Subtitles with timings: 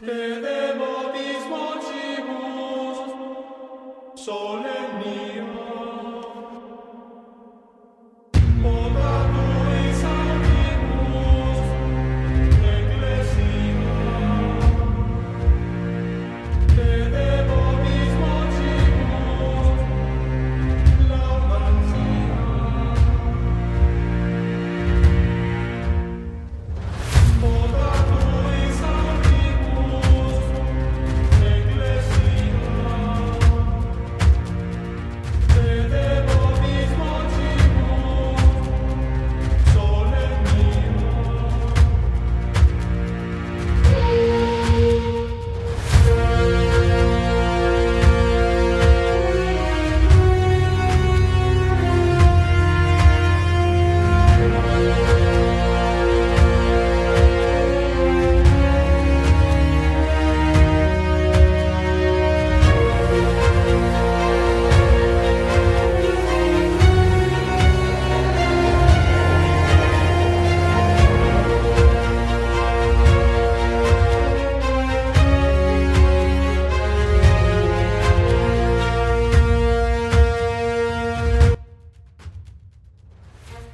[0.00, 0.57] Te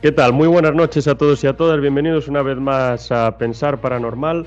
[0.05, 0.35] ¿Qué tal?
[0.35, 1.81] Muy buenas noches a todos y a todas.
[1.81, 4.45] Bienvenidos una vez más a Pensar Paranormal.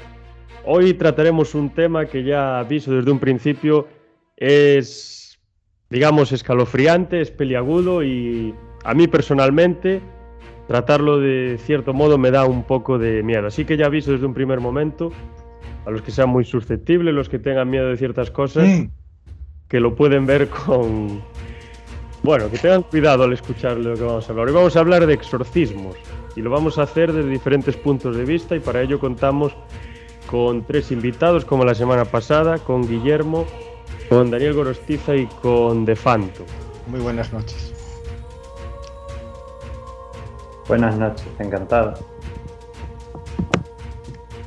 [0.64, 3.88] Hoy trataremos un tema que ya aviso desde un principio
[4.36, 5.39] es,
[5.89, 9.99] digamos, escalofriante, es peliagudo y a mí personalmente
[10.67, 13.47] tratarlo de cierto modo me da un poco de miedo.
[13.47, 15.11] Así que ya aviso desde un primer momento
[15.88, 18.88] a los que sean muy susceptibles, los que tengan miedo de ciertas cosas,
[19.67, 21.23] que lo pueden ver con,
[22.28, 24.47] bueno, que tengan cuidado al escuchar lo que vamos a hablar.
[24.50, 25.95] Hoy vamos a hablar de exorcismos
[26.36, 29.56] y lo vamos a hacer desde diferentes puntos de vista y para ello contamos
[30.30, 33.45] con tres invitados como la semana pasada, con Guillermo,
[34.10, 36.43] con Daniel Gorostiza y con Defanto.
[36.87, 37.73] Muy buenas noches.
[40.67, 41.93] Buenas noches, encantado.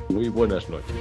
[0.09, 0.95] Muy buenas noches.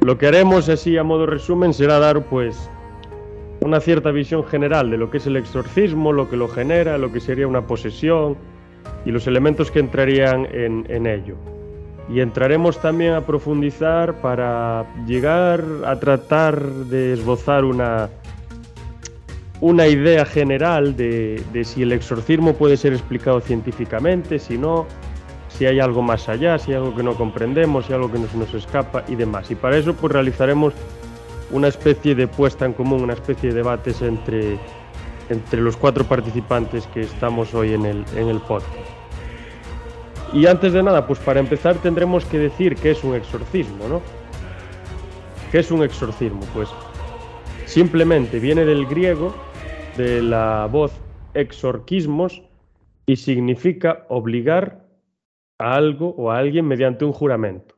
[0.00, 2.70] Lo que haremos así a modo resumen será dar pues
[3.64, 7.10] una cierta visión general de lo que es el exorcismo, lo que lo genera, lo
[7.10, 8.36] que sería una posesión
[9.06, 11.36] y los elementos que entrarían en, ello.
[12.10, 18.10] Y entraremos también a profundizar para llegar a tratar de esbozar una,
[19.62, 24.84] una idea general de, si el exorcismo puede ser explicado científicamente, si no,
[25.48, 28.18] si hay algo más allá, si hay algo que no comprendemos, si hay algo que
[28.18, 29.50] se nos escapa y demás.
[29.50, 30.74] Y para eso pues realizaremos
[31.54, 34.58] una especie de puesta en común, una especie de debates entre,
[35.28, 38.68] entre los cuatro participantes que estamos hoy en el, en el podcast.
[40.32, 44.02] Y antes de nada, pues para empezar tendremos que decir qué es un exorcismo, ¿no?
[45.52, 46.40] ¿Qué es un exorcismo?
[46.52, 46.68] Pues
[47.66, 49.32] simplemente viene del griego,
[49.96, 50.90] de la voz
[51.34, 52.42] exorquismos,
[53.06, 54.84] y significa obligar
[55.58, 57.73] a algo o a alguien mediante un juramento.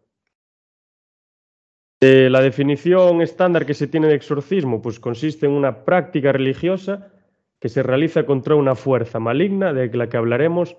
[2.01, 7.11] Eh, la definición estándar que se tiene de exorcismo pues consiste en una práctica religiosa
[7.59, 10.77] que se realiza contra una fuerza maligna, de la que hablaremos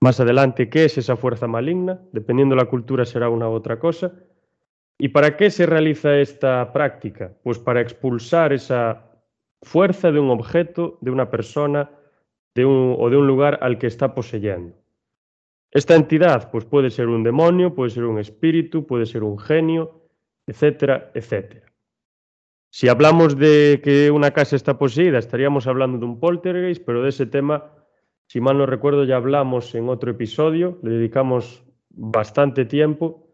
[0.00, 3.78] más adelante qué es esa fuerza maligna, dependiendo de la cultura será una u otra
[3.78, 4.12] cosa.
[4.98, 7.32] ¿Y para qué se realiza esta práctica?
[7.44, 9.06] Pues para expulsar esa
[9.62, 11.90] fuerza de un objeto, de una persona
[12.54, 14.74] de un, o de un lugar al que está poseyendo.
[15.70, 19.99] Esta entidad pues puede ser un demonio, puede ser un espíritu, puede ser un genio,
[20.50, 21.66] etcétera, etcétera.
[22.72, 27.10] Si hablamos de que una casa está poseída, estaríamos hablando de un poltergeist, pero de
[27.10, 27.72] ese tema,
[28.26, 33.28] si mal no recuerdo, ya hablamos en otro episodio, le dedicamos bastante tiempo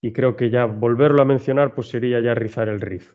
[0.00, 3.14] y creo que ya volverlo a mencionar pues sería ya rizar el rizo.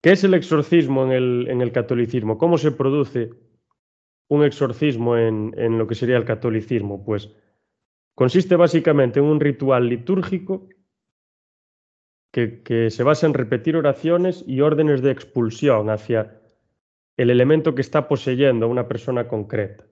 [0.00, 2.38] ¿Qué es el exorcismo en el, en el catolicismo?
[2.38, 3.30] ¿Cómo se produce
[4.28, 7.04] un exorcismo en, en lo que sería el catolicismo?
[7.04, 7.34] Pues
[8.14, 10.68] consiste básicamente en un ritual litúrgico
[12.36, 16.38] que, se basa en repetir oraciones y órdenes de expulsión hacia
[17.16, 19.84] el elemento que está poseyendo a una persona concreta.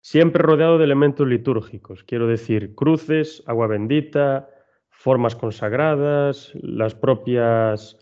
[0.00, 4.50] Siempre rodeado de elementos litúrgicos, quiero decir, cruces, agua bendita,
[4.90, 7.98] formas consagradas, las propias,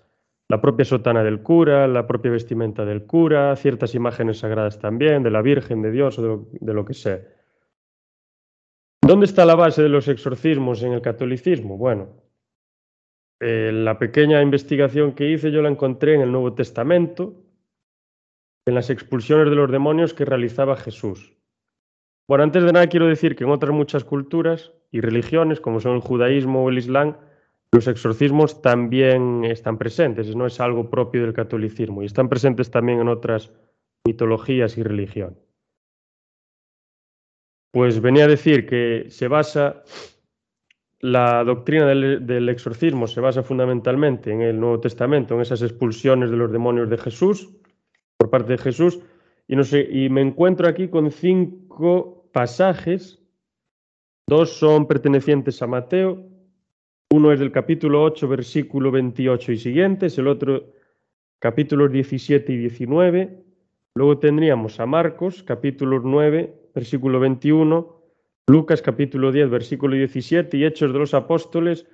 [0.49, 5.31] la propia sotana del cura, la propia vestimenta del cura, ciertas imágenes sagradas también, de
[5.31, 7.21] la Virgen, de Dios o de lo que sea.
[9.01, 11.79] ¿Dónde está la base de los exorcismos en el catolicismo?
[11.79, 12.26] Bueno,
[13.41, 17.35] eh, la pequeña investigación que hice yo la encontré en el Nuevo Testamento
[18.67, 21.37] en las expulsiones de los demonios que realizaba Jesús.
[22.29, 25.95] Bueno, antes de nada quiero decir que en otras muchas culturas y religiones, como son
[25.95, 27.17] el judaísmo o el islam,
[27.73, 33.01] los exorcismos también están presentes, no es algo propio del catolicismo, y están presentes también
[33.01, 33.53] en otras
[34.05, 35.39] mitologías y religión.
[37.73, 39.83] Pues venía a decir que se basa,
[41.01, 46.37] la doctrina del, exorcismo se basa fundamentalmente en el Nuevo Testamento, en esas expulsiones de
[46.37, 47.51] los demonios de Jesús,
[48.17, 49.01] por parte de Jesús,
[49.47, 53.23] y, no sé, y me encuentro aquí con cinco pasajes,
[54.27, 56.25] dos son pertenecientes a Mateo,
[57.11, 60.73] uno es del capítulo 8, versículo 28 y siguientes, el otro
[61.39, 63.45] capítulos 17 y 19.
[63.95, 67.96] Luego tendríamos a Marcos, capítulo 9, versículo 21,
[68.49, 71.89] Lucas, capítulo 10, versículo 17 y Hechos de los Apóstoles,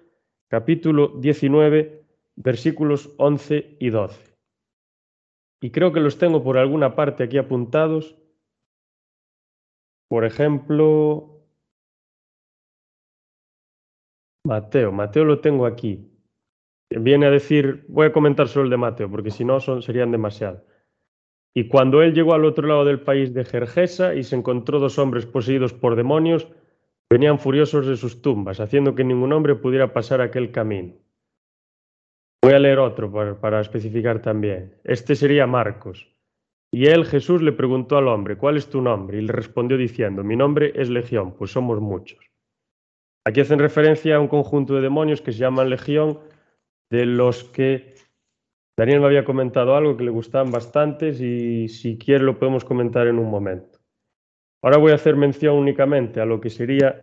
[0.49, 2.04] capítulo 19,
[2.37, 4.37] versículos 11 y 12.
[5.62, 8.19] Y creo que los tengo por alguna parte aquí apuntados.
[10.08, 11.46] Por ejemplo,
[14.44, 16.12] Mateo, Mateo lo tengo aquí.
[16.90, 20.10] Viene a decir, voy a comentar solo el de Mateo, porque si no son, serían
[20.10, 20.66] demasiado.
[21.54, 24.99] Y cuando él llegó al otro lado del país de Jergesa y se encontró dos
[24.99, 26.49] hombres poseídos por demonios,
[27.10, 30.94] venían furiosos de sus tumbas, haciendo que ningún hombre pudiera pasar aquel camino.
[32.43, 34.75] Voy a leer otro para, para especificar también.
[34.82, 36.08] Este sería Marcos.
[36.75, 39.19] Y él, Jesús, le preguntó al hombre, ¿cuál es tu nombre?
[39.19, 42.19] Y le respondió diciendo, mi nombre es Legión, pues somos muchos.
[43.26, 46.19] Aquí hacen referencia a un conjunto de demonios que se llaman Legión,
[46.90, 47.94] de los que
[48.76, 53.06] Daniel me había comentado algo que le gustaban bastantes y si quiere lo podemos comentar
[53.06, 53.78] en un momento.
[54.62, 57.02] Ahora voy a hacer mención únicamente a lo que sería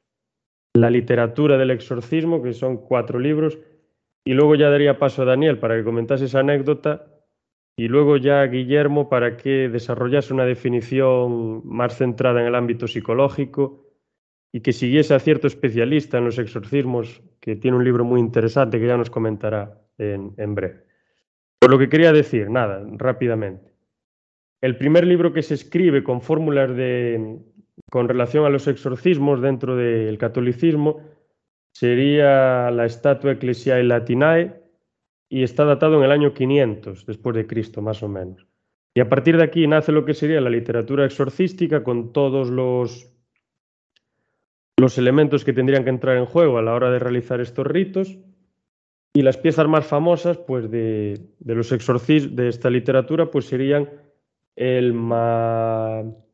[0.74, 3.60] la literatura del exorcismo, que son cuatro libros,
[4.26, 7.08] y luego ya daría paso a Daniel para que comentase esa anécdota
[7.78, 12.88] y luego ya a Guillermo para que desarrollase una definición más centrada en el ámbito
[12.88, 13.86] psicológico
[14.52, 18.80] y que siguiese a cierto especialista en los exorcismos, que tiene un libro muy interesante
[18.80, 20.89] que ya nos comentará en, breve.
[21.60, 23.74] Por lo que quería decir, nada, rápidamente.
[24.62, 27.40] El primer libro que se escribe con fórmulas de,
[27.90, 31.02] con relación a los exorcismos dentro del catolicismo
[31.72, 34.62] sería la Estatua Ecclesiae Latinae
[35.30, 38.48] y está datado en el año 500 después de Cristo, más o menos.
[38.96, 43.14] Y a partir de aquí nace lo que sería la literatura exorcística con todos los
[44.80, 48.18] los elementos que tendrían que entrar en juego a la hora de realizar estos ritos
[49.14, 53.90] y las piezas más famosas pues de, los exorcismos de esta literatura pues serían
[54.56, 54.94] el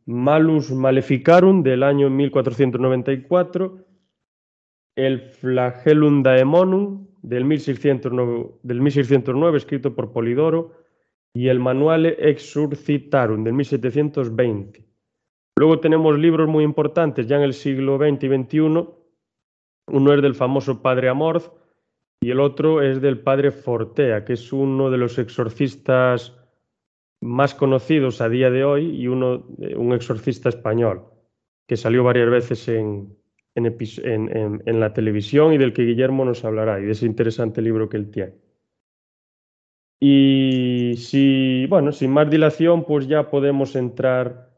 [0.05, 3.85] Malus Maleficarum del año 1494,
[4.95, 10.73] el Flagellum Daemonum del 1609, del 1609 escrito por Polidoro
[11.33, 14.85] y el Manuale Exurcitarum del 1720.
[15.57, 18.87] Luego tenemos libros muy importantes ya en el siglo XX y XXI.
[19.87, 21.51] Uno es del famoso padre Amorth
[22.21, 26.37] y el otro es del padre Fortea, que es uno de los exorcistas
[27.21, 29.45] más conocidos a día de hoy y uno,
[29.75, 31.05] un exorcista español,
[31.67, 33.15] que salió varias veces en,
[33.55, 37.97] en, la televisión y del que Guillermo nos hablará, y de ese interesante libro que
[37.97, 38.33] él tiene.
[39.99, 44.55] Y si, bueno, sin más dilación, pues ya podemos entrar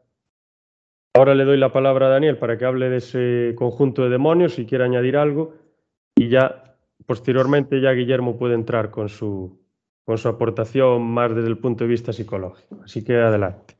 [1.18, 4.54] Ahora le doy la palabra a Daniel para que hable de ese conjunto de demonios,
[4.54, 5.52] si quiere añadir algo,
[6.14, 6.67] y ya
[7.08, 9.58] posteriormente ya Guillermo puede entrar con su,
[10.04, 12.82] con su aportación más desde el punto de vista psicológico.
[12.84, 13.76] Así que adelante.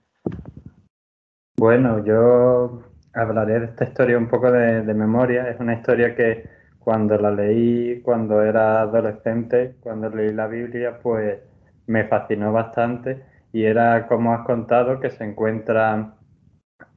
[1.58, 2.80] Bueno, yo
[3.12, 5.50] hablaré de esta historia un poco de, de memoria.
[5.50, 11.38] Es una historia que cuando la leí, cuando era adolescente, cuando leí la Biblia, pues
[11.86, 16.14] me fascinó bastante y era como has contado que se encuentra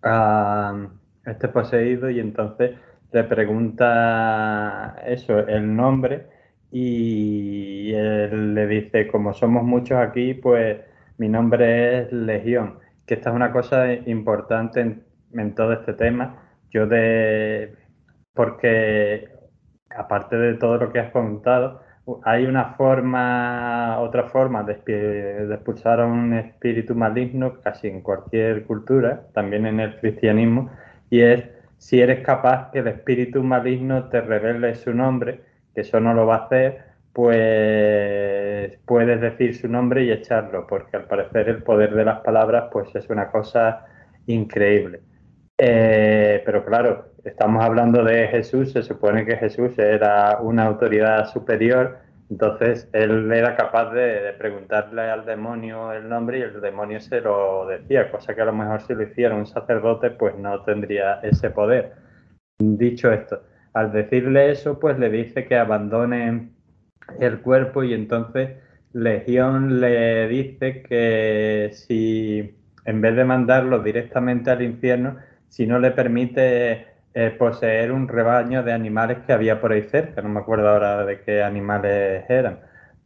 [0.01, 0.87] a
[1.25, 2.71] este poseído y entonces
[3.11, 6.27] le pregunta eso, el nombre
[6.71, 10.79] y él le dice, como somos muchos aquí, pues
[11.17, 15.03] mi nombre es Legión, que esta es una cosa importante en,
[15.33, 16.37] en todo este tema.
[16.71, 17.75] Yo de,
[18.33, 19.29] porque
[19.89, 21.81] aparte de todo lo que has contado,
[22.23, 29.27] hay una forma, otra forma de, expulsar a un espíritu maligno casi en cualquier cultura,
[29.33, 30.71] también en el cristianismo,
[31.09, 31.43] y es
[31.81, 35.41] si eres capaz que el espíritu maligno te revele su nombre,
[35.73, 40.95] que eso no lo va a hacer, pues puedes decir su nombre y echarlo, porque
[40.95, 43.87] al parecer el poder de las palabras pues es una cosa
[44.27, 45.01] increíble.
[45.57, 51.97] Eh, pero claro, estamos hablando de Jesús, se supone que Jesús era una autoridad superior
[52.31, 57.67] Entonces él era capaz de, preguntarle al demonio el nombre y el demonio se lo
[57.67, 61.49] decía, cosa que a lo mejor si lo hiciera un sacerdote pues no tendría ese
[61.49, 61.93] poder.
[62.57, 63.41] Dicho esto,
[63.73, 66.51] al decirle eso pues le dice que abandone
[67.19, 68.51] el cuerpo y entonces
[68.93, 75.17] Legión le dice que si en vez de mandarlo directamente al infierno,
[75.49, 80.21] si no le permite eh, poseer un rebaño de animales que había por ahí cerca,
[80.21, 82.59] no me acuerdo ahora de qué animales eran.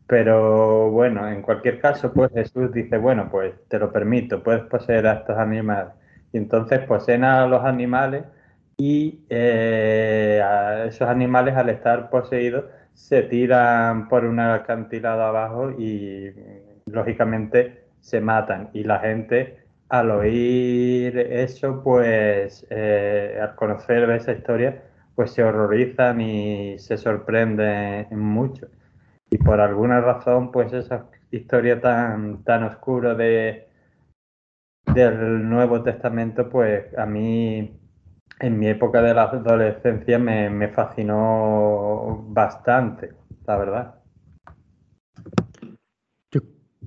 [0.07, 5.07] Pero bueno, en cualquier caso, pues Jesús dice, bueno, pues te lo permito, puedes poseer
[5.07, 5.93] a estos animales.
[6.31, 8.25] Y entonces poseen a los animales
[8.77, 16.31] y eh, a esos animales al estar poseídos se tiran por una acantilado abajo y
[16.85, 18.69] lógicamente se matan.
[18.73, 24.83] Y la gente al oír eso, pues eh, al conocer esa historia,
[25.15, 28.67] pues se horrorizan y se sorprenden mucho.
[29.29, 33.67] Y por alguna razón, pues esa historia tan, tan oscura de,
[34.93, 37.79] del Nuevo Testamento, pues a mí
[38.39, 43.13] en mi época de la adolescencia me, me fascinó bastante,
[43.45, 43.95] la verdad.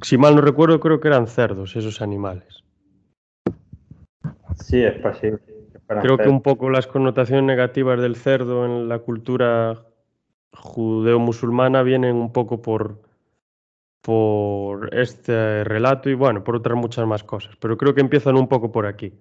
[0.02, 2.62] si mal no recuerdo, creo que eran cerdos esos animales.
[4.60, 5.38] Sí, es posible.
[5.86, 9.86] Creo que un poco las connotaciones negativas del cerdo en la cultura
[10.52, 13.00] judeo-musulmana vienen un poco por,
[14.02, 18.48] por este relato y bueno, por otras muchas más cosas, pero creo que empiezan un
[18.48, 19.12] poco por aquí.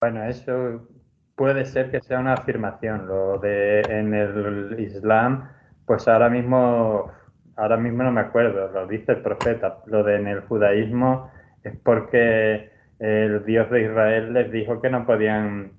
[0.00, 0.88] Bueno, eso
[1.36, 3.06] puede ser que sea una afirmación.
[3.06, 5.48] Lo de en el Islam,
[5.86, 7.10] pues ahora mismo,
[7.56, 9.78] ahora mismo no me acuerdo, lo dice el profeta.
[9.86, 11.30] Lo de en el judaísmo
[11.62, 12.71] es porque
[13.02, 15.72] el Dios de Israel les dijo que no podían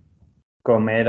[0.62, 1.08] comer,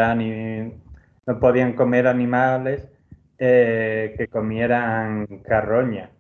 [1.27, 2.89] no podían comer animales
[3.37, 6.11] eh, que comieran carroña.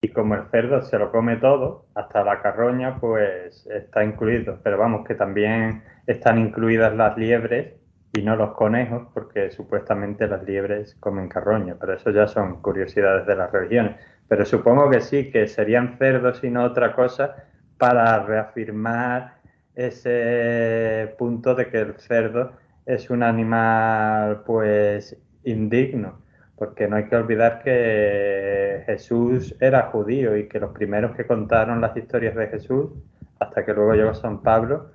[0.00, 4.60] Y como el cerdo se lo come todo, hasta la carroña, pues está incluido.
[4.62, 7.74] Pero vamos, que también están incluidas las liebres
[8.12, 11.74] y no los conejos, porque supuestamente las liebres comen carroña.
[11.78, 13.96] Pero eso ya son curiosidades de las religiones.
[14.28, 17.34] Pero supongo que sí, que serían cerdos y no otra cosa
[17.76, 19.39] para reafirmar
[19.74, 22.52] ese punto de que el cerdo
[22.86, 26.20] es un animal pues indigno,
[26.56, 31.80] porque no hay que olvidar que Jesús era judío y que los primeros que contaron
[31.80, 32.90] las historias de Jesús,
[33.38, 34.90] hasta que luego llegó San Pablo,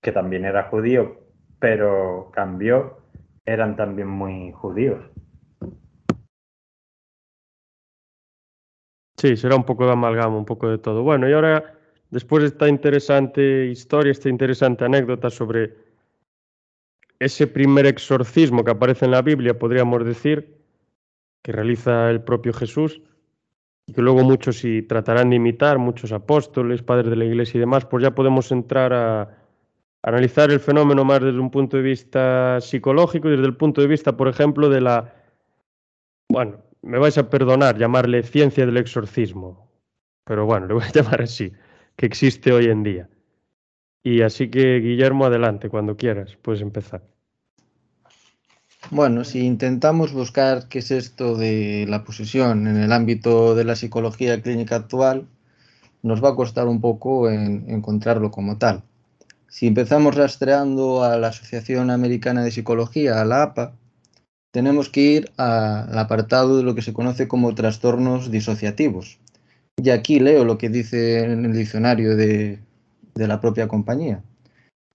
[0.00, 1.20] que también era judío,
[1.58, 2.98] pero cambió,
[3.44, 5.02] eran también muy judíos.
[9.16, 11.02] Sí, será un poco de amalgama, un poco de todo.
[11.02, 11.76] Bueno, y ahora
[12.10, 15.74] después de esta interesante historia, esta interesante anécdota sobre
[17.18, 20.56] ese primer exorcismo que aparece en la Biblia, podríamos decir,
[21.42, 23.00] que realiza el propio Jesús,
[23.86, 27.60] y que luego muchos y tratarán de imitar, muchos apóstoles, padres de la Iglesia y
[27.60, 29.38] demás, pues ya podemos entrar a,
[30.02, 33.86] analizar el fenómeno más desde un punto de vista psicológico y desde el punto de
[33.86, 35.14] vista, por ejemplo, de la,
[36.28, 39.70] bueno, me vais a perdonar llamarle ciencia del exorcismo,
[40.24, 41.52] pero bueno, le voy a llamar así
[41.96, 43.08] que existe hoy en día.
[44.02, 47.02] Y así que, Guillermo, adelante, cuando quieras, puedes empezar.
[48.90, 53.74] Bueno, si intentamos buscar qué es esto de la posesión en el ámbito de la
[53.74, 55.26] psicología clínica actual,
[56.02, 58.84] nos va a costar un poco en encontrarlo como tal.
[59.48, 63.72] Si empezamos rastreando a la Asociación Americana de Psicología, a la APA,
[64.52, 69.18] tenemos que ir al apartado de lo que se conoce como trastornos disociativos,
[69.82, 72.60] y aquí leo lo que dice en el diccionario de,
[73.14, 74.22] la propia compañía.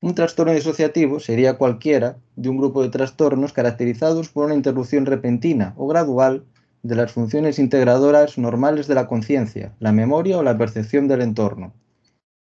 [0.01, 5.75] Un trastorno disociativo sería cualquiera de un grupo de trastornos caracterizados por una interrupción repentina
[5.77, 6.45] o gradual
[6.81, 11.73] de las funciones integradoras normales de la conciencia, la memoria o la percepción del entorno.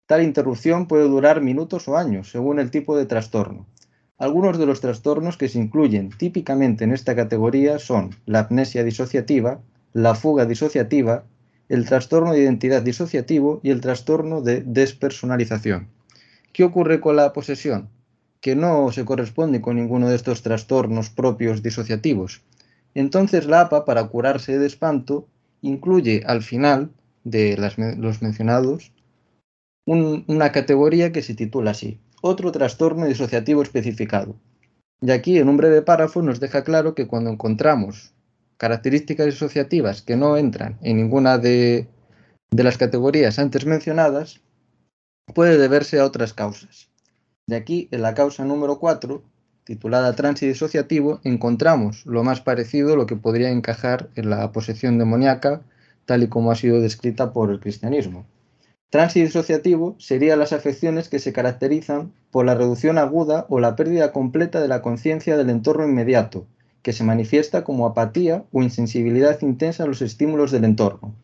[0.07, 3.67] Tal interrupción puede durar minutos o años, según el tipo de trastorno.
[4.17, 9.61] Algunos de los trastornos que se incluyen típicamente en esta categoría son la amnesia disociativa,
[9.93, 11.25] la fuga disociativa,
[11.69, 15.89] el trastorno de identidad disociativo y el trastorno de despersonalización.
[16.53, 17.89] ¿Qué ocurre con la posesión?
[18.41, 22.43] Que no se corresponde con ninguno de estos trastornos propios disociativos.
[22.95, 25.29] Entonces la APA, para curarse de espanto,
[25.61, 26.91] incluye al final
[27.25, 27.57] de
[27.99, 28.93] los mencionados
[29.85, 34.37] una categoría que se titula así, otro trastorno disociativo especificado.
[35.01, 38.13] Y aquí en un breve párrafo nos deja claro que cuando encontramos
[38.59, 41.89] características disociativas que no entran en ninguna de,
[42.51, 44.41] las categorías antes mencionadas,
[45.33, 46.91] puede deberse a otras causas.
[47.47, 49.23] De aquí, en la causa número 4,
[49.65, 54.99] titulada Trance disociativo, encontramos lo más parecido a lo que podría encajar en la posesión
[54.99, 55.63] demoníaca,
[56.05, 58.27] tal y como ha sido descrita por el cristianismo.
[58.91, 64.13] Trance disociativo serían las afecciones que se caracterizan por la reducción aguda o la pérdida
[64.13, 66.47] completa de la conciencia del entorno inmediato,
[66.89, 71.15] que se manifiesta como apatía o insensibilidad intensa a los estímulos del entorno.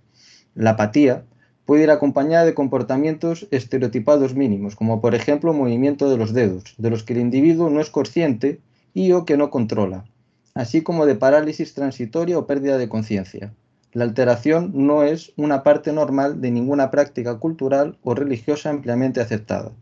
[0.55, 1.25] La apatía
[1.65, 6.91] puede ir acompañada de comportamientos estereotipados mínimos, como por ejemplo movimiento de los dedos, de
[6.91, 8.61] los que el individuo no es consciente
[8.93, 10.05] y o que no controla,
[10.53, 13.55] así como de parálisis transitoria o pérdida de conciencia.
[13.95, 19.73] La alteración no es una parte normal de ninguna práctica cultural o religiosa ampliamente aceptada.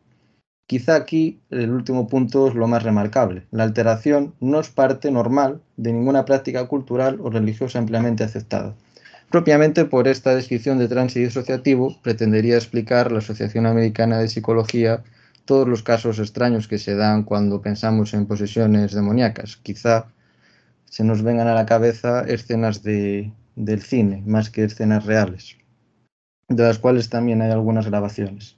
[0.66, 3.46] Quizá aquí el último punto es lo más remarcable.
[3.50, 8.74] La alteración no es parte normal de ninguna práctica cultural o religiosa ampliamente aceptada.
[9.30, 15.02] Propiamente por esta descripción de trance disociativo pretendería explicar la Asociación Americana de Psicología
[15.44, 19.56] todos los casos extraños que se dan cuando pensamos en posesiones demoníacas.
[19.56, 20.06] Quizá
[20.84, 25.56] se nos vengan a la cabeza escenas de, del cine más que escenas reales,
[26.48, 28.56] de las cuales también hay algunas grabaciones.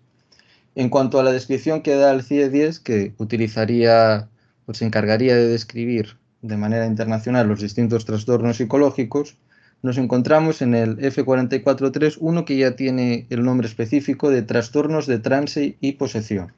[0.76, 4.28] En cuanto a la descripción que da el CIE 10, que utilizaría
[4.66, 9.36] o se encargaría de describir de manera internacional los distintos trastornos psicológicos,
[9.82, 15.20] nos encontramos en el F443, uno que ya tiene el nombre específico de trastornos de
[15.20, 16.52] trance y posesión.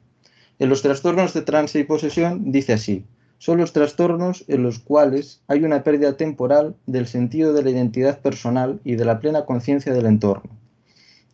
[0.57, 3.05] En los trastornos de trance y posesión dice así,
[3.37, 8.19] son los trastornos en los cuales hay una pérdida temporal del sentido de la identidad
[8.21, 10.57] personal y de la plena conciencia del entorno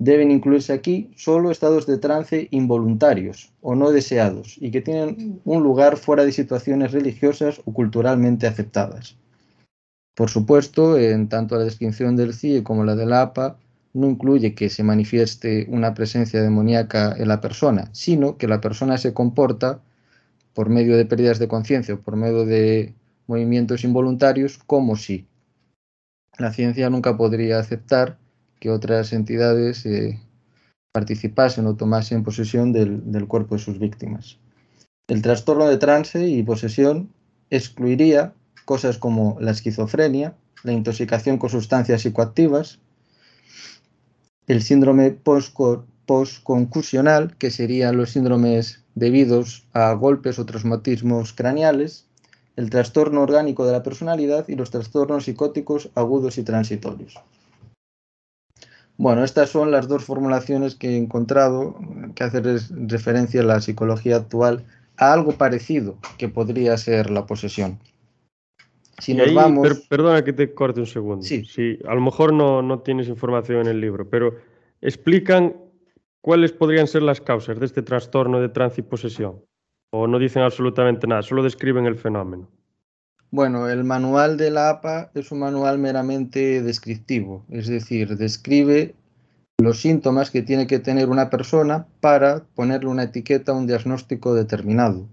[0.04, 5.64] Deben incluirse aquí solo estados de trance involuntarios o no deseados y que tienen un
[5.64, 9.16] lugar fuera de situaciones religiosas o culturalmente aceptadas.
[10.14, 13.58] Por supuesto, en tanto la descripción del CIE como la de la APA
[13.94, 18.98] no incluye que se manifieste una presencia demoníaca en la persona, sino que la persona
[18.98, 19.80] se comporta
[20.54, 22.94] por medio de pérdidas de conciencia o por medio de
[23.28, 25.28] movimientos involuntarios como si.
[26.38, 28.18] La ciencia nunca podría aceptar
[28.64, 30.22] que otras entidades eh,
[30.94, 34.38] participasen o tomasen posesión del, del, cuerpo de sus víctimas.
[35.10, 37.10] El trastorno de trance y posesión
[37.50, 42.80] excluiría cosas como la esquizofrenia, la intoxicación con sustancias psicoactivas,
[44.48, 52.06] el síndrome postconcusional, que serían los síndromes debidos a golpes o traumatismos craneales,
[52.56, 57.22] el trastorno orgánico de la personalidad y los trastornos psicóticos agudos y transitorios.
[58.98, 61.76] Bueno, estas son las dos formulaciones que he encontrado
[62.16, 62.44] que hacen
[62.88, 64.64] referencia a la psicología actual
[64.98, 67.80] a algo parecido que podría ser la posesión.
[69.00, 69.68] Si nos vamos...
[69.68, 71.24] per, perdona que te corte un segundo.
[71.24, 71.44] Sí.
[71.46, 74.36] sí a lo mejor no, no tienes información en el libro, pero
[74.82, 75.56] explican
[76.22, 79.44] cuáles podrían ser las causas de este trastorno de trance y posesión.
[79.92, 82.50] O no dicen absolutamente nada, solo describen el fenómeno.
[83.34, 88.94] Bueno, el manual de la APA es un manual meramente descriptivo, es decir, describe
[89.58, 94.36] los síntomas que tiene que tener una persona para ponerle una etiqueta a un diagnóstico
[94.36, 95.08] determinado.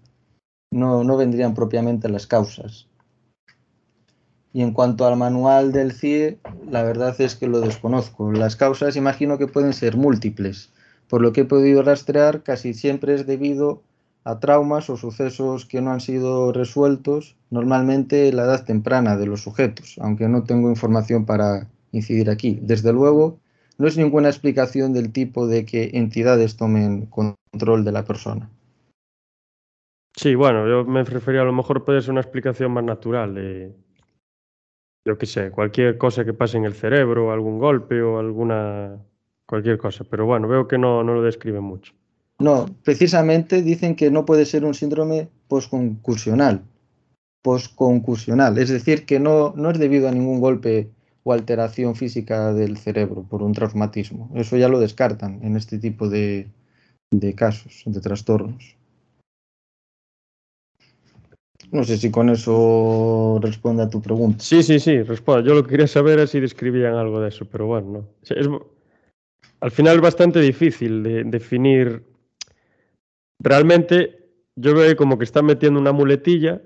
[0.70, 2.88] No, no vendrían propiamente las causas.
[4.52, 8.32] Y en cuanto al manual del CIE, la verdad es que lo desconozco.
[8.32, 10.68] Las causas imagino que pueden ser múltiples.
[11.08, 13.82] Por lo que he podido rastrear, casi siempre es debido
[14.24, 19.42] a traumas o sucesos que no han sido resueltos, normalmente la edad temprana de los
[19.42, 22.58] sujetos, aunque no tengo información para incidir aquí.
[22.62, 23.38] Desde luego,
[23.78, 28.50] no es ninguna explicación del tipo de que entidades tomen control de la persona.
[30.16, 33.74] Sí, bueno, yo me refería a lo mejor puede ser una explicación más natural de,
[35.06, 38.98] yo qué sé, cualquier cosa que pase en el cerebro, algún golpe o alguna,
[39.46, 40.04] cualquier cosa.
[40.04, 41.94] Pero bueno, veo que no, no lo describe mucho.
[42.40, 46.62] No, precisamente dicen que no puede ser un síndrome posconcursional.
[47.42, 50.88] Posconcursional, es decir, que no, no es debido a ningún golpe
[51.22, 54.30] o alteración física del cerebro por un traumatismo.
[54.34, 56.48] Eso ya lo descartan en este tipo de,
[57.10, 58.76] de casos, de trastornos.
[61.70, 64.42] No sé si con eso responde a tu pregunta.
[64.42, 65.48] Sí, sí, sí, responde.
[65.48, 68.66] Yo lo que quería saber es si describían algo de eso, pero bueno, no.
[69.60, 72.09] Al final es bastante difícil de definir
[73.40, 76.62] realmente yo veo como que están metiendo una muletilla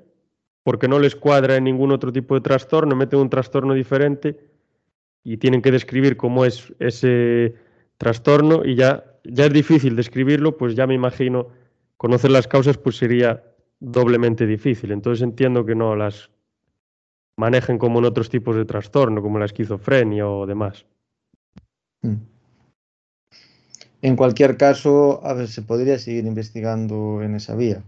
[0.63, 4.51] porque no les cuadra en ningún otro tipo de trastorno, meten un trastorno diferente
[5.23, 7.55] y tienen que describir cómo es ese
[7.97, 11.49] trastorno y ya, ya es difícil describirlo, pues ya me imagino
[11.97, 13.45] conocer las causas pues sería
[13.79, 14.91] doblemente difícil.
[14.91, 16.31] Entonces entiendo que no las
[17.37, 20.87] manejen como en otros tipos de trastorno, como la esquizofrenia o demás.
[22.03, 22.34] Mm.
[24.05, 27.83] En cualquier caso, a ver, se podría seguir investigando en esa vía.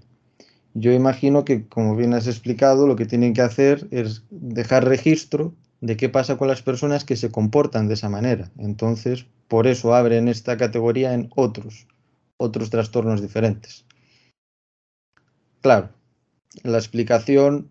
[0.72, 5.52] Yo imagino que, como bien has explicado, lo que tienen que hacer es dejar registro
[5.82, 8.50] de qué pasa con las personas que se comportan de esa manera.
[8.56, 11.86] Entonces, por eso abren esta categoría en otros,
[12.38, 13.84] otros trastornos diferentes.
[15.60, 15.90] Claro,
[16.62, 17.70] la explicación,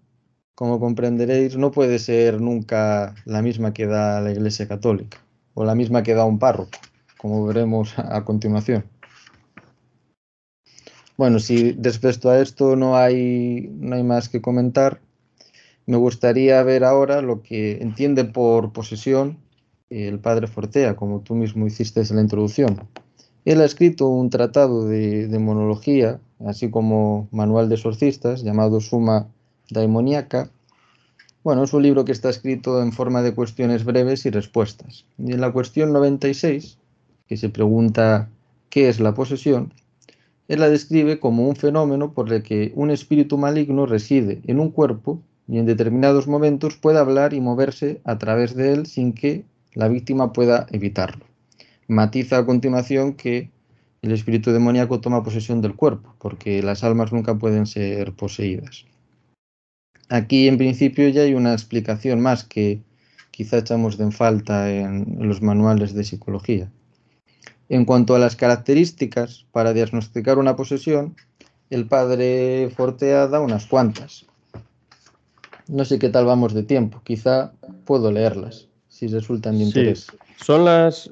[0.53, 5.17] como comprenderéis, no puede ser nunca la misma que da la Iglesia Católica
[5.55, 6.77] o la misma que da un párroco,
[7.25, 8.85] como veremos a continuación.
[11.17, 15.01] Bueno, si respecto a esto no hay, no hay más que comentar,
[15.87, 19.39] me gustaría ver ahora lo que entiende por posesión
[19.89, 22.87] el padre Fortea, como tú mismo hiciste en la introducción.
[23.43, 29.29] Él ha escrito un tratado de, monología, así como manual de exorcistas, llamado Suma
[29.71, 30.51] Daimoniaca.
[31.43, 35.05] Bueno, es un libro que está escrito en forma de cuestiones breves y respuestas.
[35.17, 36.77] Y en la cuestión 96,
[37.27, 38.29] que se pregunta
[38.69, 39.73] ¿qué es la posesión?,
[40.47, 44.69] él la describe como un fenómeno por el que un espíritu maligno reside en un
[44.69, 49.43] cuerpo y en determinados momentos puede hablar y moverse a través de él sin que
[49.73, 51.25] la víctima pueda evitarlo.
[51.87, 53.49] Matiza a continuación que
[54.01, 58.85] el espíritu demoníaco toma posesión del cuerpo, porque las almas nunca pueden ser poseídas.
[60.09, 62.81] Aquí en principio ya hay una explicación más que
[63.31, 66.71] quizá echamos de falta en los manuales de psicología.
[67.69, 71.15] En cuanto a las características para diagnosticar una posesión,
[71.69, 74.25] el padre Fortea da unas cuantas.
[75.67, 77.53] No sé qué tal vamos de tiempo, quizá
[77.85, 80.07] puedo leerlas, si resultan de interés.
[80.37, 81.09] Son las,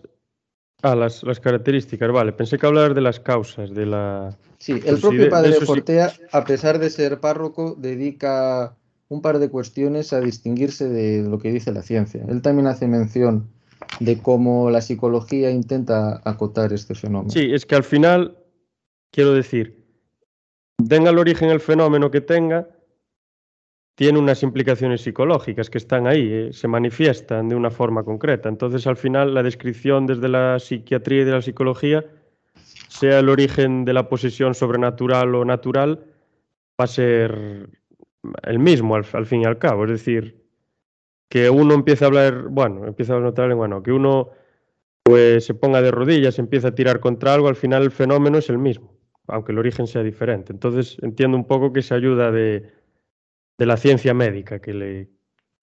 [0.83, 2.33] ah, las, las, características, vale.
[2.33, 4.37] Pensé que hablar de las causas, de la...
[4.59, 8.75] Sí, el propio padre Fortea, a pesar de ser párroco, dedica
[9.09, 12.23] un par de cuestiones a distinguirse de lo que dice la ciencia.
[12.29, 13.49] Él también hace mención
[13.99, 17.29] de cómo la psicología intenta acotar este fenómeno.
[17.29, 18.37] Sí, es que al final,
[19.11, 19.83] quiero decir,
[20.87, 22.67] tenga el origen el fenómeno que tenga,
[23.95, 28.49] tiene unas implicaciones psicológicas que están ahí, eh, se manifiestan de una forma concreta.
[28.49, 32.03] Entonces, al final, la descripción desde la psiquiatría y de la psicología,
[32.87, 36.05] sea el origen de la posesión sobrenatural o natural,
[36.79, 37.69] va a ser
[38.43, 39.85] el mismo al, fin y al cabo.
[39.85, 40.42] Es decir,
[41.33, 44.29] que uno empiece a hablar, bueno, empieza a notar, bueno, que uno
[45.01, 48.49] pues se ponga de rodillas, empieza a tirar contra algo, al final el fenómeno es
[48.49, 48.93] el mismo,
[49.27, 50.53] aunque el origen sea diferente.
[50.53, 52.71] Entonces, entiendo un poco que se ayuda de
[53.57, 55.09] de la ciencia médica, que le,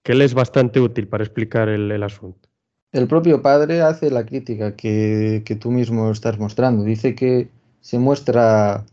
[0.02, 2.48] que le es bastante útil para explicar el, el asunto.
[2.92, 6.82] El propio padre hace la crítica que, que, tú mismo estás mostrando.
[6.82, 7.48] Dice que
[7.80, 8.84] se muestra,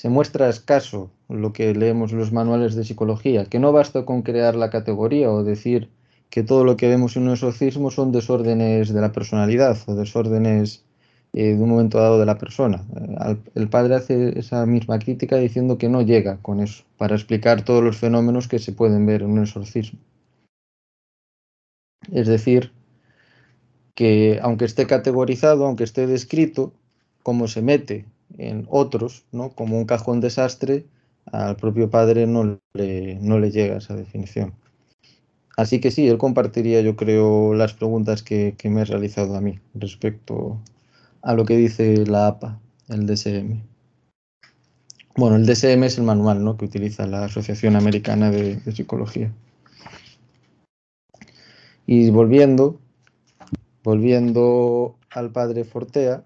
[0.00, 4.22] se muestra escaso lo que leemos en los manuales de psicología, que no basta con
[4.22, 5.90] crear la categoría o decir
[6.30, 10.86] que todo lo que vemos en un exorcismo son desórdenes de la personalidad o desórdenes
[11.34, 12.82] eh, de un momento dado de la persona.
[12.96, 17.60] Eh, el padre hace esa misma crítica diciendo que no llega con eso para explicar
[17.62, 19.98] todos los fenómenos que se pueden ver en un exorcismo.
[22.10, 22.72] Es decir,
[23.94, 26.72] que aunque esté categorizado, aunque esté descrito,
[27.22, 28.06] como se mete
[28.40, 29.50] en otros, ¿no?
[29.50, 30.86] como un cajón desastre,
[31.26, 34.54] al propio padre no le, no le llega esa definición.
[35.56, 39.40] Así que sí, él compartiría, yo creo, las preguntas que, que me ha realizado a
[39.40, 40.58] mí respecto
[41.22, 43.60] a lo que dice la APA, el DSM.
[45.16, 46.56] Bueno, el DSM es el manual ¿no?
[46.56, 49.30] que utiliza la Asociación Americana de, de Psicología.
[51.86, 52.80] Y volviendo,
[53.82, 56.24] volviendo al padre Fortea,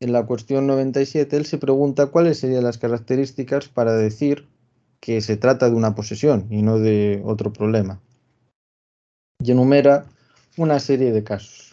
[0.00, 4.46] en la cuestión 97 él se pregunta cuáles serían las características para decir
[5.00, 8.00] que se trata de una posesión y no de otro problema.
[9.38, 10.06] Y enumera
[10.56, 11.72] una serie de casos.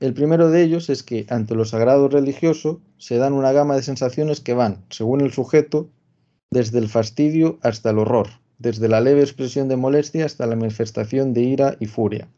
[0.00, 3.82] El primero de ellos es que ante lo sagrado religioso se dan una gama de
[3.82, 5.88] sensaciones que van, según el sujeto,
[6.50, 11.32] desde el fastidio hasta el horror, desde la leve expresión de molestia hasta la manifestación
[11.32, 12.28] de ira y furia.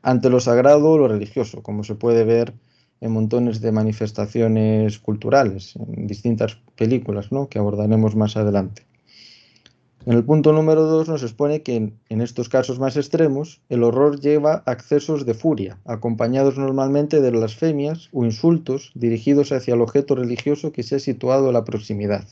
[0.00, 2.54] Ante lo sagrado o lo religioso, como se puede ver
[3.02, 7.48] en montones de manifestaciones culturales, en distintas películas, ¿no?
[7.48, 8.86] que abordaremos más adelante.
[10.06, 14.20] En el punto número 2 nos expone que en, estos casos más extremos el horror
[14.20, 20.72] lleva accesos de furia, acompañados normalmente de blasfemias o insultos dirigidos hacia el objeto religioso
[20.72, 22.24] que se ha situado a la proximidad.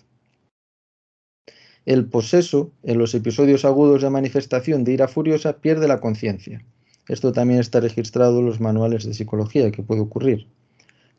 [1.85, 6.65] El poseso, en los episodios agudos de manifestación de ira furiosa, pierde la conciencia.
[7.09, 10.47] Esto también está registrado en los manuales de psicología que puede ocurrir.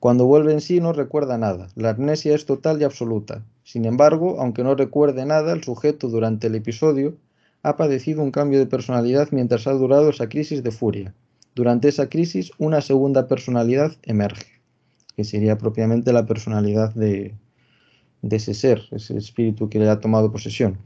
[0.02, 1.68] Cuando vuelve en sí no recuerda nada.
[1.76, 3.46] La amnesia es total y absoluta.
[3.64, 7.14] Sin embargo, aunque no recuerde nada, el sujeto durante el episodio
[7.62, 11.14] ha padecido un cambio de personalidad mientras ha durado esa crisis de furia.
[11.54, 14.48] Durante esa crisis, una segunda personalidad emerge,
[15.16, 17.36] que sería propiamente la personalidad de,
[18.24, 20.80] de ese ser, ese espíritu que le ha tomado posesión.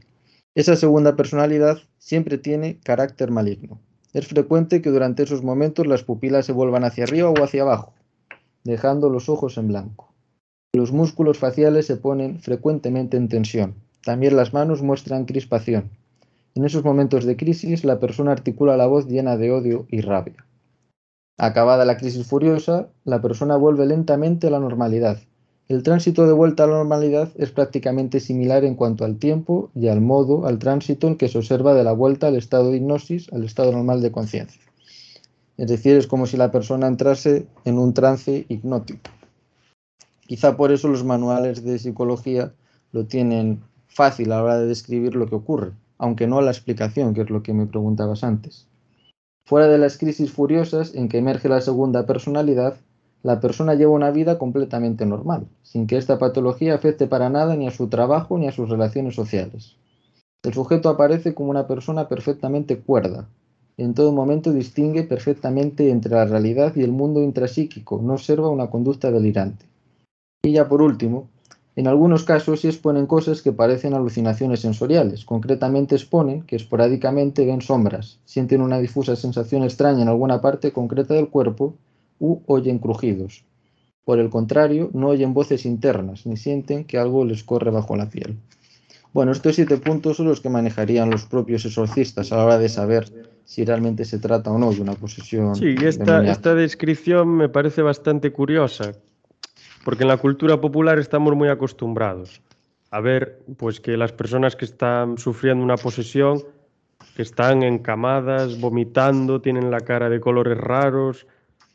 [0.54, 3.80] Esa segunda personalidad siempre tiene carácter maligno.
[4.12, 7.94] Es frecuente que durante esos momentos las pupilas se vuelvan hacia arriba o hacia abajo,
[8.66, 10.12] dejando los ojos en blanco.
[10.74, 13.74] Los músculos faciales se ponen frecuentemente en tensión.
[14.04, 15.90] También las manos muestran crispación.
[16.54, 20.44] En esos momentos de crisis, la persona articula la voz llena de odio y rabia.
[21.38, 25.18] Acabada la crisis furiosa, la persona vuelve lentamente a la normalidad.
[25.68, 29.88] El tránsito de vuelta a la normalidad es prácticamente similar en cuanto al tiempo y
[29.88, 33.32] al modo, al tránsito en que se observa de la vuelta al estado de hipnosis,
[33.32, 34.65] al estado normal de conciencia.
[35.56, 39.10] Es decir, es como si la persona entrase en un trance hipnótico.
[40.26, 42.52] Quizá por eso los manuales de psicología
[42.92, 47.14] lo tienen fácil a la hora de describir lo que ocurre, aunque no la explicación,
[47.14, 48.66] que es lo que me preguntabas antes.
[49.46, 52.76] Fuera de las crisis furiosas en que emerge la segunda personalidad,
[53.22, 57.66] la persona lleva una vida completamente normal, sin que esta patología afecte para nada ni
[57.66, 59.76] a su trabajo ni a sus relaciones sociales.
[60.42, 63.28] El sujeto aparece como una persona perfectamente cuerda.
[63.78, 68.70] En todo momento distingue perfectamente entre la realidad y el mundo intrapsíquico, no observa una
[68.70, 69.66] conducta delirante.
[70.42, 71.28] Y ya por último,
[71.76, 75.26] en algunos casos sí exponen cosas que parecen alucinaciones sensoriales.
[75.26, 81.12] Concretamente exponen que esporádicamente ven sombras, sienten una difusa sensación extraña en alguna parte concreta
[81.12, 81.74] del cuerpo
[82.18, 83.44] u oyen crujidos.
[84.06, 88.08] Por el contrario, no oyen voces internas ni sienten que algo les corre bajo la
[88.08, 88.38] piel.
[89.12, 92.70] Bueno, estos siete puntos son los que manejarían los propios exorcistas a la hora de
[92.70, 95.54] saber si realmente se trata o no de una posesión.
[95.56, 98.92] Sí, esta, esta descripción me parece bastante curiosa,
[99.84, 102.42] porque en la cultura popular estamos muy acostumbrados
[102.90, 106.42] a ver pues que las personas que están sufriendo una posesión,
[107.14, 111.26] que están encamadas, vomitando, tienen la cara de colores raros,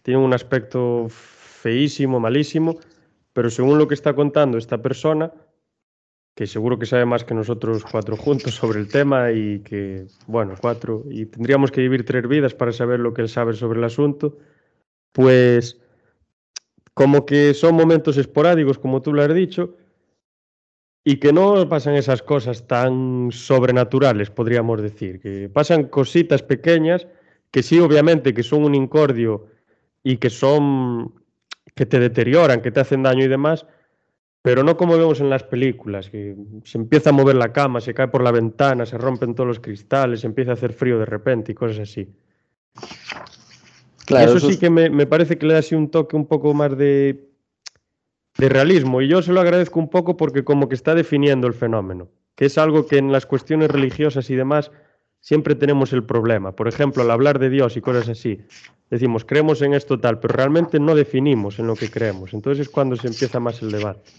[0.03, 2.77] tienen un aspecto feísimo, malísimo,
[3.33, 5.31] pero según lo que está contando esta persona,
[6.35, 10.55] que seguro que sabe más que nosotros cuatro juntos sobre el tema y que, bueno,
[10.59, 13.85] cuatro, y tendríamos que vivir tres vidas para saber lo que él sabe sobre el
[13.85, 14.37] asunto,
[15.11, 15.79] pues
[16.93, 19.75] como que son momentos esporádicos, como tú lo has dicho,
[21.03, 27.07] y que no pasan esas cosas tan sobrenaturales, podríamos decir, que pasan cositas pequeñas
[27.49, 29.47] que sí, obviamente, que son un incordio
[30.03, 31.13] y que son
[31.75, 33.65] que te deterioran, que te hacen daño y demás,
[34.41, 37.93] pero no como vemos en las películas, que se empieza a mover la cama, se
[37.93, 41.05] cae por la ventana, se rompen todos los cristales, se empieza a hacer frío de
[41.05, 42.07] repente y cosas así
[44.19, 47.29] eso, sí que me, parece que le da así un toque un poco más de,
[48.37, 49.01] de realismo.
[49.01, 52.45] Y yo se lo agradezco un poco porque como que está definiendo el fenómeno, que
[52.45, 54.71] es algo que en las cuestiones religiosas y demás
[55.19, 56.55] siempre tenemos el problema.
[56.55, 58.41] Por ejemplo, al hablar de Dios y cosas así,
[58.89, 62.33] decimos, creemos en esto tal, pero realmente no definimos en lo que creemos.
[62.33, 64.11] Entonces es cuando se empieza más el debate.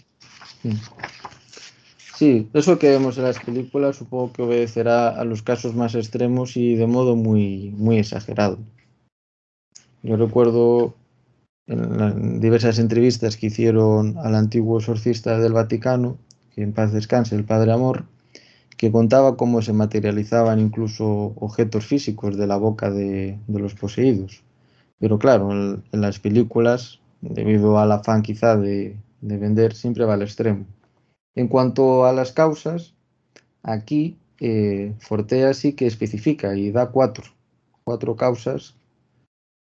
[2.15, 6.55] Sí, eso que vemos en las películas supongo que obedecerá a los casos más extremos
[6.55, 8.59] y de modo muy, muy exagerado.
[10.03, 10.93] Yo recuerdo
[11.67, 16.17] en diversas entrevistas que hicieron al antiguo exorcista del Vaticano,
[16.53, 18.05] que en paz descanse, el Padre Amor,
[18.77, 24.43] que contaba cómo se materializaban incluso objetos físicos de la boca de, los poseídos.
[24.99, 30.65] Pero claro, en, las películas, debido al afán quizá de, vender, siempre va al extremo.
[31.35, 32.93] En cuanto a las causas,
[33.63, 37.25] aquí eh, Fortea sí que especifica y da cuatro,
[37.83, 38.75] cuatro causas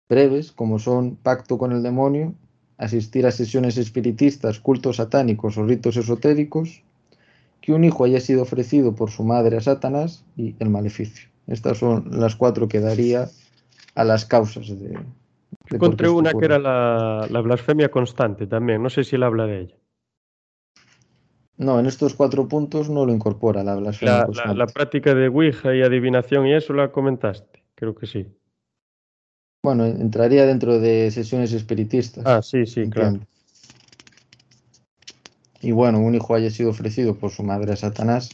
[0.09, 2.35] breves, como son pacto con el demonio,
[2.77, 6.83] asistir a sesiones espiritistas, cultos satánicos o ritos esotéricos,
[7.61, 11.29] que un hijo haya sido ofrecido por su madre a Satanás y el maleficio.
[11.46, 13.31] Estas son las cuatro que daría
[13.94, 14.98] a las causas de...
[15.71, 19.77] Encontré una que era la, blasfemia constante también, no sé si él habla de ella.
[21.57, 24.57] No, en estos cuatro puntos no lo incorpora la blasfemia constante.
[24.57, 28.27] la práctica de Ouija y adivinación y eso la comentaste, creo que sí.
[29.62, 32.27] Bueno, entraría dentro de sesiones espiritistas.
[32.27, 33.21] Ah, sí, sí, claro.
[35.61, 38.31] Y bueno, un hijo haya sido ofrecido por su madre a Satanás,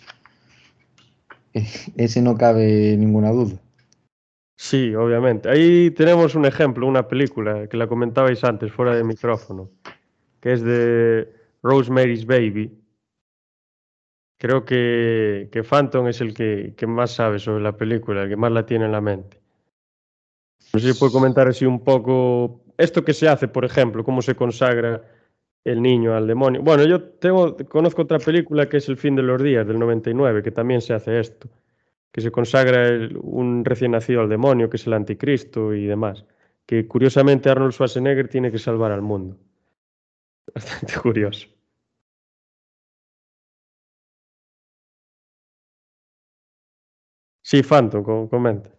[1.97, 3.61] ese no cabe ninguna duda.
[4.61, 5.49] Sí, obviamente.
[5.49, 9.71] Ahí tenemos un ejemplo, una película que la comentabais antes fuera de micrófono,
[10.41, 12.77] que es de Rosemary's Baby.
[14.37, 18.37] Creo que, que Phantom es el que, que más sabe sobre la película, el que
[18.37, 19.41] más la tiene en la mente.
[20.73, 24.23] No sé si puede comentar así un poco esto que se hace, por ejemplo, cómo
[24.23, 25.05] se consagra
[25.63, 26.63] el niño al demonio.
[26.63, 30.43] Bueno, yo tengo, conozco otra película que es El fin de los días, del 99,
[30.43, 31.49] que también se hace esto,
[32.13, 36.25] que se consagra un recién nacido al demonio, que es el anticristo y demás.
[36.67, 39.39] Que curiosamente Arnold Schwarzenegger tiene que salvar al mundo.
[40.55, 41.49] Bastante curioso.
[47.43, 48.71] Sí, Phantom, comenta.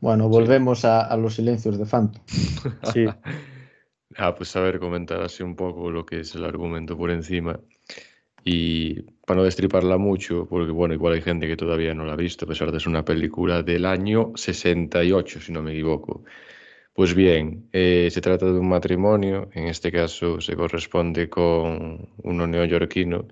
[0.00, 2.22] Bueno, volvemos a, los silencios de Phantom.
[2.92, 3.06] Sí.
[4.16, 7.58] ah, pues a ver, comentar así un poco lo que es el argumento por encima.
[8.44, 12.16] Y para no destriparla mucho, porque bueno, igual hay gente que todavía no la ha
[12.16, 16.24] visto, a pesar de ser una película del año 68, si no me equivoco.
[16.94, 22.46] Pues bien, eh, se trata de un matrimonio, en este caso se corresponde con uno
[22.46, 23.28] neoyorquino.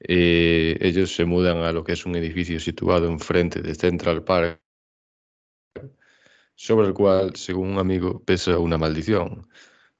[0.00, 4.60] Eh, ellos se mudan a lo que es un edificio situado enfrente de Central Park,
[6.54, 9.48] sobre el cual, según un amigo, pesa una maldición.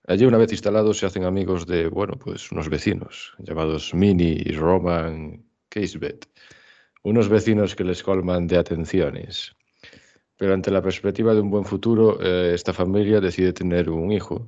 [0.09, 4.53] Allí una vez instalados se hacen amigos de, bueno, pues unos vecinos llamados Minnie y
[4.53, 6.29] Roman Casebet,
[7.03, 9.57] unos vecinos que les colman de atenciones.
[10.37, 14.47] Pero ante la perspectiva de un buen futuro, eh, esta familia decide tener un hijo.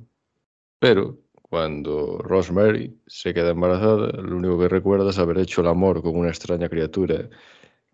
[0.79, 6.01] Pero cuando Rosemary se queda embarazada, lo único que recuerda es haber hecho el amor
[6.01, 7.27] con una extraña criatura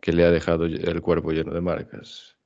[0.01, 2.37] que le ha dejado el cuerpo lleno de marcas.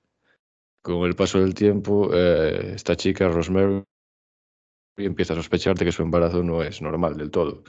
[0.82, 3.84] Con el paso del tiempo, eh, esta chica, Rosemary,
[5.00, 7.64] y empieza a sospechar de que su embarazo no es normal del todo.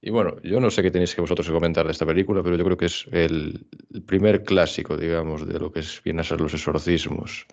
[0.00, 2.64] Y bueno, yo no sé qué tenéis que vosotros comentar de esta película, pero yo
[2.64, 3.66] creo que es el,
[4.06, 7.46] primer clásico, digamos, de lo que es, viene a ser los exorcismos.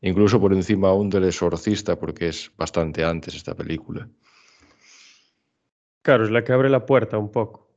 [0.00, 4.08] Incluso por encima aún del exorcista, porque es bastante antes esta película.
[6.02, 7.68] Claro, es la que abre la puerta un poco.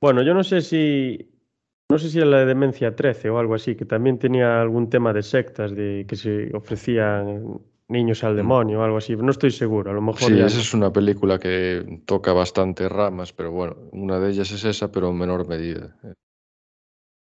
[0.00, 1.30] Bueno, yo no sé si.
[1.88, 4.90] No sé si era la de Demencia 13 o algo así, que también tenía algún
[4.90, 8.36] tema de sectas de que se ofrecían Niños al mm.
[8.36, 9.16] demonio o algo así.
[9.16, 10.30] No estoy seguro, a lo mejor.
[10.30, 14.64] Sí, esa es una película que toca bastante ramas, pero bueno, una de ellas es
[14.64, 15.96] esa, pero en menor medida.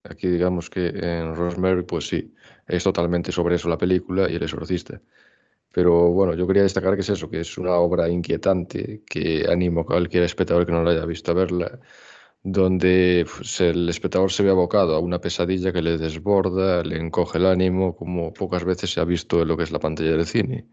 [0.03, 2.33] Aquí digamos que en Rosemary, pues sí,
[2.67, 5.01] es totalmente sobre eso la película y el exorcista.
[5.73, 9.81] Pero bueno, yo quería destacar que es eso, que es una obra inquietante, que animo
[9.81, 11.79] a cualquier espectador que no la haya visto a verla
[12.43, 17.37] donde pues, el espectador se ve abocado a una pesadilla que le desborda, le encoge
[17.37, 20.25] el ánimo, como pocas veces se ha visto en lo que es la pantalla del
[20.25, 20.67] cine.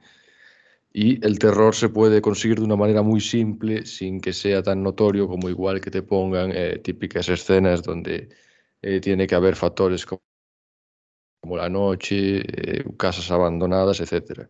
[0.92, 4.82] Y el terror se puede conseguir de una manera muy simple, sin que sea tan
[4.82, 8.28] notorio como igual que te pongan eh, típicas escenas donde
[8.82, 10.22] eh, tiene que haber factores como,
[11.56, 14.48] la noche, eh, casas abandonadas, etc.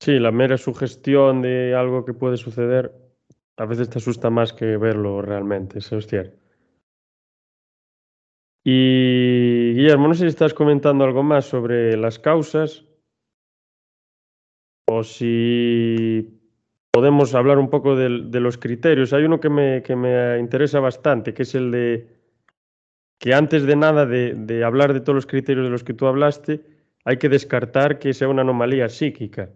[0.00, 3.09] Sí, la mera sugestión de algo que puede suceder
[3.56, 6.08] a veces te asusta más que verlo realmente, eso es.
[8.64, 12.84] Y Guillermo, no sé si estás comentando algo más sobre las causas
[14.86, 16.40] o si
[16.90, 18.08] podemos hablar un poco de,
[18.40, 19.12] los criterios.
[19.12, 22.20] Hay uno que me, que me, interesa bastante, que es el de
[23.18, 26.06] que antes de nada de, de hablar de todos los criterios de los que tú
[26.06, 26.64] hablaste,
[27.04, 29.50] hay que descartar que sea una anomalía psíquica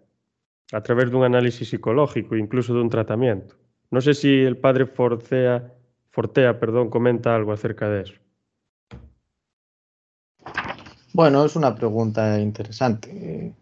[0.72, 3.56] a través de un análisis psicológico, incluso de un tratamiento.
[3.94, 5.72] No sé si el padre Fortea,
[6.10, 8.14] Fortea perdón, comenta algo acerca de eso.
[11.12, 13.54] Bueno, es una pregunta interesante.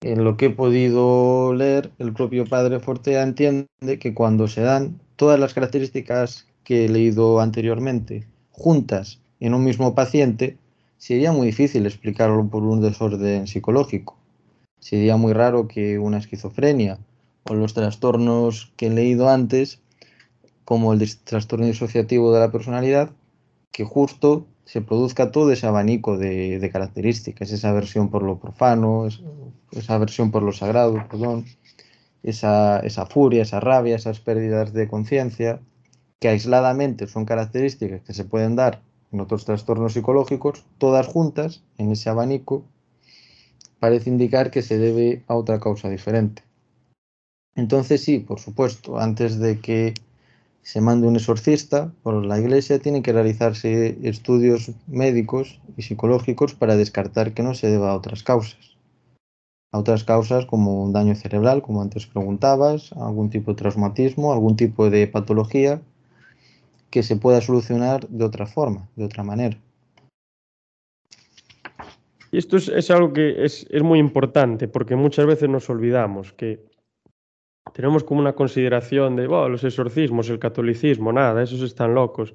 [0.00, 5.00] En lo que he podido leer, el propio padre Fortea entiende que cuando se dan
[5.16, 10.56] todas las características que he leído anteriormente juntas en un mismo paciente,
[10.98, 14.16] sería muy difícil explicarlo por un desorden psicológico.
[14.78, 17.00] Sería muy raro que una esquizofrenia
[17.48, 19.80] o los trastornos que he leído antes,
[20.64, 23.10] como el trastorno disociativo de la personalidad,
[23.70, 29.06] que justo se produzca todo ese abanico de, características, esa aversión por lo profano,
[29.72, 31.44] esa aversión por lo sagrado, perdón,
[32.22, 35.60] esa, esa furia, esa rabia, esas pérdidas de conciencia,
[36.18, 38.80] que aisladamente son características que se pueden dar
[39.12, 42.64] en otros trastornos psicológicos, todas juntas en ese abanico,
[43.78, 46.42] parece indicar que se debe a otra causa diferente.
[47.56, 49.94] Entonces sí, por supuesto, antes de que
[50.62, 56.76] se mande un exorcista por la iglesia, tienen que realizarse estudios médicos y psicológicos para
[56.76, 58.76] descartar que no se deba a otras causas.
[59.72, 64.56] A otras causas como un daño cerebral, como antes preguntabas, algún tipo de traumatismo, algún
[64.56, 65.82] tipo de patología
[66.90, 69.58] que se pueda solucionar de otra forma, de otra manera.
[72.32, 76.73] Y esto es, algo que es, es muy importante porque muchas veces nos olvidamos que
[77.72, 82.34] tenemos como una consideración de los exorcismos, el catolicismo, nada, esos están locos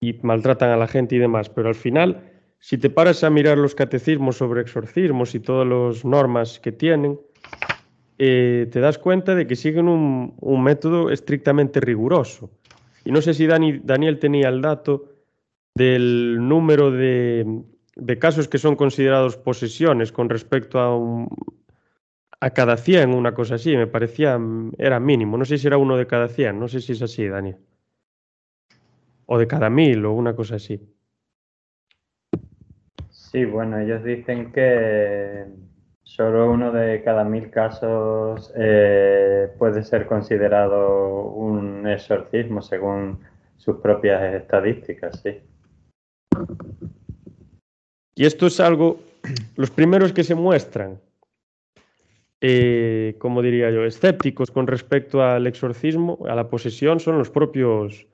[0.00, 3.58] y maltratan a la gente y demás, pero al final, si te paras a mirar
[3.58, 7.18] los catecismos sobre exorcismos y todas las normas que tienen,
[8.18, 12.50] eh, te das cuenta de que siguen un, método estrictamente riguroso.
[13.04, 15.14] Y no sé si Daniel tenía el dato
[15.74, 17.62] del número de,
[17.94, 21.28] de casos que son considerados posesiones con respecto a un,
[22.40, 24.38] a cada 100, una cosa así, me parecía,
[24.78, 25.36] era mínimo.
[25.36, 27.58] No sé si era uno de cada 100, no sé si es así, Daniel.
[29.30, 30.80] o de cada mil o una cosa así.
[33.10, 35.44] Sí, bueno, ellos dicen que
[36.02, 43.20] solo uno de cada mil casos eh, puede ser considerado un exorcismo según
[43.58, 45.42] sus propias estadísticas, sí.
[48.14, 49.00] Y esto es algo,
[49.56, 50.98] los primeros que se muestran,
[52.40, 58.06] eh, como diría yo, escépticos con respecto al exorcismo, a la posesión, son los propios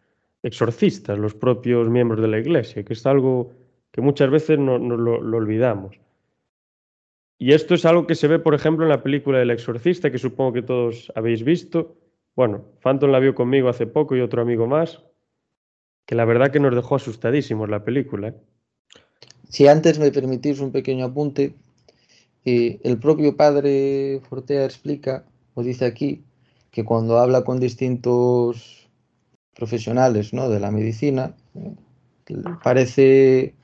[0.43, 3.53] exorcistas, los propios miembros de la iglesia, que es algo
[3.91, 5.99] que muchas veces no, lo, olvidamos.
[7.39, 10.18] Y esto es algo que se ve, por ejemplo, en la película del exorcista, que
[10.18, 11.97] supongo que todos habéis visto.
[12.35, 15.03] Bueno, Phantom la vio conmigo hace poco y otro amigo más,
[16.07, 18.29] que la verdad que nos dejó asustadísimos la película.
[18.29, 18.35] ¿eh?
[19.49, 21.55] Si antes me permitís un pequeño apunte,
[22.45, 25.24] eh, el propio padre Fortea explica,
[25.55, 26.24] o dice aquí,
[26.70, 28.88] que cuando habla con distintos
[29.55, 30.49] profesionales ¿no?
[30.49, 31.74] de la medicina, eh,
[32.62, 33.55] parece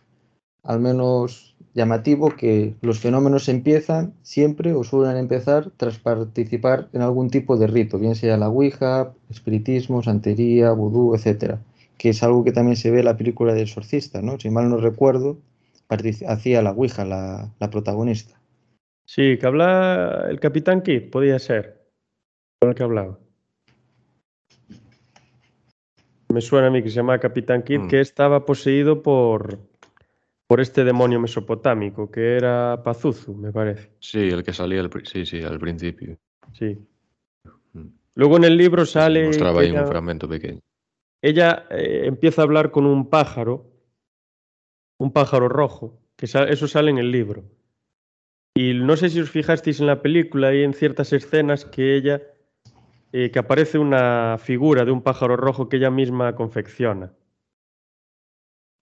[0.63, 7.31] al menos llamativo que los fenómenos empiezan siempre o suelen empezar tras participar en algún
[7.31, 11.63] tipo de rito, bien sea la Ouija, espiritismo, santería, vudú, etcétera,
[11.97, 14.39] que es algo que también se ve en la película de Exorcista, ¿no?
[14.39, 15.39] Si mal no recuerdo,
[16.27, 18.40] hacía la Ouija la, la protagonista.
[19.13, 21.85] Sí, que habla el Capitán Kidd, podía ser,
[22.61, 23.19] con el que hablaba.
[26.29, 27.89] Me suena a mí que se llama Capitán Kidd, mm.
[27.89, 29.59] que estaba poseído por,
[30.47, 33.91] por este demonio mesopotámico, que era Pazuzu, me parece.
[33.99, 36.17] Sí, el que salía al, sí, sí, al principio.
[36.53, 36.79] Sí.
[37.73, 37.89] Mm.
[38.15, 39.27] Luego en el libro sale...
[39.27, 40.61] Mostraba ahí un fragmento pequeño.
[41.21, 43.73] Ella eh, empieza a hablar con un pájaro,
[44.99, 47.43] un pájaro rojo, que eso sale en el libro.
[48.55, 52.21] Y no sé si os fijasteis en la película y en ciertas escenas que ella,
[53.13, 57.13] eh, que aparece una figura de un pájaro rojo que ella misma confecciona.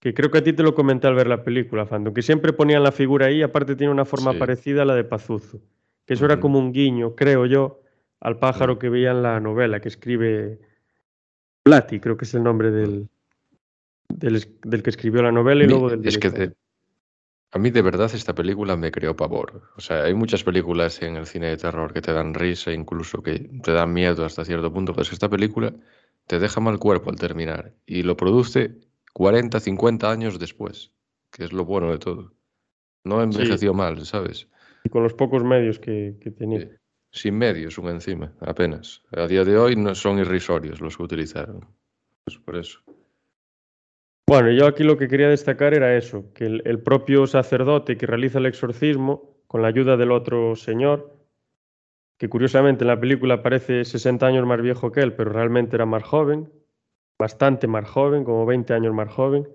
[0.00, 2.52] Que creo que a ti te lo comenté al ver la película, Fandom, que siempre
[2.52, 5.60] ponían la figura ahí, aparte tiene una forma parecida a la de Pazuzu.
[6.06, 7.82] Que eso era como un guiño, creo yo,
[8.20, 10.60] al pájaro que veía en la novela, que escribe
[11.64, 13.08] Plati, creo que es el nombre del,
[14.08, 16.06] del, que escribió la novela y luego del...
[16.06, 16.52] Es que
[17.51, 19.62] a mí de verdad esta película me creó pavor.
[19.76, 23.22] O sea, hay muchas películas en el cine de terror que te dan risa, incluso
[23.22, 25.72] que te dan miedo hasta cierto punto, pero es que esta película
[26.26, 28.76] te deja mal cuerpo al terminar y lo produce
[29.14, 30.92] 40, 50 años después,
[31.30, 32.34] que es lo bueno de todo.
[33.05, 34.46] No envejeció mal, ¿sabes?
[34.84, 36.68] Y con los pocos medios que, tenía.
[37.11, 39.03] Sin medios, un encima, apenas.
[39.12, 41.66] A día de hoy no son irrisorios los que utilizaron.
[42.24, 42.80] Pues por eso.
[44.29, 48.37] Bueno, yo aquí lo que quería destacar era eso, que el, propio sacerdote que realiza
[48.37, 51.16] el exorcismo, con la ayuda del otro señor,
[52.18, 55.87] que curiosamente en la película parece 60 años más viejo que él, pero realmente era
[55.87, 56.53] más joven,
[57.18, 59.49] bastante más joven, como 20 años más joven,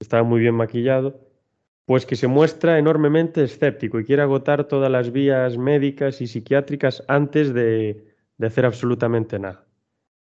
[0.00, 1.20] estaba muy bien maquillado,
[1.84, 7.04] pues que se muestra enormemente escéptico y quiere agotar todas las vías médicas y psiquiátricas
[7.06, 8.02] antes de,
[8.38, 9.66] de hacer absolutamente nada.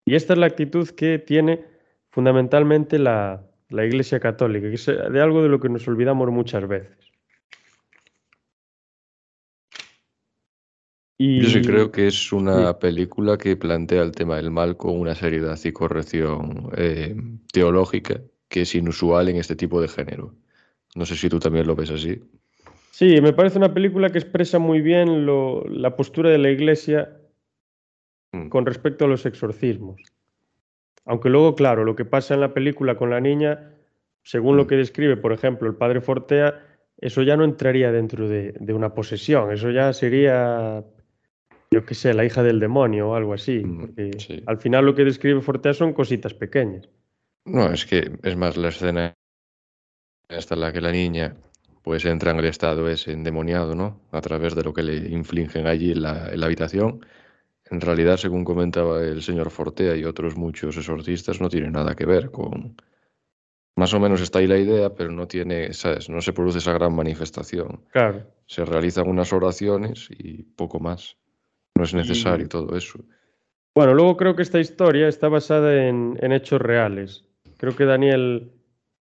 [0.03, 1.76] Y esta es la actitud que tiene
[2.09, 6.97] fundamentalmente la, Iglesia Católica, que es de algo de lo que nos olvidamos muchas veces.
[11.19, 15.15] Yo sí creo que es una película que plantea el tema del mal con una
[15.15, 17.15] seriedad y corrección eh,
[17.51, 20.35] teológica que es inusual en este tipo de género.
[20.95, 22.21] No sé si tú también lo ves así.
[22.91, 27.19] Sí, me parece una película que expresa muy bien la postura de la Iglesia
[28.31, 28.49] mm.
[28.49, 30.01] con respecto a los exorcismos.
[31.07, 33.71] Aunque luego, claro, lo que pasa en la película con la niña,
[34.23, 34.67] según lo mm.
[34.67, 36.61] que describe, por ejemplo, el padre Fortea,
[36.97, 40.83] eso ya no entraría dentro de, una posesión, eso ya sería,
[41.71, 43.63] yo qué sé, la hija del demonio o algo así.
[43.63, 44.11] Mm, porque
[44.45, 46.89] al final lo que describe Fortea son cositas pequeñas.
[47.45, 49.13] No, es que es más la escena
[50.27, 51.37] hasta la que la niña
[51.83, 54.01] pues entra en el estado ese endemoniado, ¿no?
[54.11, 56.99] A través de lo que le infligen allí en la habitación
[57.69, 62.05] en realidad, según comentaba el señor Fortea y otros muchos exorcistas, no tiene nada que
[62.05, 62.75] ver con...
[63.75, 66.09] Más o menos está ahí la idea, pero no tiene, ¿sabes?
[66.09, 67.83] No se produce esa gran manifestación.
[67.91, 68.25] Claro.
[68.47, 71.15] Se realizan unas oraciones y poco más.
[71.75, 72.99] No es necesario todo eso.
[73.75, 77.25] Bueno, luego creo que esta historia está basada en, en hechos reales.
[77.57, 78.51] Creo que Daniel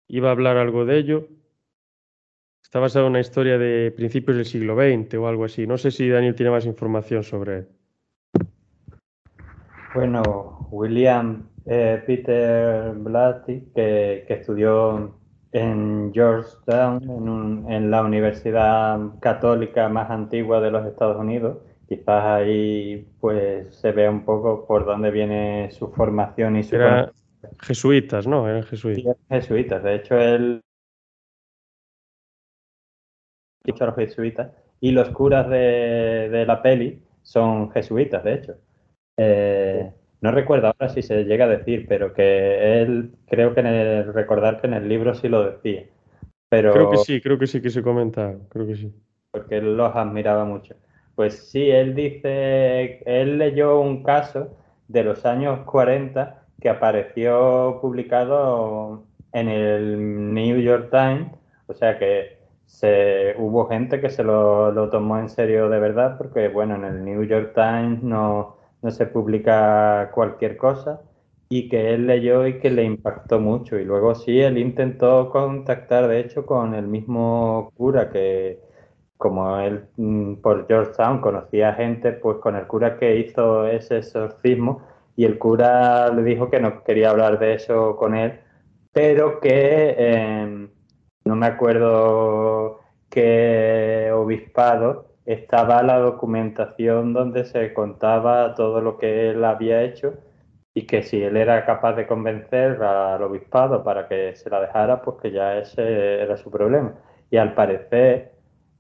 [0.06, 1.28] iba a hablar algo de ello.
[2.62, 5.66] Está basada en una historia de principios del siglo XX o algo así.
[5.66, 7.68] No sé si Daniel tiene más información sobre él.
[9.94, 15.14] Bueno, William eh, Peter Blatty, que, estudió
[15.52, 21.58] en Georgetown, en, la universidad católica más antigua de los Estados Unidos.
[21.88, 27.12] Quizás ahí pues se vea un poco por dónde viene su formación y su era,
[27.60, 28.48] Jesuitas, ¿no?
[28.48, 29.16] Eran jesuitas.
[29.16, 29.82] Sí, jesuitas.
[29.82, 30.60] De hecho, él
[33.64, 38.56] los jesuitas y los curas de, de, la peli son jesuitas, de hecho.
[39.16, 43.66] Eh, no recuerdo ahora si se llega a decir, pero que él, creo que en
[43.66, 45.84] el, recordar que en el libro sí lo decía.
[46.48, 48.94] Pero, creo que sí, creo que sí que se comenta, creo que sí.
[49.30, 50.76] Porque él los admiraba mucho.
[51.14, 54.56] Pues sí, él dice, él leyó un caso
[54.88, 61.32] de los años 40 que apareció publicado en el New York Times,
[61.66, 66.16] o sea que se, hubo gente que se lo, lo, tomó en serio de verdad,
[66.16, 71.00] porque bueno, en el New York Times no, no se publica cualquier cosa
[71.48, 73.78] y que él leyó y que le impactó mucho.
[73.78, 78.60] Y luego sí, él intentó contactar, de hecho, con el mismo cura que,
[79.18, 84.82] como él mm, por Georgetown conocía gente, pues con el cura que hizo ese exorcismo
[85.16, 88.40] y el cura le dijo que no quería hablar de eso con él,
[88.92, 90.68] pero que eh,
[91.24, 92.80] no me acuerdo
[93.10, 100.14] qué obispado estaba la documentación donde se contaba todo lo que él había hecho
[100.74, 105.02] y que si él era capaz de convencer al obispado para que se la dejara,
[105.02, 106.94] pues que ya ese era su problema.
[107.30, 108.32] Y al parecer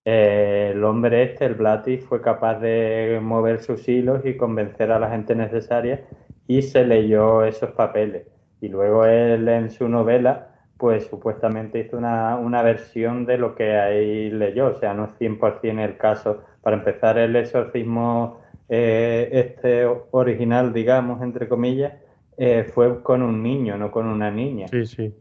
[0.04, 4.98] eh, el hombre este, el Blatty, fue capaz de mover sus hilos y convencer a
[4.98, 6.04] la gente necesaria
[6.48, 8.26] y se leyó esos papeles.
[8.60, 10.51] Y luego él en su novela
[10.82, 15.10] pues supuestamente hizo una, una, versión de lo que ahí leyó, o sea, no es
[15.20, 16.42] 100% el caso.
[16.60, 21.92] Para empezar, el exorcismo eh, este original, digamos, entre comillas,
[22.36, 24.66] eh, fue con un niño, no con una niña.
[24.66, 25.14] Sí, sí.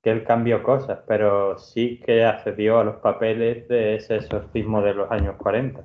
[0.00, 4.94] Que él cambió cosas, pero sí que accedió a los papeles de ese exorcismo de
[4.94, 5.84] los años 40.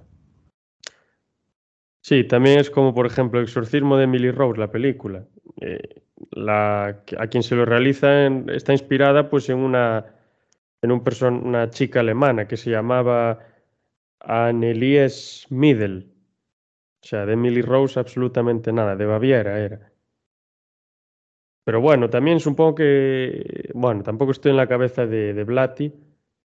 [2.01, 5.25] Sí, también es como, por ejemplo, el exorcismo de Emily Rose, la película.
[5.61, 10.05] Eh, la, a quien se lo realiza está inspirada pues en una
[10.81, 13.39] en un person, una chica alemana que se llamaba
[14.21, 16.11] Annelies Middel.
[17.03, 19.91] O sea, de Emily Rose absolutamente nada, de Baviera era.
[21.65, 25.93] Pero bueno, también supongo que, bueno, tampoco estoy en la cabeza de, de Blatty,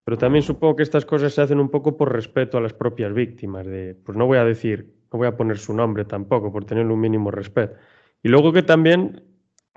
[0.03, 3.13] pero también supongo que estas cosas se hacen un poco por respeto a las propias
[3.13, 3.65] víctimas.
[3.65, 6.85] De, pues no voy a decir, no voy a poner su nombre tampoco, por tener
[6.85, 7.75] un mínimo respeto.
[8.23, 9.23] Y luego que también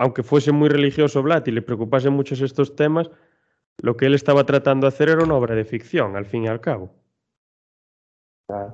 [0.01, 3.11] aunque fuese muy religioso Blatt y le preocupase muchos estos temas,
[3.83, 6.47] lo que él estaba tratando de hacer era una obra de ficción, al fin y
[6.47, 6.91] al cabo.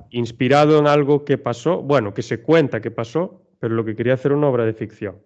[0.08, 4.14] Inspirado en algo que pasó, bueno, que se cuenta que pasó, pero lo que quería
[4.14, 5.18] hacer una obra de ficción.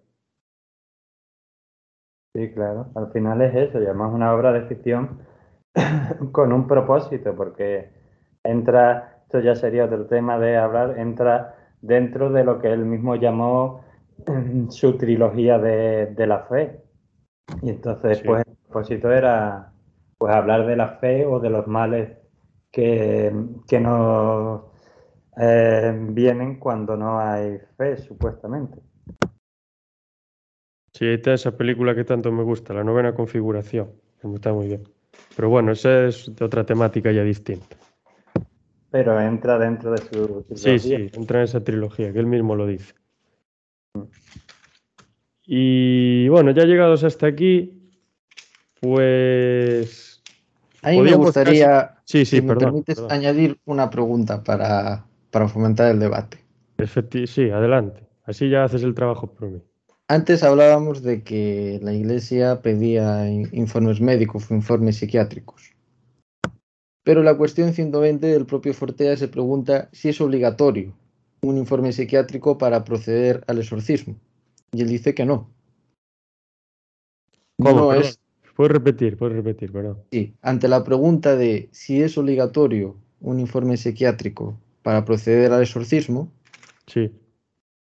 [2.35, 5.19] Sí, claro, al final es eso, y además una obra de ficción
[6.33, 7.89] con un propósito, porque
[8.43, 13.15] entra, esto ya sería otro tema de hablar, entra dentro de lo que él mismo
[13.15, 13.83] llamó
[14.69, 16.83] su trilogía de, de, la fe.
[17.63, 18.23] Y entonces, sí.
[18.27, 19.73] pues, el propósito era
[20.19, 22.15] pues hablar de la fe o de los males
[22.71, 23.33] que,
[23.67, 24.65] que nos
[25.37, 28.77] eh, vienen cuando no hay fe, supuestamente.
[30.93, 34.67] Sí, esta esa película que tanto me gusta, la novena configuración, que me está muy
[34.67, 34.83] bien.
[35.35, 37.77] Pero bueno, esa es de otra temática ya distinta.
[38.93, 40.55] Pero entra dentro de su trilogía.
[40.55, 42.93] Sí, sí, entra en esa trilogía, que él mismo lo dice.
[45.47, 47.91] Y bueno, ya llegados hasta aquí,
[48.79, 50.21] pues.
[50.83, 52.01] A mí me gustaría, casi...
[52.05, 53.11] sí, sí, si perdón, me permites, perdón.
[53.11, 56.37] añadir una pregunta para, para fomentar el debate.
[56.77, 58.07] Efecti sí, adelante.
[58.25, 59.59] Así ya haces el trabajo por mí.
[60.07, 65.72] Antes hablábamos de que la Iglesia pedía informes médicos informes psiquiátricos.
[67.03, 70.93] Pero la cuestión 120 del propio Fortea se pregunta si es obligatorio
[71.41, 74.15] un informe psiquiátrico para proceder al exorcismo.
[74.71, 75.49] Y él dice que no.
[77.57, 77.75] ¿Cómo?
[77.79, 78.19] No es,
[78.55, 79.97] Puedes repetir, puedes repetir, perdón.
[80.11, 86.31] sí, ante la pregunta de si es obligatorio un informe psiquiátrico para proceder al exorcismo,
[86.85, 87.11] Sí.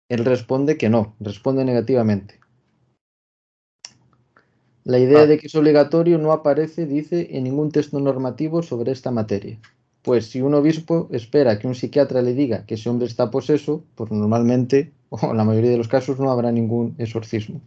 [0.09, 2.41] él responde que no, responde negativamente.
[4.85, 5.27] La idea Ah.
[5.27, 9.59] de que es obligatorio no aparece, dice, en ningún texto normativo sobre esta materia.
[10.03, 13.85] Pues si un obispo espera que un psiquiatra le diga que ese hombre está poseso,
[13.95, 17.61] pues normalmente, o en la mayoría de los casos, no habrá ningún exorcismo.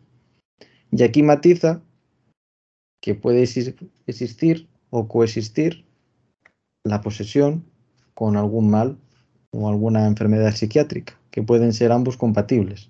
[0.91, 1.81] Y aquí matiza
[3.01, 3.75] que puede exis-
[4.07, 5.85] existir o coexistir
[6.83, 7.63] la posesión
[8.13, 8.97] con algún mal
[9.51, 12.89] o alguna enfermedad psiquiátrica, que pueden ser ambos compatibles.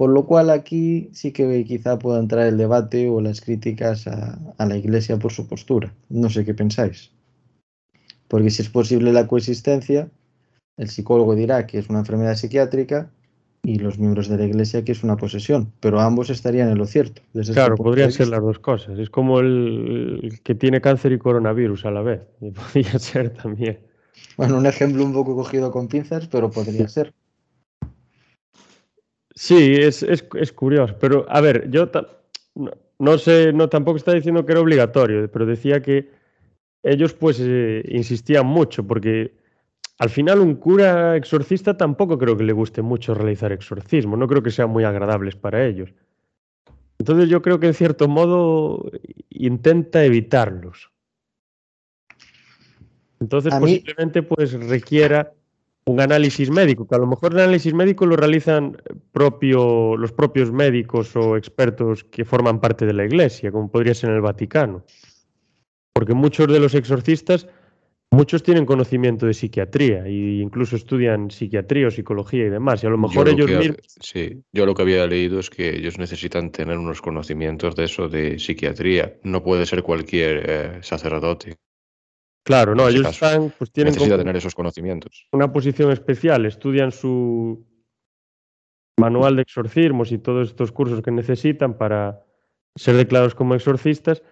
[0.00, 4.38] Por lo cual aquí sí que quizá pueda entrar el debate o las críticas a,
[4.56, 5.92] a la Iglesia por su postura.
[6.08, 7.10] No sé qué pensáis.
[8.26, 10.08] Porque si es posible la coexistencia,
[10.78, 13.10] el psicólogo dirá que es una enfermedad psiquiátrica
[13.62, 16.86] y los miembros de la iglesia que es una posesión, pero ambos estarían en lo
[16.86, 17.20] cierto.
[17.34, 18.98] Desde este claro, podrían ser las dos cosas.
[18.98, 22.22] Es como el, el, que tiene cáncer y coronavirus a la vez.
[22.40, 23.80] Y podría ser también.
[24.38, 27.12] Bueno, un ejemplo un poco cogido con pinzas, pero podría ser.
[29.40, 30.94] Sí, es, es, es curioso.
[31.00, 31.90] Pero, a ver, yo
[32.56, 36.10] no, no, sé, no tampoco está diciendo que era obligatorio, pero decía que
[36.82, 39.32] ellos pues eh, insistían mucho, porque
[39.96, 44.42] al final un cura exorcista tampoco creo que le guste mucho realizar exorcismo, no creo
[44.42, 45.90] que sean muy agradables para ellos.
[46.98, 48.90] Entonces yo creo que en cierto modo
[49.30, 50.90] intenta evitarlos.
[53.20, 55.32] Entonces posiblemente pues requiera
[55.90, 58.76] un análisis médico, que a lo mejor el análisis médico lo realizan
[59.12, 64.10] propio, los propios médicos o expertos que forman parte de la iglesia, como podría ser
[64.10, 64.84] en el Vaticano.
[65.92, 67.46] Porque muchos de los exorcistas
[68.12, 72.82] Muchos tienen conocimiento de psiquiatría e incluso estudian psiquiatría o psicología y demás.
[72.82, 73.96] Y a lo mejor yo ellos lo que, mismos...
[74.00, 78.08] Sí, yo lo que había leído es que ellos necesitan tener unos conocimientos de eso,
[78.08, 79.14] de psiquiatría.
[79.22, 81.54] No puede ser cualquier eh, sacerdote.
[82.42, 83.26] Claro, no, ellos caso.
[83.26, 85.28] están, pues tienen Necesita tener esos conocimientos.
[85.32, 87.66] Una posición especial, estudian su
[88.98, 92.24] manual de exorcismos y todos estos cursos que necesitan para
[92.76, 94.22] ser declarados como exorcistas.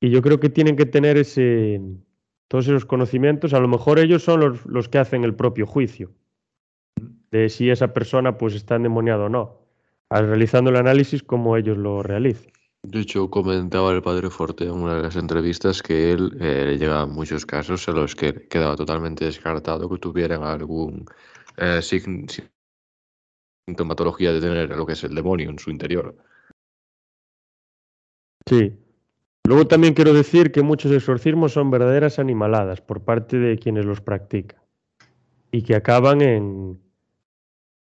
[0.00, 1.80] Y yo creo que tienen que tener ese
[2.48, 6.10] todos esos conocimientos, a lo mejor ellos son los, los, que hacen el propio juicio
[7.30, 9.60] de si esa persona pues está endemoniada o no,
[10.08, 12.50] realizando el análisis como ellos lo realizan.
[12.90, 17.06] De hecho, comentaba el padre Forte en una de las entrevistas que él eh, le
[17.06, 21.04] muchos casos en los que quedaba totalmente descartado que tuvieran algún
[21.58, 21.80] eh,
[23.66, 26.16] sintomatología de tener lo que es el demonio en su interior.
[28.46, 28.72] Sí,
[29.48, 34.02] Luego también quiero decir que muchos exorcismos son verdaderas animaladas por parte de quienes los
[34.02, 34.60] practican
[35.50, 36.78] y que acaban en...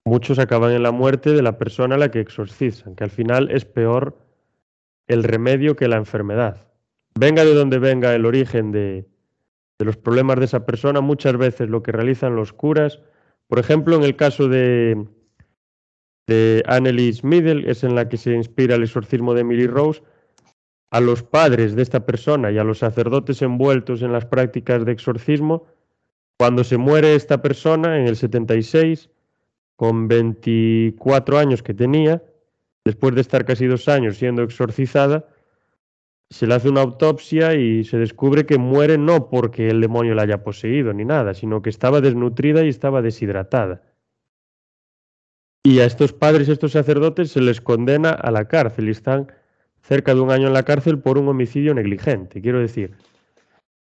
[0.05, 3.49] Muchos acaban en la muerte de la persona a la que exorcizan, que al final
[3.49, 4.24] es peor
[5.07, 6.67] el remedio que la enfermedad.
[7.17, 9.07] Venga de donde venga el origen de,
[9.79, 12.99] de los problemas de esa persona, muchas veces lo que realizan los curas,
[13.47, 15.05] por ejemplo, en el caso de,
[16.27, 20.01] de Annelies Middle, es en la que se inspira el exorcismo de Emily Rose,
[20.91, 24.93] a los padres de esta persona y a los sacerdotes envueltos en las prácticas de
[24.93, 25.65] exorcismo,
[26.37, 29.09] cuando se muere esta persona en el 76,
[29.75, 32.23] con 24 años que tenía,
[32.85, 35.27] después de estar casi dos años siendo exorcizada,
[36.29, 40.23] se le hace una autopsia y se descubre que muere no porque el demonio la
[40.23, 43.83] haya poseído ni nada, sino que estaba desnutrida y estaba deshidratada.
[45.63, 49.31] Y a estos padres, estos sacerdotes, se les condena a la cárcel y están
[49.81, 52.41] cerca de un año en la cárcel por un homicidio negligente.
[52.41, 52.95] Quiero decir,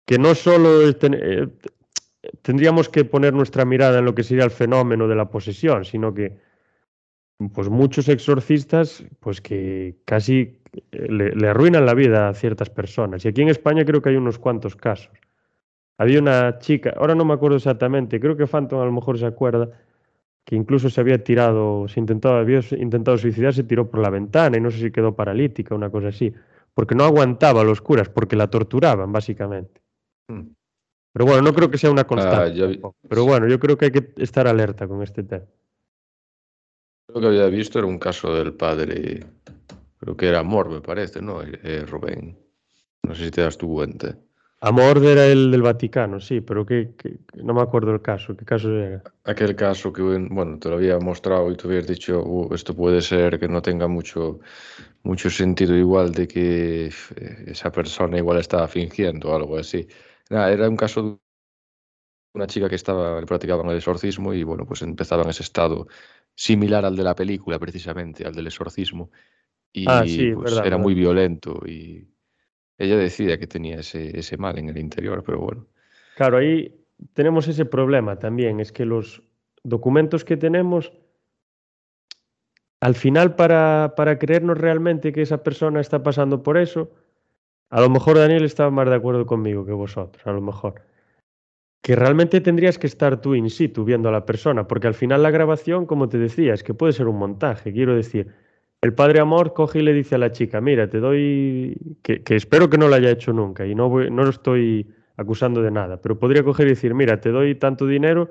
[0.06, 1.48] que no solo eh,
[2.42, 6.14] tendríamos que poner nuestra mirada en lo que sería el fenómeno de la posesión, sino
[6.14, 6.38] que
[7.50, 10.62] pues muchos exorcistas pues que casi
[10.92, 13.26] eh, le, le, arruinan la vida a ciertas personas.
[13.26, 15.12] Y aquí en España creo que hay unos cuantos casos.
[15.98, 19.26] Había una chica, ahora no me acuerdo exactamente, creo que Phantom a lo mejor se
[19.26, 19.70] acuerda,
[20.44, 24.58] que incluso se había tirado, se intentó, había intentado suicidar, se tiró por la ventana
[24.58, 26.34] y no sé si quedó paralítica, una cosa así,
[26.74, 29.82] porque no aguantaba a los curas, porque la torturaban, básicamente.
[30.28, 30.48] Mm.
[31.14, 32.80] Pero bueno, no creo que sea una constante.
[32.84, 32.90] Ah.
[33.08, 35.46] Pero bueno, yo creo que hay que estar alerta con este tema.
[37.14, 39.26] Lo que había visto era un caso del padre,
[40.00, 41.42] creo que era Amor, me parece, ¿no?
[41.44, 42.38] Eh, Rubén.
[43.04, 44.16] No sé si te das tu cuenta.
[44.64, 48.38] Amor era el del Vaticano, sí, pero que, que, no me acuerdo el caso.
[48.38, 49.02] ¿Qué caso era?
[49.24, 53.02] Aquel caso que, bueno, te lo había mostrado y tú habías dicho, uh, esto puede
[53.02, 54.40] ser que no tenga mucho,
[55.02, 59.88] mucho sentido igual de que eh, esa persona igual estaba fingiendo o algo así.
[60.30, 61.18] Nada, era un caso de
[62.36, 65.88] una chica que estaba practicaba el exorcismo y, bueno, pues empezaba en ese estado
[66.36, 69.12] similar al de la película, precisamente, al del exorcismo.
[69.72, 70.80] Y ah, sí, pues, verdad, era verdad.
[70.80, 72.08] muy violento y
[72.78, 75.68] ella decía que tenía ese, ese mal en el interior, pero bueno.
[76.16, 76.74] Claro, ahí
[77.14, 79.22] tenemos ese problema también, es que los
[79.64, 80.92] documentos que tenemos,
[82.80, 86.92] al final para, para creernos realmente que esa persona está pasando por eso,
[87.70, 90.82] a lo mejor Daniel estaba más de acuerdo conmigo que vosotros, a lo mejor.
[91.82, 95.24] Que realmente tendrías que estar tú in situ viendo a la persona, porque al final
[95.24, 97.74] la grabación, como te decía, es que puede ser un montaje.
[97.74, 98.28] Quiero decir,
[98.82, 102.36] el padre Amor coge y le dice a la chica, mira, te doy, que, que
[102.36, 105.72] espero que no lo haya hecho nunca y no, voy, no lo estoy acusando de
[105.72, 108.30] nada, pero podría coger y decir, mira, te doy tanto dinero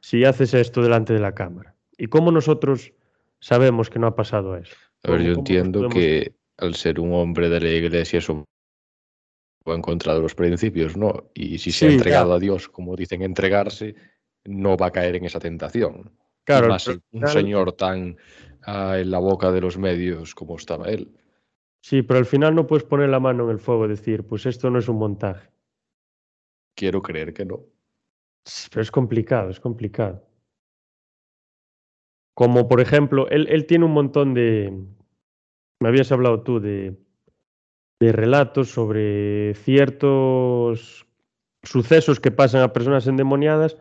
[0.00, 1.74] si haces esto delante de la cámara.
[1.98, 2.92] ¿Y cómo nosotros
[3.40, 4.76] sabemos que no ha pasado eso?
[5.04, 5.94] A ver, yo entiendo podemos...
[5.94, 8.20] que al ser un hombre de la iglesia
[9.68, 11.30] va en contra de los principios, ¿no?
[11.34, 12.36] Y si se sí, ha entregado claro.
[12.36, 13.94] a Dios, como dicen entregarse,
[14.44, 16.10] no va a caer en esa tentación.
[16.44, 18.16] Claro, más pero un señor tan
[18.62, 21.14] ah, en la boca de los medios como estaba él.
[21.82, 24.46] Sí, pero al final no puedes poner la mano en el fuego y decir, pues
[24.46, 25.48] esto no es un montaje.
[26.74, 27.60] Quiero creer que no.
[28.70, 30.26] Pero es complicado, es complicado.
[32.34, 34.72] Como por ejemplo, él, él tiene un montón de.
[35.80, 36.96] Me habías hablado tú de,
[38.00, 41.06] de relatos sobre ciertos
[41.62, 43.76] sucesos que pasan a personas endemoniadas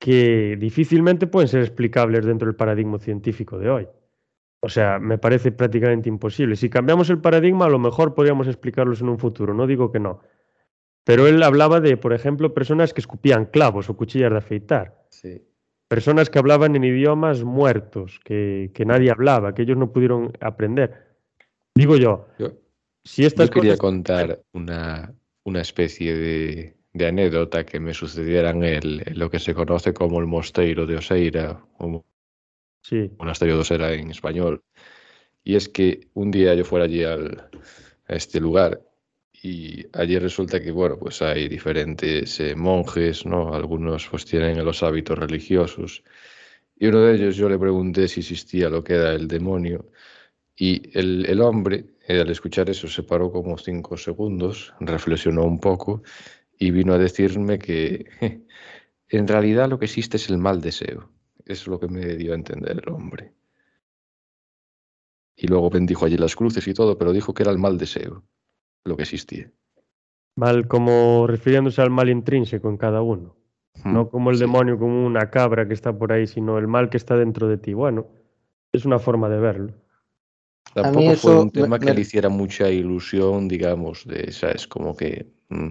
[0.00, 3.88] que difícilmente pueden ser explicables dentro del paradigma científico de hoy.
[4.62, 6.56] O sea, me parece prácticamente imposible.
[6.56, 10.00] Si cambiamos el paradigma, a lo mejor podríamos explicarlos en un futuro, no digo que
[10.00, 10.20] no.
[11.04, 15.42] Pero él hablaba de, por ejemplo, personas que escupían clavos o cuchillas de afeitar, Sí.
[15.88, 21.14] personas que hablaban en idiomas muertos, que, que nadie hablaba, que ellos no pudieron aprender.
[21.74, 22.52] Digo yo, Yo,
[23.04, 23.80] si estas yo quería cosas...
[23.80, 29.38] contar una, una especie de, de anécdota que me sucediera en, el, en lo que
[29.38, 32.04] se conoce como el Mosteiro de Oseira, o
[32.82, 34.64] Sí, Monasterio de Oseira en español.
[35.44, 37.50] Y es que un día yo fuera allí al,
[38.06, 38.80] a este lugar
[39.42, 43.54] y allí resulta que, bueno, pues hay diferentes eh, monjes, ¿no?
[43.54, 46.02] Algunos pues tienen los hábitos religiosos.
[46.78, 49.90] Y uno de ellos yo le pregunté si existía lo que era el demonio.
[50.56, 55.60] Y el, el hombre, eh, al escuchar eso, se paró como cinco segundos, reflexionó un
[55.60, 56.02] poco
[56.58, 58.46] y vino a decirme que je,
[59.18, 61.10] en realidad lo que existe es el mal deseo.
[61.46, 63.34] Eso es lo que me dio a entender el hombre.
[65.36, 68.24] Y luego bendijo allí las cruces y todo, pero dijo que era el mal deseo
[68.84, 69.50] lo que existía.
[70.36, 73.36] mal como refiriéndose al mal intrínseco en cada uno.
[73.88, 74.40] No como el Sí.
[74.40, 77.58] demonio, como una cabra que está por ahí, sino el mal que está dentro de
[77.58, 77.74] ti.
[77.74, 78.08] Bueno,
[78.72, 79.74] es una forma de verlo.
[80.74, 84.66] Tampoco fue eso un me- tema que me- le hiciera mucha ilusión, digamos, de, ¿sabes?
[84.68, 85.68] Como que mm,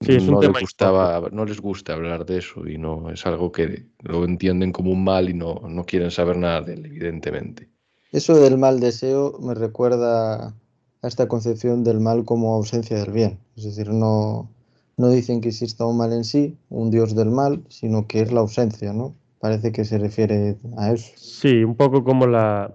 [0.00, 3.10] Sí, es un no, tema les gustaba, no les gusta hablar de eso y no
[3.10, 6.74] es algo que lo entienden como un mal y no, no quieren saber nada de
[6.74, 7.68] él, evidentemente.
[8.12, 10.54] Eso del mal deseo me recuerda
[11.02, 13.40] a esta concepción del mal como ausencia del bien.
[13.56, 14.48] Es decir, no,
[14.96, 18.30] no dicen que exista un mal en sí, un dios del mal, sino que es
[18.32, 19.16] la ausencia, ¿no?
[19.40, 21.10] Parece que se refiere a eso.
[21.14, 22.74] Sí, un poco como la.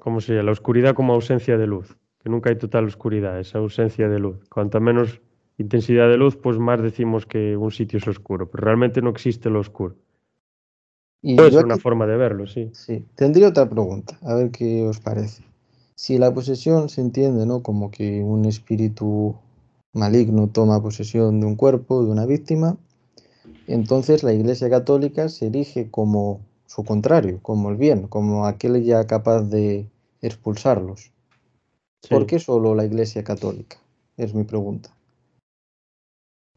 [0.00, 0.42] ¿Cómo sería?
[0.42, 1.96] La oscuridad como ausencia de luz.
[2.22, 4.48] Que nunca hay total oscuridad, es ausencia de luz.
[4.48, 5.20] Cuanta menos
[5.58, 8.50] intensidad de luz, pues más decimos que un sitio es oscuro.
[8.50, 9.96] Pero realmente no existe lo oscuro.
[11.22, 12.70] Y ser una forma de verlo, sí.
[12.72, 15.42] Sí, tendría otra pregunta, a ver qué os parece.
[15.94, 17.62] Si la posesión se entiende, ¿no?
[17.62, 19.34] Como que un espíritu
[19.92, 22.76] maligno toma posesión de un cuerpo, de una víctima,
[23.66, 29.06] entonces la Iglesia Católica se erige como su contrario, como el bien, como aquel ya
[29.06, 29.88] capaz de
[30.20, 31.12] expulsarlos.
[32.02, 32.10] Sí.
[32.10, 33.78] ¿Por qué solo la Iglesia Católica?
[34.16, 34.90] Es mi pregunta.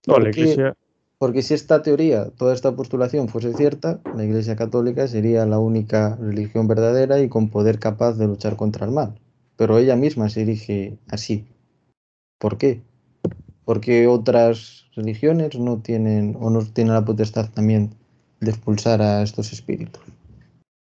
[0.08, 0.42] No, la ¿Por qué?
[0.42, 0.76] iglesia.
[1.20, 6.16] Porque si esta teoría, toda esta postulación fuese cierta, la Iglesia Católica sería la única
[6.16, 9.20] religión verdadera y con poder capaz de luchar contra el mal.
[9.58, 11.46] Pero ella misma se erige así.
[12.38, 12.82] ¿Por qué?
[13.66, 17.99] Porque otras religiones no tienen o no tienen la potestad también
[18.40, 20.02] de expulsar a estos espíritus.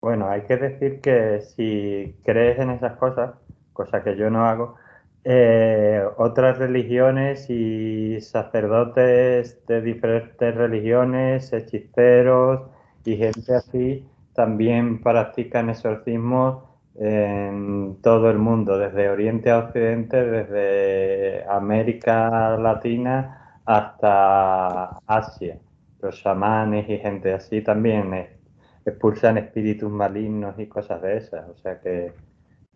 [0.01, 3.35] Bueno, hay que decir que si crees en esas cosas,
[3.73, 4.75] cosa que yo no hago,
[5.23, 12.61] eh, otras religiones y sacerdotes de diferentes religiones, hechiceros
[13.05, 16.63] y gente así, también practican exorcismos
[16.95, 25.57] en todo el mundo, desde Oriente a Occidente, desde América Latina hasta Asia.
[26.01, 28.27] Los chamanes y gente así también
[28.85, 31.47] expulsan espíritus malignos y cosas de esas.
[31.49, 32.13] O sea que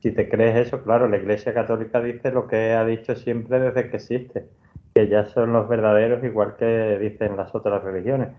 [0.01, 3.89] si te crees eso, claro, la Iglesia Católica dice lo que ha dicho siempre desde
[3.89, 4.45] que existe,
[4.93, 8.29] que ya son los verdaderos igual que dicen las otras religiones.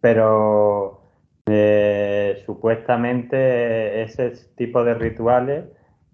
[0.00, 1.02] Pero
[1.46, 5.64] eh, supuestamente ese tipo de rituales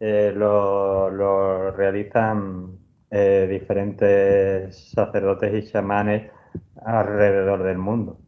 [0.01, 2.79] eh, lo, lo realizan
[3.11, 6.31] eh, diferentes sacerdotes y chamanes
[6.85, 8.19] alrededor del mundo.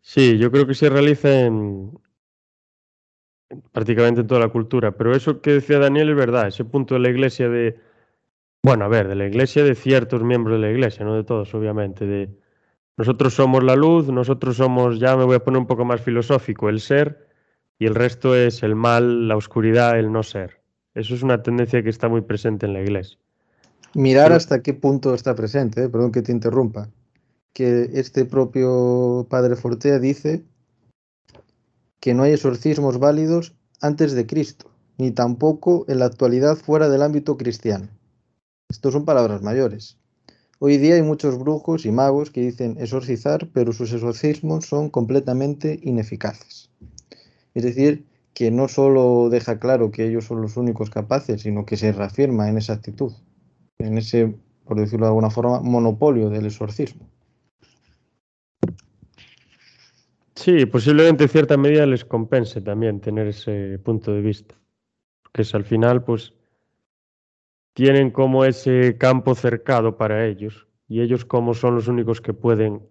[0.00, 1.98] Sí, yo creo que se realiza en
[3.50, 6.94] en prácticamente en toda la cultura, pero eso que decía Daniel es verdad, ese punto
[6.94, 7.78] de la iglesia de,
[8.62, 11.54] bueno, a ver, de la iglesia de ciertos miembros de la iglesia, no de todos,
[11.54, 12.30] obviamente, de
[12.96, 16.68] nosotros somos la luz, nosotros somos, ya me voy a poner un poco más filosófico,
[16.68, 17.28] el ser,
[17.78, 20.60] y el resto es el mal, la oscuridad, el no ser.
[20.94, 23.18] Eso es una tendencia que está muy presente en la iglesia.
[23.94, 25.88] Mirar Pero- hasta qué punto está presente, ¿eh?
[25.88, 26.88] perdón que te interrumpa,
[27.52, 30.44] que este propio padre Fortea dice
[32.00, 37.02] que no hay exorcismos válidos antes de Cristo, ni tampoco en la actualidad fuera del
[37.02, 37.88] ámbito cristiano.
[38.68, 39.96] Estos son palabras mayores.
[40.58, 45.78] Hoy día hay muchos brujos y magos que dicen exorcizar, pero sus exorcismos son completamente
[45.82, 46.70] ineficaces.
[47.54, 51.76] Es decir, que no solo deja claro que ellos son los únicos capaces, sino que
[51.76, 53.12] se reafirma en esa actitud,
[53.78, 57.08] en ese, por decirlo de alguna forma, monopolio del exorcismo.
[60.34, 64.54] Sí, posiblemente en cierta medida les compense también tener ese punto de vista.
[65.32, 66.34] Que es al final, pues,
[67.72, 70.66] tienen como ese campo cercado para ellos.
[70.88, 72.82] Y ellos como son los únicos que pueden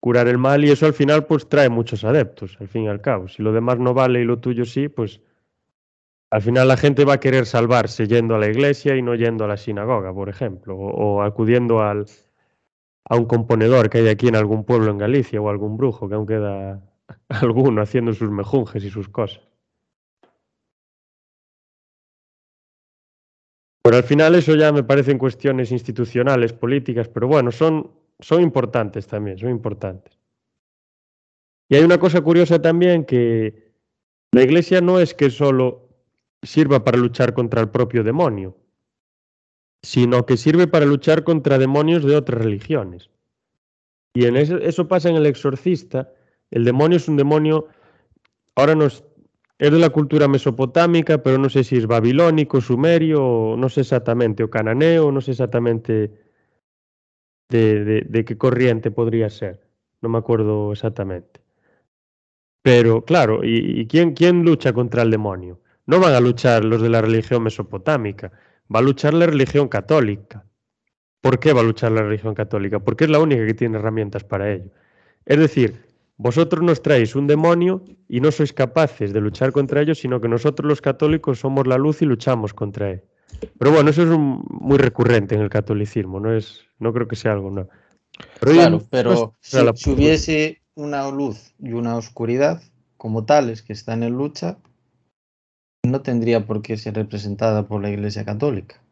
[0.00, 3.00] curar el mal y eso al final pues trae muchos adeptos, al fin y al
[3.00, 3.28] cabo.
[3.28, 5.20] Si lo demás no vale y lo tuyo sí, pues
[6.30, 9.44] al final la gente va a querer salvarse yendo a la iglesia y no yendo
[9.44, 12.06] a la sinagoga, por ejemplo, o, acudiendo al,
[13.04, 16.14] a un componedor que hay aquí en algún pueblo en Galicia o algún brujo, que
[16.14, 16.80] aún queda
[17.28, 19.42] alguno haciendo sus mejunjes y sus cosas.
[23.82, 29.08] Pero al final eso ya me parecen cuestiones institucionales, políticas, pero bueno, son, son importantes
[29.08, 30.16] también, son importantes.
[31.68, 33.72] Y hay una cosa curiosa también que
[34.32, 35.89] la iglesia no es que solo
[36.42, 38.56] sirva para luchar contra el propio demonio,
[39.82, 43.10] sino que sirve para luchar contra demonios de otras religiones.
[44.14, 46.12] Y en eso, pasa en el exorcista.
[46.50, 47.68] El demonio es un demonio,
[48.56, 49.04] ahora nos
[49.58, 54.42] es de la cultura mesopotámica, pero no sé si es babilónico, sumerio, no sé exactamente,
[54.42, 56.10] o cananeo, no sé exactamente
[57.50, 59.60] de, qué corriente podría ser.
[60.00, 61.40] No me acuerdo exactamente.
[62.62, 65.60] Pero claro, ¿y, quién, quién lucha contra el demonio?
[65.90, 68.30] No van a luchar los de la religión mesopotámica,
[68.72, 70.44] va a luchar la religión católica.
[71.20, 72.78] ¿Por qué va a luchar la religión católica?
[72.78, 74.70] Porque es la única que tiene herramientas para ello.
[75.26, 75.82] Es decir,
[76.16, 80.28] vosotros nos traéis un demonio y no sois capaces de luchar contra ello, sino que
[80.28, 83.02] nosotros los católicos somos la luz y luchamos contra él.
[83.58, 87.32] Pero bueno, eso es muy recurrente en el catolicismo, no es, no creo que sea
[87.32, 87.68] algo no.
[88.38, 92.62] Pero claro, pero si, hubiese una luz y una oscuridad
[92.96, 94.58] como tales que están en lucha,
[95.86, 98.82] no tendría por qué ser representada por la Iglesia Católica.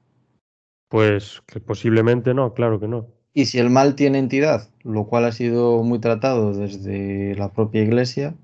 [0.88, 3.06] Pues que posiblemente no, claro que no.
[3.34, 7.82] Y si el mal tiene entidad, lo cual ha sido muy tratado desde la propia
[7.82, 8.34] Iglesia,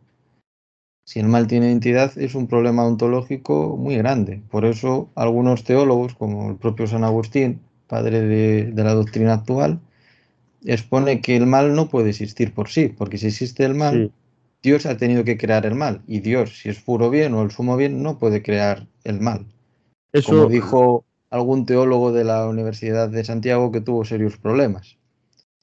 [1.06, 4.42] si el mal tiene entidad es un problema ontológico muy grande.
[4.50, 9.80] Por eso algunos teólogos, como el propio San Agustín, padre de, la doctrina actual,
[10.64, 14.12] expone que el mal no puede existir por sí, porque si existe el mal,
[14.64, 16.00] Dios ha tenido que crear el mal.
[16.06, 19.46] Y Dios, si es puro bien o el sumo bien, no puede crear el mal.
[20.10, 20.30] Eso...
[20.30, 24.96] Como dijo algún teólogo de la Universidad de Santiago que tuvo serios problemas,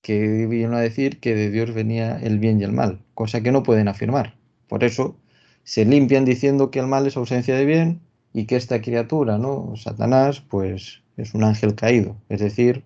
[0.02, 3.52] que vino a decir que de Dios venía el bien y el mal, cosa que
[3.52, 4.36] no pueden afirmar.
[4.68, 5.16] Por eso
[5.64, 8.02] se limpian diciendo que el mal es ausencia de bien
[8.34, 9.74] y que esta criatura, ¿no?
[9.78, 12.84] Satanás, pues es un ángel caído, es decir,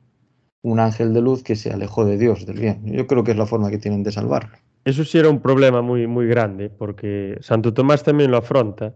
[0.62, 2.86] un ángel de luz que se alejó de Dios, del bien.
[2.86, 4.58] Yo creo que es la forma que tienen de salvarlo.
[4.86, 8.94] Eso sí era un problema muy, muy grande, porque Santo Tomás también lo afronta.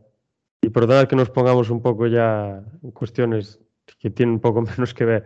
[0.61, 3.59] Y perdonad que nos pongamos un poco ya en cuestiones
[3.97, 5.23] que tienen un poco menos que ver,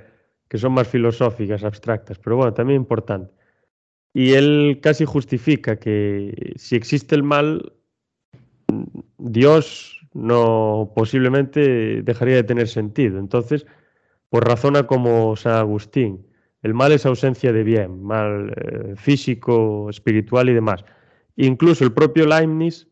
[0.47, 3.33] que son más filosóficas, abstractas, pero bueno, también importante.
[4.13, 7.73] Y él casi justifica que si existe el mal,
[9.17, 13.19] Dios no posiblemente dejaría de tener sentido.
[13.19, 13.65] Entonces,
[14.29, 16.25] pues razona como San Agustín.
[16.63, 20.85] El mal es ausencia de bien, mal eh, físico, espiritual y demás.
[21.35, 22.87] Incluso el propio Leibniz,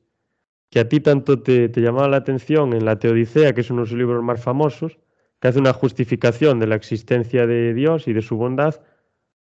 [0.69, 3.87] que a ti tanto te, llamaba la atención en la Teodicea, que es uno de
[3.87, 4.99] sus libros más famosos,
[5.39, 8.81] que hace una justificación de la existencia de Dios y de su bondad,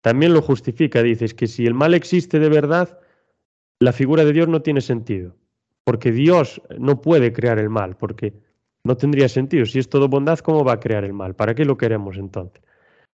[0.01, 1.03] también lo justifica.
[1.03, 2.99] Dices que si el mal existe de verdad,
[3.79, 5.37] la figura de Dios no tiene sentido,
[5.85, 8.33] porque Dios no puede crear el mal, porque
[8.85, 9.67] no tendría sentido.
[9.67, 11.35] Si es todo bondad, ¿cómo va a crear el mal?
[11.35, 12.63] ¿Para qué lo queremos entonces?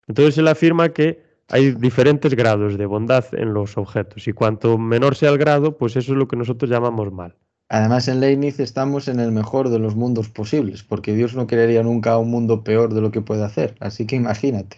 [0.07, 5.17] Entonces él afirma que hay diferentes grados de bondad en los objetos y cuanto menor
[5.17, 7.37] sea el grado, pues eso es lo que nosotros llamamos mal.
[7.69, 11.85] Además, en Leibniz estamos en el mejor de los mundos posibles, porque Dios no crearía
[11.85, 13.77] nunca un mundo peor de lo que puede hacer.
[13.79, 14.77] Así que imagínate,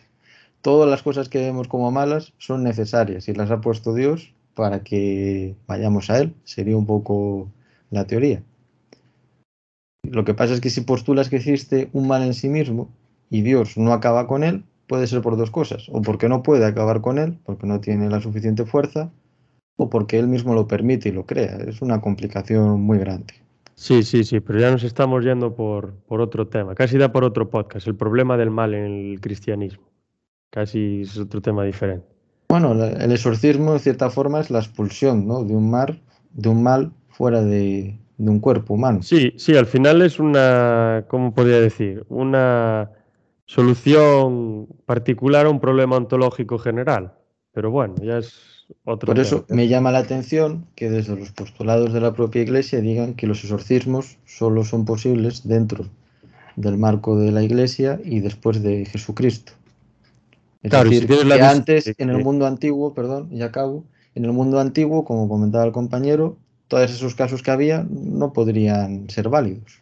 [0.60, 4.82] todas las cosas que vemos como malas son necesarias y las ha puesto Dios para
[4.82, 6.34] que vayamos a Él.
[6.44, 7.48] Sería un poco
[7.90, 8.42] la teoría.
[10.02, 12.90] Lo que pasa es que si postulas que existe un mal en sí mismo
[13.30, 15.86] y Dios no acaba con él, puede ser por dos cosas.
[15.90, 19.10] O porque no puede acabar con él, porque no tiene la suficiente fuerza,
[19.76, 21.56] o porque él mismo lo permite y lo crea.
[21.66, 23.34] Es una complicación muy grande.
[23.74, 26.74] Sí, sí, sí, pero ya nos estamos yendo por, por otro tema.
[26.74, 29.84] Casi da por otro podcast, el problema del mal en el cristianismo.
[30.50, 32.06] Casi es otro tema diferente.
[32.48, 35.42] Bueno, el exorcismo, en cierta forma, es la expulsión ¿no?
[35.42, 35.98] de, un mar,
[36.32, 39.02] de un mal fuera de, de un cuerpo humano.
[39.02, 42.04] Sí, sí, al final es una, ¿cómo podría decir?
[42.08, 42.90] Una
[43.52, 47.12] solución particular a un problema ontológico general.
[47.52, 49.22] Pero bueno, ya es otro Por tema.
[49.26, 53.26] eso me llama la atención que desde los postulados de la propia Iglesia digan que
[53.26, 55.84] los exorcismos solo son posibles dentro
[56.56, 59.52] del marco de la Iglesia y después de Jesucristo.
[60.62, 63.42] Es Claro, decir, si la que antes, de en el que- mundo antiguo, perdón, y
[63.42, 63.84] acabo,
[64.14, 66.36] en el mundo antiguo, como comentaba el compañero,
[66.68, 69.80] todos esos casos que había no podrían ser válidos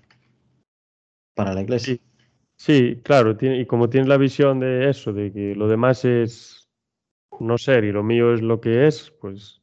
[1.37, 1.95] para la Iglesia.
[1.95, 2.01] Sí.
[2.61, 6.69] Sí, claro, tiene- y como tienes la visión de eso, de que lo demás es
[7.41, 9.63] no ser y lo mío es lo que es, pues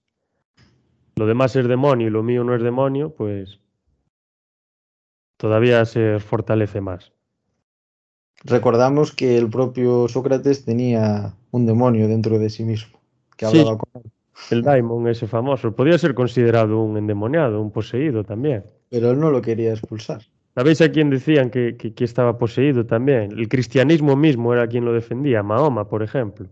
[1.16, 3.60] lo demás es demonio y lo mío no es demonio, pues
[5.38, 7.14] todavía se fortalece más.
[8.43, 13.00] Recordamos que el propio Sócrates tenía un demonio dentro de sí mismo,
[13.38, 13.60] que Sí.
[13.60, 14.12] hablaba con él,
[14.50, 18.66] El daimon ese famoso podría ser considerado un endemoniado, un poseído también.
[18.89, 20.22] pero él no lo quería expulsar.
[20.58, 23.32] ¿Sabéis a quién decían que, que- que estaba poseído también?
[23.32, 26.49] El cristianismo mismo era quien lo defendía, Mahoma, por ejemplo.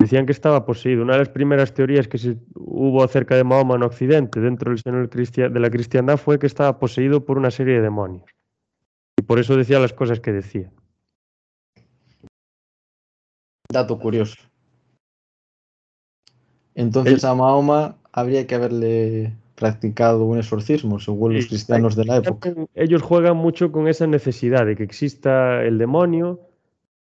[0.00, 1.04] Decían que estaba poseído.
[1.04, 4.80] Una de las primeras teorías que se hubo acerca de Mahoma en Occidente, dentro del
[4.80, 8.28] seno de la cristiandad, fue que estaba poseído por una serie de demonios.
[9.16, 10.72] Y por eso decía las cosas que decía.
[13.72, 14.34] Dato curioso.
[16.74, 22.54] Entonces a Mahoma habría que haberle practicado un exorcismo, según los cristianos de la época.
[22.74, 26.40] Ellos juegan mucho con esa necesidad de que exista el demonio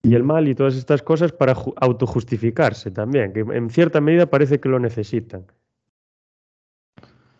[0.02, 4.26] y el mal y todas estas cosas para ju- autojustificarse también, que en cierta medida
[4.26, 5.44] parece que lo necesitan.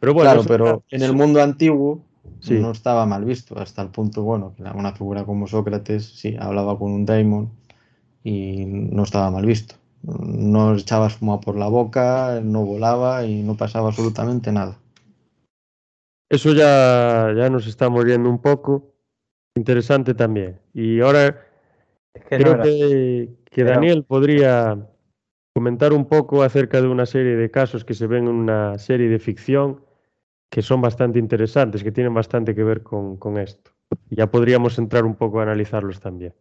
[0.00, 2.02] Pero bueno, claro, pero en el mundo antiguo
[2.40, 2.54] Sí.
[2.54, 6.78] no estaba mal visto, hasta el punto, bueno, que una figura como Sócrates, sí, hablaba
[6.78, 7.50] con un daimon
[8.22, 9.76] y no estaba mal visto.
[10.02, 14.76] No echaba espuma por la boca, no volaba y no pasaba absolutamente nada.
[16.34, 18.92] Eso ya, ya nos estamos yendo un poco.
[19.54, 20.58] Interesante también.
[20.72, 21.46] Y ahora
[22.12, 24.76] Es que no creo que, que Daniel podría
[25.54, 29.08] comentar un poco acerca de una serie de casos que se ven en una serie
[29.08, 29.84] de ficción
[30.50, 33.70] que son bastante interesantes, que tienen bastante que ver con, con esto.
[34.10, 36.34] Ya podríamos entrar un poco a analizarlos también.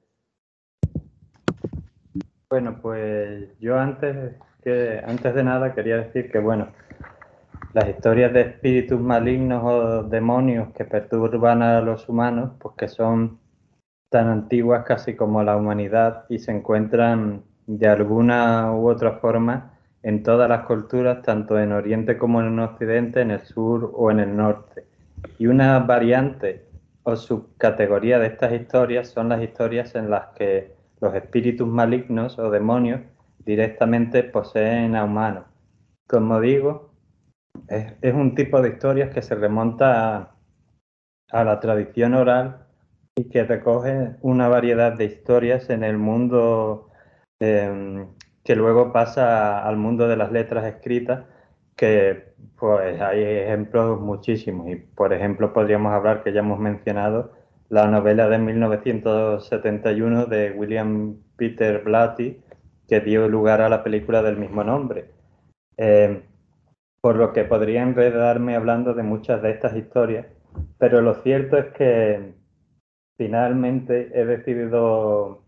[2.49, 4.33] Bueno, pues yo antes
[4.63, 6.69] que antes de nada quería decir que bueno,
[7.73, 13.39] las historias de espíritus malignos o demonios que perturban a los humanos, pues que son
[14.09, 20.21] tan antiguas casi como la humanidad y se encuentran de alguna u otra forma en
[20.21, 24.35] todas las culturas, tanto en Oriente como en Occidente, en el sur o en el
[24.35, 24.85] norte.
[25.39, 26.65] Y una variante
[27.03, 32.51] o subcategoría de estas historias son las historias en las que los espíritus malignos o
[32.51, 33.01] demonios
[33.45, 35.45] directamente poseen a humanos.
[36.07, 36.92] Como digo,
[37.67, 40.35] es, un tipo de historias que se remonta
[41.31, 42.67] a, la tradición oral
[43.15, 46.89] y que recoge una variedad de historias en el mundo
[47.39, 48.05] eh,
[48.43, 51.25] que luego pasa al mundo de las letras escritas,
[51.75, 54.69] que pues hay ejemplos muchísimos.
[54.69, 57.31] Y por ejemplo podríamos hablar, que ya hemos mencionado,
[57.69, 62.41] la novela de 1971 de William Peter Blatty,
[62.87, 65.09] que dio lugar a la película del mismo nombre.
[65.77, 66.23] Eh,
[67.03, 70.25] por lo que podría enredarme hablando de muchas de estas historias,
[70.77, 72.31] pero lo cierto es que
[73.17, 75.43] finalmente he decidido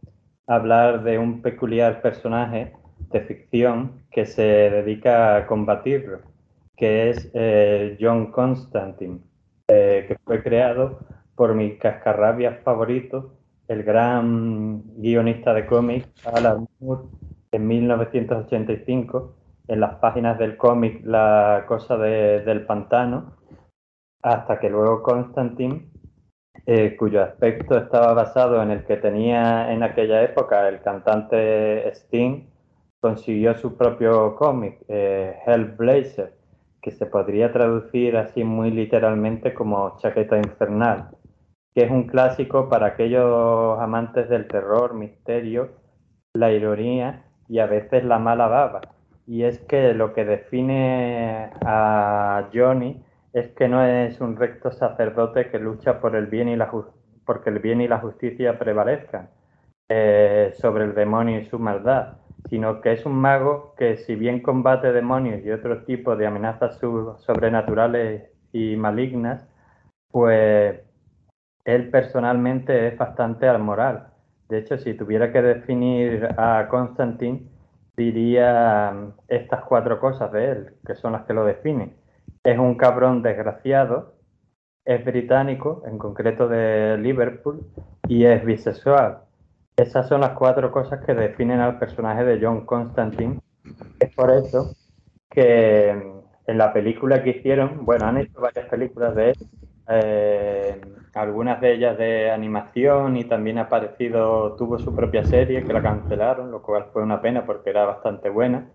[0.47, 2.73] hablar de un peculiar personaje
[3.09, 6.19] de ficción que se dedica a combatirlo,
[6.75, 9.19] que es eh, John Constantine,
[9.69, 10.99] eh, que fue creado
[11.35, 13.31] por mi cascarrabias favorito,
[13.69, 17.03] el gran guionista de cómics Alan Moore,
[17.53, 23.35] en 1985, en las páginas del cómic La cosa de, del pantano,
[24.21, 25.89] hasta que luego Constantine,
[26.65, 32.47] eh, cuyo aspecto estaba basado en el que tenía en aquella época el cantante Sting,
[32.99, 36.33] consiguió su propio cómic, eh, Hellblazer,
[36.81, 41.09] que se podría traducir así muy literalmente como chaqueta infernal,
[41.73, 45.69] que es un clásico para aquellos amantes del terror, misterio,
[46.33, 48.81] la ironía y a veces la mala baba.
[49.27, 53.03] Y es que lo que define a Johnny
[53.33, 56.71] es que no es un recto sacerdote que lucha por el bien y la
[57.25, 59.29] porque el bien y la justicia prevalezcan
[59.89, 62.17] eh, sobre el demonio y su maldad,
[62.49, 66.77] sino que es un mago que si bien combate demonios y otros tipos de amenazas
[66.77, 69.47] sobrenaturales y malignas,
[70.11, 70.79] pues
[71.65, 74.07] él personalmente es bastante almoral.
[74.49, 77.49] De hecho, si tuviera que definir a Constantine,
[77.95, 78.93] diría
[79.27, 81.95] estas cuatro cosas de él, que son las que lo definen.
[82.43, 84.15] Es un cabrón desgraciado,
[84.85, 87.65] es británico, en concreto de Liverpool,
[88.07, 89.19] y es bisexual.
[89.77, 93.39] Esas son las cuatro cosas que definen al personaje de John Constantine.
[93.99, 94.75] Es por eso
[95.29, 99.35] que en la película que hicieron, bueno, han hecho varias películas de él,
[99.87, 100.81] eh,
[101.13, 105.81] algunas de ellas de animación y también ha aparecido, tuvo su propia serie que la
[105.81, 108.69] cancelaron, lo cual fue una pena porque era bastante buena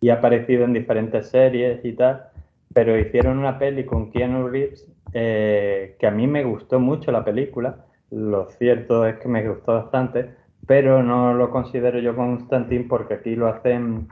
[0.00, 2.28] y ha aparecido en diferentes series y tal,
[2.72, 7.24] pero hicieron una peli con Keanu Reeves eh, que a mí me gustó mucho la
[7.24, 10.34] película, lo cierto es que me gustó bastante,
[10.66, 14.08] pero no lo considero yo Constantine porque aquí lo hacen,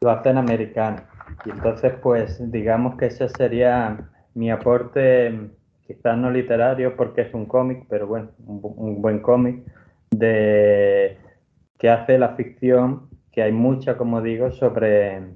[0.00, 1.04] lo hacen americano.
[1.44, 5.50] Y entonces, pues, digamos que ese sería mi aporte,
[5.86, 9.62] quizás no literario porque es un cómic, pero bueno, un, buen cómic,
[10.10, 11.18] de
[11.78, 15.34] que hace la ficción, que hay mucha, como digo, sobre,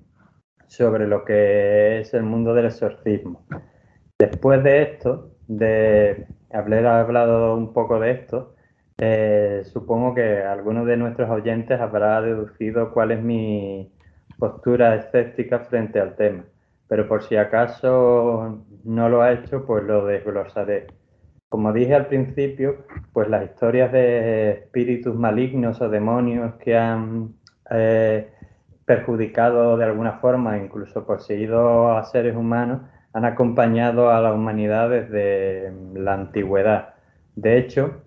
[0.67, 3.47] sobre lo que es el mundo del exorcismo.
[4.19, 8.55] Después de esto, de haber hablado un poco de esto,
[8.99, 13.91] eh, supongo que algunos de nuestros oyentes habrá deducido cuál es mi
[14.39, 16.45] postura escéptica frente al tema,
[16.87, 20.87] pero por si acaso no lo ha hecho, pues lo desglosaré.
[21.49, 27.35] Como dije al principio, pues las historias de espíritus malignos o demonios que han
[27.71, 28.31] eh,
[28.85, 35.73] perjudicado de alguna forma, incluso poseído a seres humanos, han acompañado a la humanidad desde
[35.95, 36.95] la antigüedad.
[37.35, 38.03] De hecho,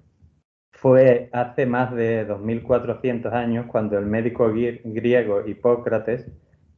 [0.71, 6.29] fue hace más de 2.400 años cuando el médico griego Hipócrates,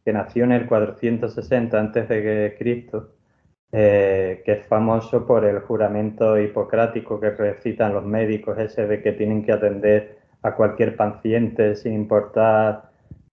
[0.04, 2.56] que nació en el 460 a.C.,
[3.78, 9.12] eh, que es famoso por el juramento hipocrático que recitan los médicos, ese de que
[9.12, 12.90] tienen que atender a cualquier paciente sin importar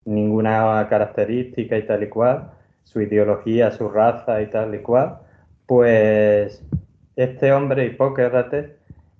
[0.06, 2.52] ninguna característica y tal y cual,
[2.86, 5.18] su ideología, su raza y tal y cual,
[5.66, 6.64] pues
[7.18, 8.72] este hombre Hipócrates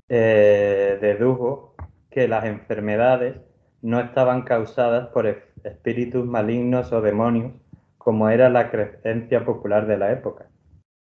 [0.08, 1.76] eh, dedujo
[2.10, 3.36] que las enfermedades
[3.82, 5.28] no estaban causadas por
[5.66, 7.52] espíritus malignos o demonios,
[7.98, 10.49] como era la creencia popular de la época,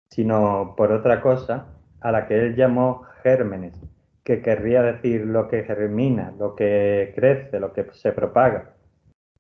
[0.10, 1.68] sino por otra cosa
[2.02, 3.80] a la que él llamó gérmenes,
[4.24, 8.76] que querría decir lo que germina, lo que crece, lo que se propaga.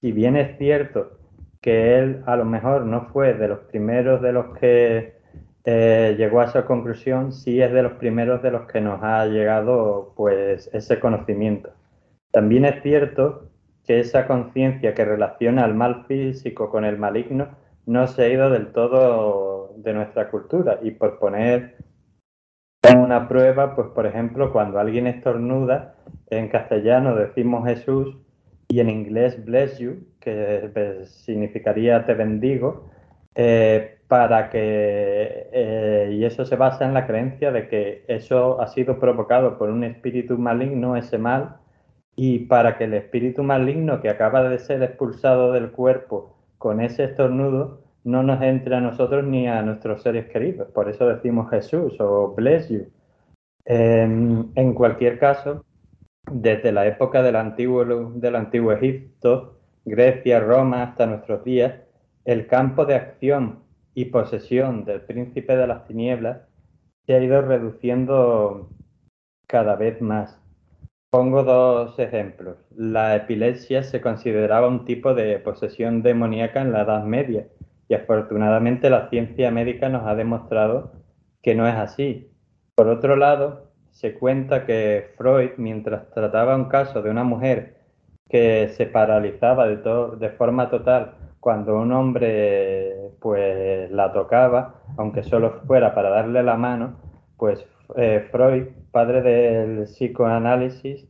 [0.01, 1.20] Si bien es cierto
[1.61, 5.20] que él a lo mejor no fue de los primeros de los que
[5.65, 9.26] eh, llegó a esa conclusión, sí es de los primeros de los que nos ha
[9.26, 11.72] llegado pues ese conocimiento.
[12.32, 13.49] También es cierto
[13.86, 17.49] que esa conciencia que relaciona al mal físico con el maligno
[17.86, 20.80] no se ha ido del todo de nuestra cultura.
[20.82, 21.78] Y por poner
[22.98, 25.96] una prueba, pues por ejemplo, cuando alguien estornuda,
[26.30, 28.18] en castellano decimos Jesús
[28.68, 32.90] y en inglés bless you, que significaría te bendigo,
[33.36, 38.68] eh, para que, eh, y eso se basa en la creencia de que eso ha
[38.68, 41.58] sido provocado por un espíritu maligno, ese mal,
[42.16, 47.06] y para que el espíritu maligno que acaba de ser expulsado del cuerpo con ese
[47.06, 50.70] estornudo no nos entre a nosotros ni a nuestros seres queridos.
[50.72, 52.88] Por eso decimos Jesús o bless you.
[53.66, 55.64] en cualquier caso,
[56.32, 61.76] desde la época del antiguo, del antiguo Egipto, Grecia, Roma, hasta nuestros días,
[62.26, 63.60] el campo de acción
[63.93, 66.41] y posesión del príncipe de las tinieblas
[67.05, 68.70] se ha ido reduciendo
[69.47, 70.41] cada vez más.
[71.12, 72.57] Pongo dos ejemplos.
[72.76, 77.47] La epilepsia se consideraba un tipo de posesión demoníaca en la Edad Media
[77.90, 80.94] y afortunadamente la ciencia médica nos ha demostrado
[81.42, 82.32] que no es así.
[82.76, 87.80] Por otro lado, se cuenta que Freud, mientras trataba un caso de una mujer
[88.30, 89.78] que se paralizaba de,
[90.18, 96.58] de forma total cuando un hombre pues la tocaba, aunque solo fuera para darle la
[96.58, 96.96] mano,
[97.38, 97.66] pues
[97.97, 101.08] eh, Freud, padre del psicoanálisis,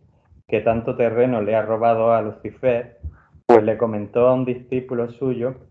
[0.47, 2.99] que tanto terreno le ha robado a Lucifer,
[3.45, 5.68] pues le comentó a un discípulo suyo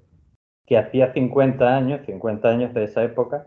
[0.69, 3.47] que hacía 50 años, 50 años de esa época,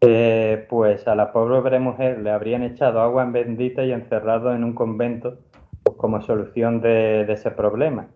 [0.00, 4.64] eh, pues a la pobre mujer le habrían echado agua en bendita y encerrado en
[4.64, 5.38] un convento
[5.82, 8.08] pues, como solución de ese problema.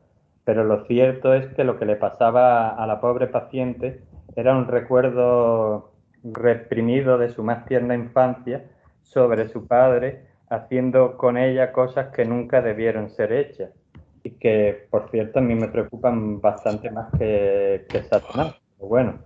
[0.44, 4.00] Pero lo cierto es que lo que le pasaba a la pobre paciente
[4.34, 5.92] era un recuerdo
[6.24, 8.64] reprimido de su más tierna infancia
[9.02, 13.70] sobre su padre, haciendo con ella cosas que nunca debieron ser hechas
[14.28, 18.56] y que, por cierto, a mí me preocupan bastante más que, que Satanás.
[18.78, 19.20] bueno,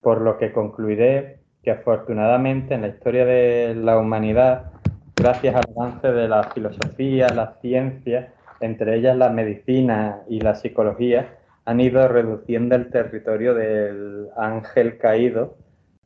[0.00, 4.72] por lo que concluiré que afortunadamente en la historia de la humanidad,
[5.16, 11.38] gracias al avance de la filosofía, la ciencia, entre ellas la medicina y la psicología,
[11.64, 15.56] han ido reduciendo el territorio del ángel caído,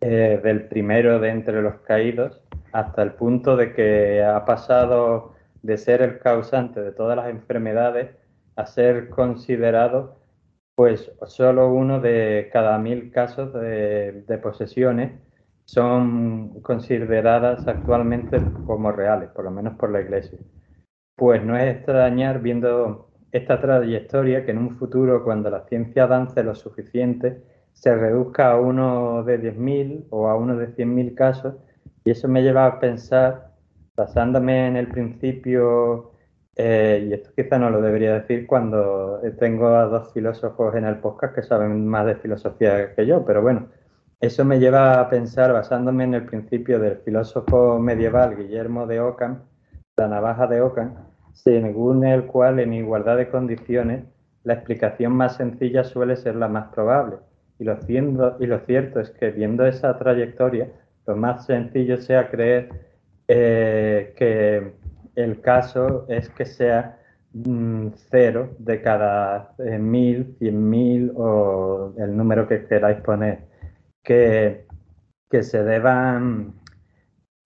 [0.01, 2.43] eh, del primero de entre los caídos,
[2.73, 8.11] hasta el punto de que ha pasado de ser el causante de todas las enfermedades
[8.57, 10.17] a ser considerado
[10.77, 15.13] pues solo uno de cada mil casos de, posesiones
[15.65, 20.39] son consideradas actualmente como reales, por lo menos por la Iglesia.
[21.17, 26.43] Pues no es extrañar viendo esta trayectoria que en un futuro, cuando la ciencia avance
[26.45, 27.43] lo suficiente,
[27.73, 31.55] se reduzca a uno de 10.000 o a uno de 100.000 casos.
[32.05, 33.55] Y eso me lleva a pensar,
[33.97, 36.13] basándome en el principio,
[36.57, 40.97] eh, y esto quizá no lo debería decir cuando tengo a dos filósofos en el
[40.97, 43.69] podcast que saben más de filosofía que yo, pero bueno,
[44.21, 49.43] eso me lleva a pensar, basándome en el principio del filósofo medieval Guillermo de Ockham,
[49.97, 50.95] la navaja de Ockham,
[51.35, 54.05] según el cual en igualdad de condiciones
[54.45, 57.17] la explicación más sencilla suele ser la más probable.
[57.59, 57.79] Y lo,
[58.39, 60.69] y lo cierto es que viendo esa trayectoria,
[61.07, 62.71] lo más sencillo sea creer
[63.29, 64.73] eh, que
[65.17, 67.01] el caso es que sea
[67.33, 73.41] mm, cero de cada eh, mil, cien mil o el número que queráis poner,
[74.03, 74.67] que,
[75.31, 76.55] que se deban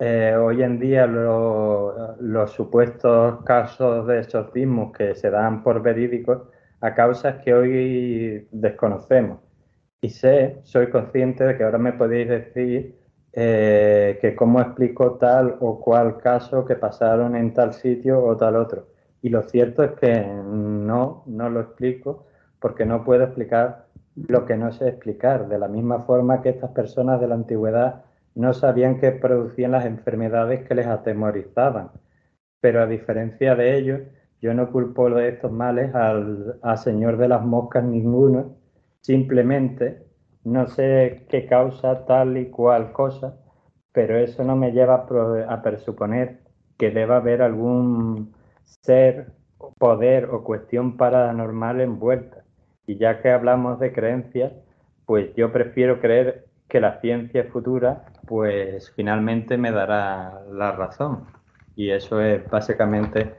[0.01, 6.48] eh, hoy en día los supuestos casos de exorcismo que se dan por verídicos
[6.80, 9.40] a causas que hoy desconocemos.
[10.01, 12.99] Y sé, soy consciente de que ahora me podéis decir
[13.32, 18.57] eh, que cómo explico tal o cual caso que pasaron en tal sitio o tal
[18.57, 18.89] otro.
[19.23, 22.27] Y lo cierto es que no, no lo explico
[22.59, 23.86] porque no puedo explicar
[24.16, 28.05] lo que no sé explicar, de la misma forma que estas personas de la antigüedad
[28.35, 31.90] no sabían que producían las enfermedades que les atemorizaban.
[32.61, 34.01] Pero a diferencia de ellos,
[34.40, 38.57] yo no culpo de estos males al, Señor de las Moscas ninguno,
[39.01, 40.07] simplemente
[40.44, 43.36] no sé qué causa tal y cual cosa,
[43.92, 45.06] pero eso no me lleva
[45.48, 46.40] a, presuponer
[46.78, 48.32] que deba haber algún
[48.64, 49.32] ser,
[49.78, 52.44] poder o cuestión paranormal envuelta.
[52.86, 54.52] Y ya que hablamos de creencias,
[55.06, 61.26] pues yo prefiero creer que la ciencia futura pues finalmente me dará la razón.
[61.76, 63.34] Y eso es básicamente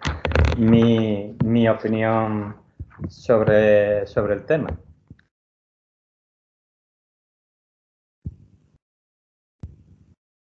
[0.57, 2.55] mi, opinión
[3.07, 4.69] sobre el tema.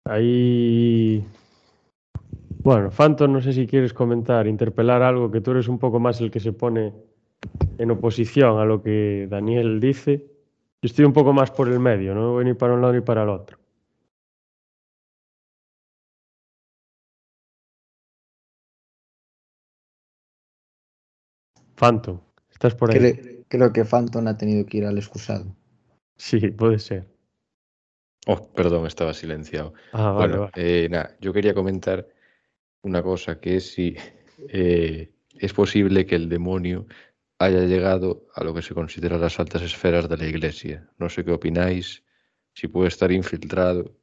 [0.10, 1.24] Ahí.
[2.64, 6.20] Bueno, Phantom, no sé si quieres comentar, interpelar algo, que tú eres un poco más
[6.20, 6.94] el que se pone
[7.78, 10.26] en oposición a lo que Daniel dice.
[10.82, 13.02] Yo estoy un poco más por el medio, no voy ni para un lado ni
[13.02, 13.60] para el otro.
[21.76, 22.20] Phantom,
[22.52, 23.44] estás por ahí.
[23.48, 25.56] Creo, que Phantom ha tenido que ir al excusado.
[26.18, 27.19] Sí, puede ser.
[28.28, 29.74] Oh, perdón, estaba silenciado.
[29.94, 32.08] Ah, bueno, eh, nada, yo quería comentar
[32.82, 33.96] una cosa, que es si
[34.50, 36.86] eh, es posible que el demonio
[37.40, 40.90] haya llegado a lo que se considera las altas esferas de la Iglesia.
[40.98, 42.04] No sé qué opináis,
[42.54, 43.96] si puede estar infiltrado.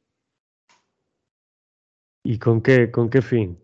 [2.23, 3.57] ¿Y con qué, con qué fin?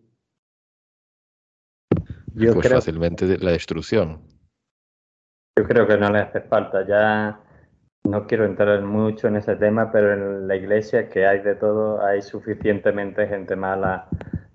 [2.36, 4.22] Yo pues fácilmente la destrucción.
[5.58, 6.86] Yo creo que no le hace falta.
[6.88, 7.40] Ya
[8.04, 12.06] no quiero entrar mucho en ese tema, pero en la iglesia que hay de todo,
[12.06, 14.08] hay suficientemente gente mala.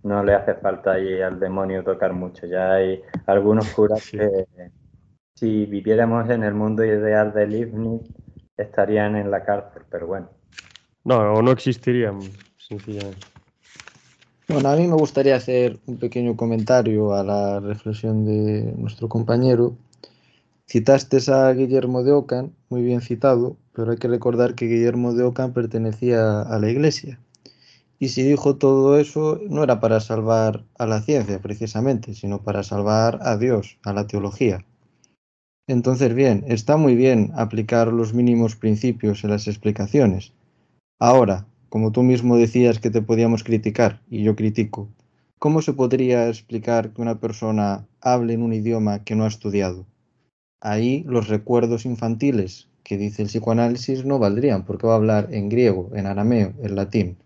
[0.03, 2.47] No le hace falta ahí al demonio tocar mucho.
[2.47, 4.47] Ya hay algunos curas que
[5.35, 8.03] si viviéramos en el mundo ideal de Leibniz
[8.57, 10.29] estarían en la cárcel, pero bueno.
[11.05, 12.21] No, o no existirían,
[12.59, 13.27] sencillamente.
[14.49, 19.77] Bueno, a mí me gustaría hacer un pequeño comentario a la reflexión de nuestro compañero.
[20.71, 25.25] Citaste a Guillermo de Ockham, muy bien citado, pero hay que recordar que Guillermo de
[25.25, 27.19] Ockham pertenecía a la Iglesia.
[27.99, 32.63] Y si dijo todo eso, no era para salvar a la ciencia precisamente, sino para
[32.65, 34.67] salvar a Dios, a la teología.
[35.67, 40.35] Entonces, bien, está muy bien aplicar los mínimos principios en las explicaciones.
[40.99, 44.91] Ahora, como tú mismo decías que te podíamos criticar, y yo critico,
[45.39, 49.87] ¿cómo se podría explicar que una persona hable en un idioma que no ha estudiado?
[50.61, 55.49] Ahí los recuerdos infantiles que dice el psicoanálisis no valdrían, porque va a hablar en
[55.49, 57.19] griego, en arameo, en latín.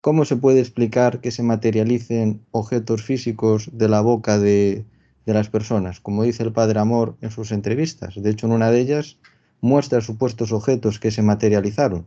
[0.00, 4.84] ¿Cómo se puede explicar que se materialicen objetos físicos de la boca de,
[5.26, 8.14] de las personas, como dice el padre Amor en sus entrevistas?
[8.20, 9.18] De hecho, en una de ellas
[9.60, 12.06] muestra supuestos objetos que se materializaron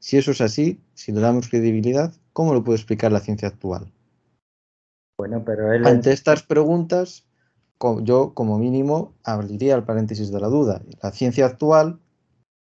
[0.00, 3.92] si eso es así, si le damos credibilidad, ¿cómo lo puede explicar la ciencia actual?
[5.18, 7.26] Bueno, pero Ante estas preguntas,
[8.02, 10.82] yo como mínimo abriría el paréntesis de la duda.
[11.02, 11.98] La ciencia actual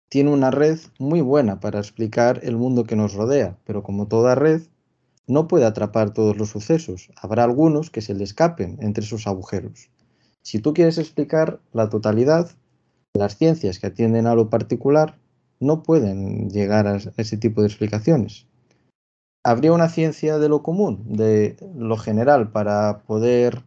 [0.09, 4.35] tiene una red muy buena para explicar el mundo que nos rodea, pero como toda
[4.35, 4.61] red,
[5.27, 7.09] no puede atrapar todos los sucesos.
[7.21, 9.89] Habrá algunos que se le escapen entre esos agujeros.
[10.41, 12.49] Si tú quieres explicar la totalidad,
[13.13, 15.17] las ciencias que atienden a lo particular
[15.59, 18.45] no pueden llegar a ese tipo de explicaciones.
[19.43, 23.63] ¿Habría una ciencia de lo común, de lo general, para poder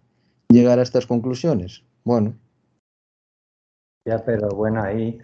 [0.50, 1.84] llegar a estas conclusiones?
[2.04, 2.34] Bueno.
[4.04, 5.18] Ya, pero bueno, ahí,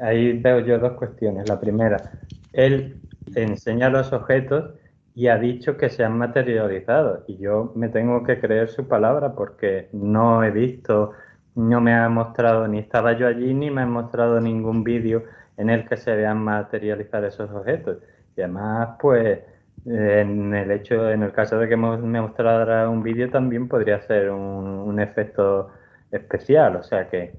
[0.00, 1.46] ahí, veo yo dos cuestiones.
[1.46, 2.12] La primera,
[2.52, 3.02] él
[3.34, 4.74] enseña los objetos
[5.14, 7.24] y ha dicho que se han materializado.
[7.28, 11.12] Y yo me tengo que creer su palabra porque no he visto,
[11.54, 15.24] no me ha mostrado, ni estaba yo allí, ni me ha mostrado ningún vídeo
[15.56, 17.98] en el que se vean materializar esos objetos.
[18.36, 19.40] Y además, pues,
[19.86, 24.30] en el hecho, en el caso de que me mostrara un vídeo, también podría ser
[24.30, 25.70] un, efecto
[26.10, 26.76] especial.
[26.76, 27.34] O sea que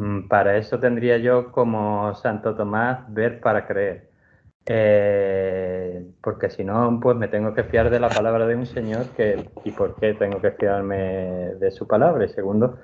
[0.00, 4.10] mm, para eso tendría yo, como Santo Tomás, ver para creer.
[4.66, 9.08] Eh, porque si no, pues me tengo que fiar de la palabra de un señor
[9.16, 12.24] que, y por qué tengo que fiarme de su palabra.
[12.24, 12.78] Y segundo,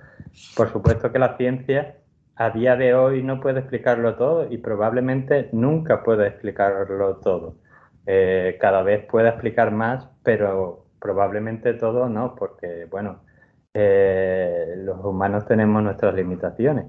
[0.57, 1.97] por supuesto que la ciencia
[2.37, 7.57] a día de hoy no puede explicarlo todo y probablemente nunca puede explicarlo todo.
[8.07, 13.23] Eh, cada vez puede explicar más, pero probablemente todo no, porque bueno,
[13.75, 16.87] eh, los humanos tenemos nuestras limitaciones.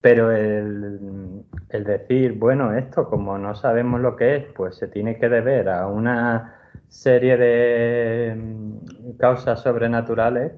[0.00, 5.28] Pero el, decir, bueno, esto como no sabemos lo que es, pues se tiene que
[5.28, 6.54] deber a una
[6.88, 10.52] serie de mm, causas sobrenaturales,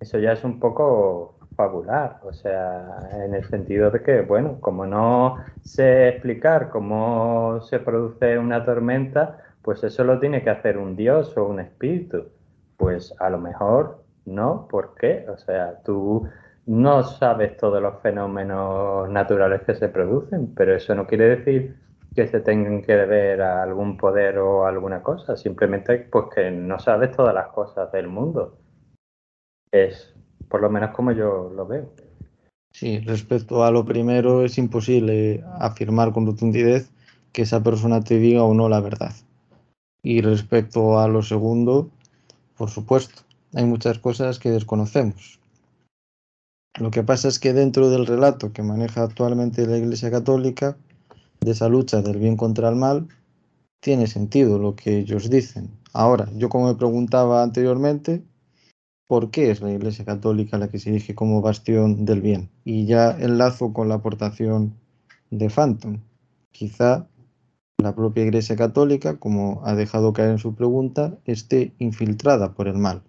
[0.00, 4.86] eso ya es un poco fabular, o sea, en el sentido de que, bueno, como
[4.86, 10.96] no sé explicar cómo se produce una tormenta, pues eso lo tiene que hacer un
[10.96, 12.28] dios o un espíritu.
[12.78, 15.26] Pues a lo mejor no, ¿por qué?
[15.28, 16.26] O sea, tú
[16.64, 21.76] no sabes todos los fenómenos naturales que se producen, pero eso no quiere decir
[22.14, 26.78] que se tengan que deber a algún poder o alguna cosa, simplemente pues que no
[26.78, 28.56] sabes todas las cosas del mundo.
[29.70, 30.19] Es
[30.50, 31.90] por lo menos como yo lo veo.
[32.72, 36.82] Sí, respecto a lo primero es imposible afirmar con rotundidad
[37.32, 39.14] que esa persona te diga o no la verdad.
[40.02, 41.90] Y respecto a lo segundo,
[42.56, 43.22] por supuesto,
[43.54, 45.40] hay muchas cosas que desconocemos
[46.78, 50.76] lo que pasa es que dentro del relato que maneja actualmente la Iglesia Católica,
[51.40, 53.08] de esa lucha del bien contra el mal,
[53.80, 55.70] tiene sentido lo que ellos dicen.
[55.92, 58.22] Ahora, yo como me preguntaba anteriormente,
[59.10, 62.48] ¿por qué es la Iglesia Católica la que se dirige como bastión del bien?
[62.64, 64.76] Y ya enlazo con la aportación
[65.30, 65.98] de Phantom.
[66.52, 67.08] Quizá
[67.78, 72.78] la propia Iglesia Católica, como ha dejado caer en su pregunta, esté infiltrada por el
[72.78, 73.02] mal.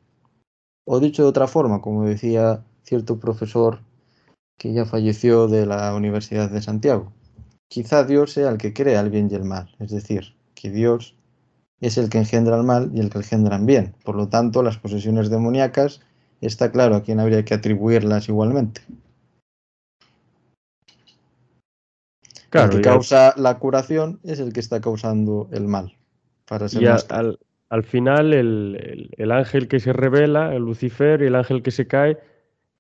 [0.86, 3.82] O dicho de otra forma, como decía cierto profesor
[4.58, 7.14] que ya falleció de la Universidad de Santiago.
[7.68, 11.16] Quizá Dios sea el que crea el bien y el mal, es decir, que Dios
[11.82, 13.94] es el que engendra el mal y el que engendra el bien.
[14.06, 16.00] Por lo tanto, las posesiones demoníacas
[16.40, 18.82] está claro a quién habría que atribuirlas igualmente.
[22.50, 25.96] Claro, el que causa la curación es el que está causando el mal.
[26.46, 27.40] Para ser y al,
[27.70, 31.88] al, final, el, el, ángel que se revela, el Lucifer, y el ángel que se
[31.88, 32.18] cae,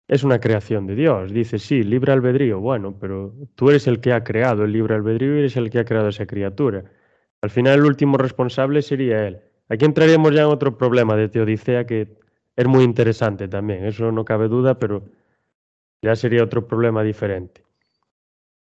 [0.10, 1.32] es una creación de Dios.
[1.32, 2.60] Dice, sí, libre albedrío.
[2.60, 5.80] Bueno, pero tú eres el que ha creado el libre albedrío y eres el que
[5.80, 6.84] ha creado esa criatura.
[7.42, 9.42] Al final el último responsable sería él.
[9.70, 12.08] Aquí entraríamos ya en otro problema de Teodicea que
[12.56, 15.04] es muy interesante también, eso no cabe duda, pero
[16.02, 17.64] ya sería otro problema diferente.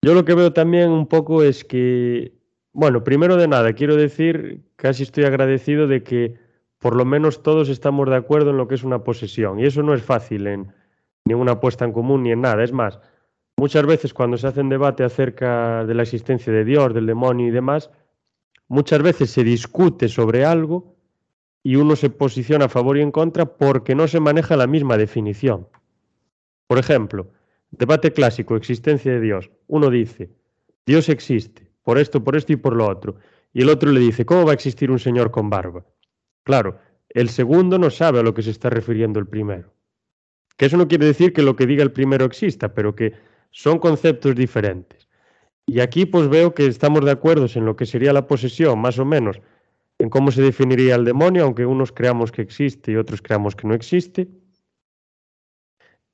[0.02, 2.32] Yo lo que veo también un poco es que,
[2.72, 6.34] bueno, primero de nada, quiero decir, casi estoy agradecido de que
[6.78, 9.82] por lo menos todos estamos de acuerdo en lo que es una posesión, y eso
[9.82, 10.72] no es fácil en,
[11.24, 12.62] ni una puesta en común ni en nada.
[12.62, 13.00] Es más,
[13.56, 17.48] muchas veces cuando se hace un debate acerca de la existencia de Dios, del demonio
[17.48, 17.90] y demás,
[18.68, 20.94] muchas veces se discute sobre algo
[21.62, 24.96] y uno se posiciona a favor y en contra porque no se maneja la misma
[24.96, 25.66] definición.
[26.66, 27.32] Por ejemplo,
[27.70, 29.50] debate clásico, existencia de Dios.
[29.66, 30.30] Uno dice,
[30.86, 33.16] Dios existe, por esto, por esto y por lo otro.
[33.52, 35.84] Y el otro le dice, ¿cómo va a existir un señor con barba?
[36.44, 36.78] Claro,
[37.08, 39.72] el segundo no sabe a lo que se está refiriendo el primero.
[40.56, 43.14] Que eso no quiere decir que lo que diga el primero exista, pero que
[43.50, 45.07] son conceptos diferentes.
[45.68, 48.98] Y aquí pues veo que estamos de acuerdo en lo que sería la posesión, más
[48.98, 49.38] o menos,
[49.98, 53.68] en cómo se definiría el demonio, aunque unos creamos que existe y otros creamos que
[53.68, 54.28] no existe.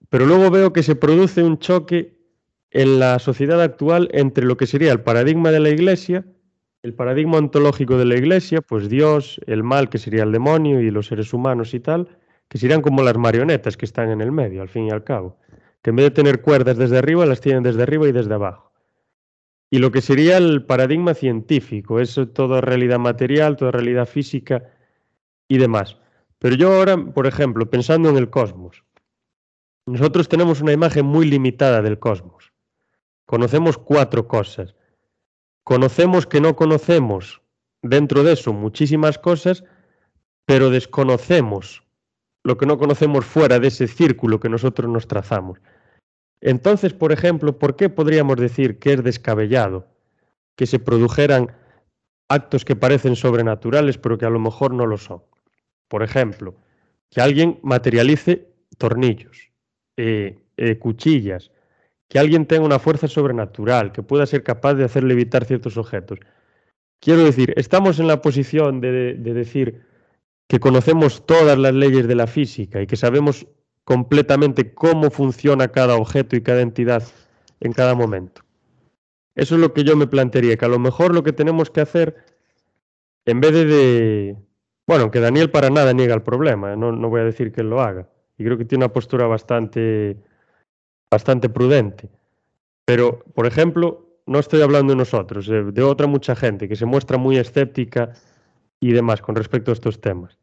[0.09, 2.19] Pero luego veo que se produce un choque
[2.73, 6.27] en la sociedad actual entre lo que sería el paradigma de la Iglesia,
[6.83, 10.91] el paradigma ontológico de la Iglesia, pues Dios, el mal que sería el demonio y
[10.91, 12.09] los seres humanos y tal,
[12.49, 15.39] que serían como las marionetas que están en el medio, al fin y al cabo,
[15.81, 18.74] que en vez de tener cuerdas desde arriba, las tienen desde arriba y desde abajo.
[19.75, 24.71] Y lo que sería el paradigma científico, es toda realidad material, toda realidad física,
[25.49, 25.97] y demás.
[26.39, 28.85] Pero yo ahora, por ejemplo, pensando en el cosmos,
[29.87, 32.53] nosotros tenemos una imagen muy limitada del cosmos.
[33.27, 34.77] Conocemos cuatro cosas.
[35.65, 37.43] Conocemos que no conocemos
[37.83, 39.65] dentro de eso muchísimas cosas,
[40.47, 41.83] pero desconocemos
[42.45, 45.59] lo que no conocemos fuera de ese círculo que nosotros nos trazamos.
[46.41, 49.89] Entonces, por ejemplo, ¿por qué podríamos decir que es descabellado
[50.57, 51.53] que se produjeran
[52.29, 55.23] actos que parecen sobrenaturales, pero que a lo mejor no lo son?
[55.89, 56.55] Por ejemplo,
[57.11, 58.49] que alguien materialice
[58.79, 59.51] tornillos,
[59.97, 61.51] eh, eh, cuchillas,
[62.09, 66.19] que alguien tenga una fuerza sobrenatural, que pueda ser capaz de hacer levitar ciertos objetos.
[67.01, 69.83] Quiero decir, estamos en la posición de decir
[70.49, 73.47] que conocemos todas las leyes de la física y que sabemos
[73.85, 77.05] completamente cómo funciona cada objeto y cada entidad
[77.61, 78.43] en cada momento.
[79.35, 81.81] Eso es lo que yo me plantearía, que a lo mejor lo que tenemos que
[81.81, 82.17] hacer,
[83.25, 84.37] en vez de...
[84.87, 86.77] bueno, que Daniel para nada niega el problema, ¿eh?
[86.77, 88.09] no, no voy a decir que él lo haga,
[88.39, 90.17] y creo que tiene una postura bastante,
[91.11, 92.09] bastante prudente.
[92.85, 97.19] Pero, por ejemplo, no estoy hablando de nosotros, de otra mucha gente que se muestra
[97.19, 98.13] muy escéptica
[98.81, 100.39] y demás con respecto a estos temas.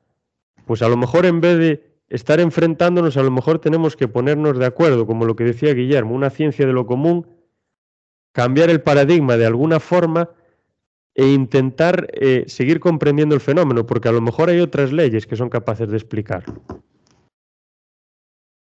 [0.66, 4.58] Pues a lo mejor en vez de estar enfrentándonos, a lo mejor tenemos que ponernos
[4.60, 7.26] de acuerdo, como lo que decía Guillermo, una ciencia de lo común,
[8.34, 10.30] cambiar el paradigma de alguna forma
[11.16, 15.36] e intentar eh, seguir comprendiendo el fenómeno, porque a lo mejor hay otras leyes que
[15.36, 16.62] son capaces de explicarlo.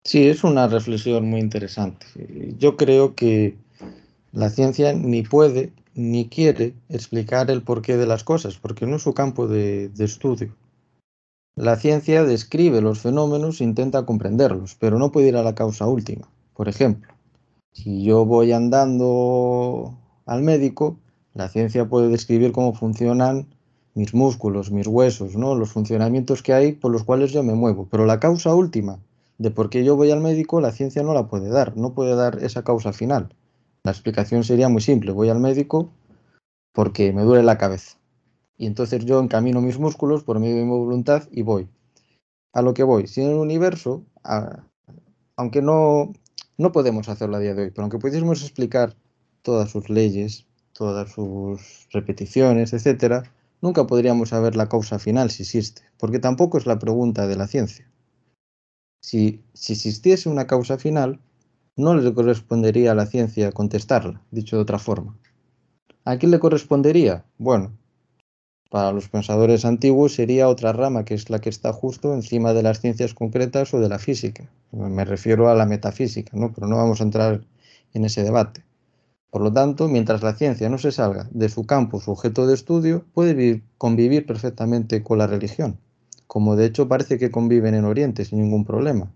[0.03, 2.05] Sí, es una reflexión muy interesante.
[2.57, 3.55] Yo creo que
[4.31, 9.01] la ciencia ni puede ni quiere explicar el porqué de las cosas, porque no es
[9.01, 10.55] su campo de, estudio.
[11.57, 15.87] La ciencia describe los fenómenos e intenta comprenderlos, pero no puede ir a la causa
[15.87, 16.29] última.
[16.53, 17.11] Por ejemplo,
[17.71, 19.97] si yo voy andando
[20.27, 20.99] al médico,
[21.33, 23.47] la ciencia puede describir cómo funcionan
[23.95, 25.55] mis músculos, mis huesos, ¿no?
[25.55, 27.87] los funcionamientos que hay por los cuales yo me muevo.
[27.89, 28.99] Pero la causa última
[29.39, 32.13] de por qué yo voy al médico, la ciencia no la puede dar, no puede
[32.13, 33.33] dar esa causa final.
[33.81, 35.11] La explicación sería muy simple.
[35.11, 35.89] Voy al médico
[36.71, 37.96] porque me duele la cabeza.
[38.57, 41.69] Y entonces yo encamino mis músculos por medio de mi voluntad y voy.
[42.53, 43.07] A lo que voy.
[43.07, 44.03] Si en el universo,
[45.35, 46.13] aunque no,
[46.57, 48.95] no podemos hacerlo a día de hoy, pero aunque pudiésemos explicar
[49.43, 53.31] todas sus leyes, todas sus repeticiones, etcétera,
[53.61, 57.47] nunca podríamos saber la causa final si existe, porque tampoco es la pregunta de la
[57.47, 57.87] ciencia.
[59.01, 61.21] Si, si existiese una causa final,
[61.75, 65.15] no le correspondería a la ciencia contestarla, dicho de otra forma.
[66.05, 67.25] ¿A quién le correspondería?
[67.37, 67.77] Bueno,
[68.69, 72.63] para los pensadores antiguos sería otra rama que es la que está justo encima de
[72.63, 74.49] las ciencias concretas o de la física.
[74.71, 76.51] Me refiero a la metafísica, ¿no?
[76.53, 77.41] pero no vamos a entrar
[77.93, 78.63] en ese debate.
[79.29, 82.53] Por lo tanto, mientras la ciencia no se salga de su campo, su objeto de
[82.53, 85.77] estudio, puede convivir perfectamente con la religión,
[86.27, 89.11] como de hecho parece que conviven en Oriente sin ningún problema.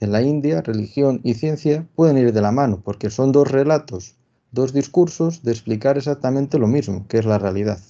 [0.00, 4.14] En la India, religión y ciencia pueden ir de la mano, porque son dos relatos,
[4.52, 7.80] dos discursos de explicar exactamente lo mismo, que es la realidad.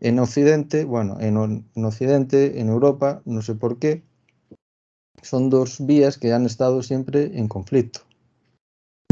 [0.00, 1.36] En Occidente, bueno, en,
[1.84, 4.02] Occidente, en Europa, no sé por qué,
[5.22, 8.00] son dos vías que han estado siempre en conflicto.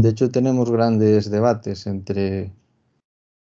[0.01, 2.53] De hecho, tenemos grandes debates entre,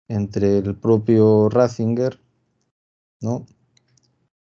[0.10, 2.20] entre el propio Ratzinger,
[3.22, 3.46] ¿no?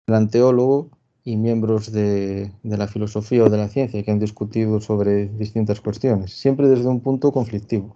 [0.07, 0.91] el anteólogo,
[1.29, 6.33] y miembros de, la filosofía o de la ciencia que han discutido sobre distintas cuestiones,
[6.33, 7.95] siempre desde un punto conflictivo.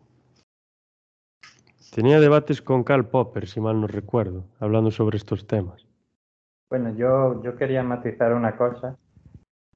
[1.94, 5.86] Tenía debates con Karl Popper, si mal no recuerdo, hablando sobre estos temas.
[6.70, 8.96] Bueno, yo, yo quería matizar una cosa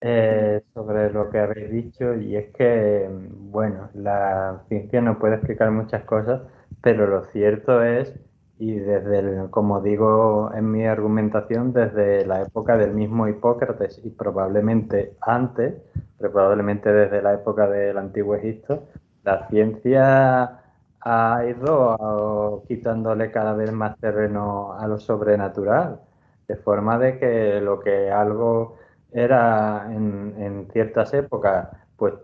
[0.01, 5.71] eh, sobre lo que habéis dicho y es que, bueno, la ciencia no puede explicar
[5.71, 6.41] muchas cosas,
[6.81, 8.15] pero lo cierto es
[8.59, 15.13] y desde, como digo en mi argumentación, desde la época del mismo Hipócrates y probablemente
[15.21, 15.75] antes,
[16.17, 18.85] probablemente desde la época del Antiguo Egipto,
[19.23, 20.63] la ciencia
[21.09, 26.01] ha ido quitándole cada vez más terreno a lo sobrenatural,
[26.49, 28.77] de forma de que lo que algo
[29.13, 32.15] era en, ciertas épocas, pues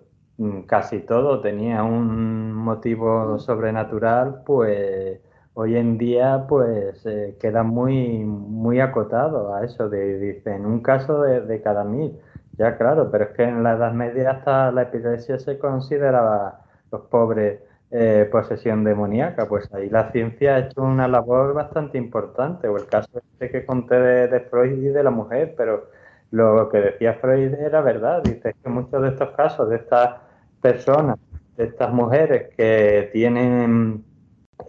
[0.67, 5.21] casi todo tenía un motivo sobrenatural, pues
[5.55, 7.05] hoy en día pues
[7.41, 12.19] queda muy, muy acotado a eso, de, dice, en un caso de, cada mil.
[12.59, 17.03] Ya claro, pero es que en la Edad Media hasta la epilepsia se consideraba los
[17.03, 17.61] pobres
[17.95, 22.87] eh, posesión demoníaca, pues ahí la ciencia ha hecho una labor bastante importante, o el
[22.87, 25.91] caso este que conté de, Freud y de la mujer, pero
[26.31, 30.17] lo que decía Freud era verdad, dice que muchos de estos casos, de estas
[30.63, 31.19] personas,
[31.59, 34.05] de estas mujeres que tienen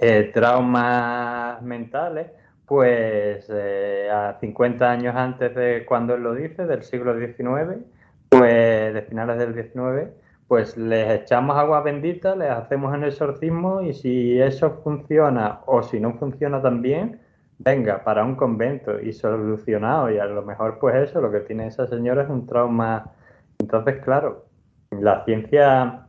[0.01, 2.27] eh, traumas mentales,
[2.65, 7.85] pues eh, a 50 años antes de cuando él lo dice, del siglo XIX,
[8.27, 10.11] pues de finales del XIX,
[10.53, 15.99] pues les echamos agua bendita, les hacemos un exorcismo y si eso funciona o si
[15.99, 17.21] no funciona también,
[17.57, 20.11] venga, para un convento y solucionado.
[20.11, 23.13] Y a lo mejor pues eso, lo que tiene esa señora es un trauma.
[23.57, 24.45] Entonces, claro,
[24.91, 26.05] la ciencia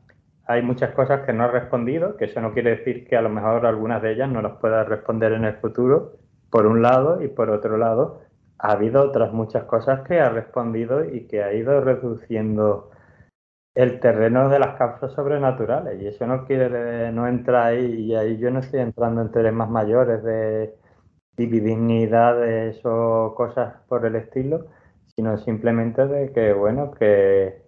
[0.46, 3.30] hay muchas cosas que no ha respondido, que eso no quiere decir que a lo
[3.30, 6.18] mejor algunas de ellas no las pueda responder en el futuro,
[6.50, 8.20] por un lado, y por otro lado,
[8.58, 12.90] ha habido otras muchas cosas que ha respondido y que ha ido reduciendo
[13.74, 16.00] el terreno de las causas sobrenaturales.
[16.00, 19.68] Y eso no quiere, no entra ahí, y ahí yo no estoy entrando en temas
[19.70, 20.74] mayores de
[21.36, 24.66] divinidades o cosas por el estilo,
[25.16, 27.62] sino simplemente de que, bueno, que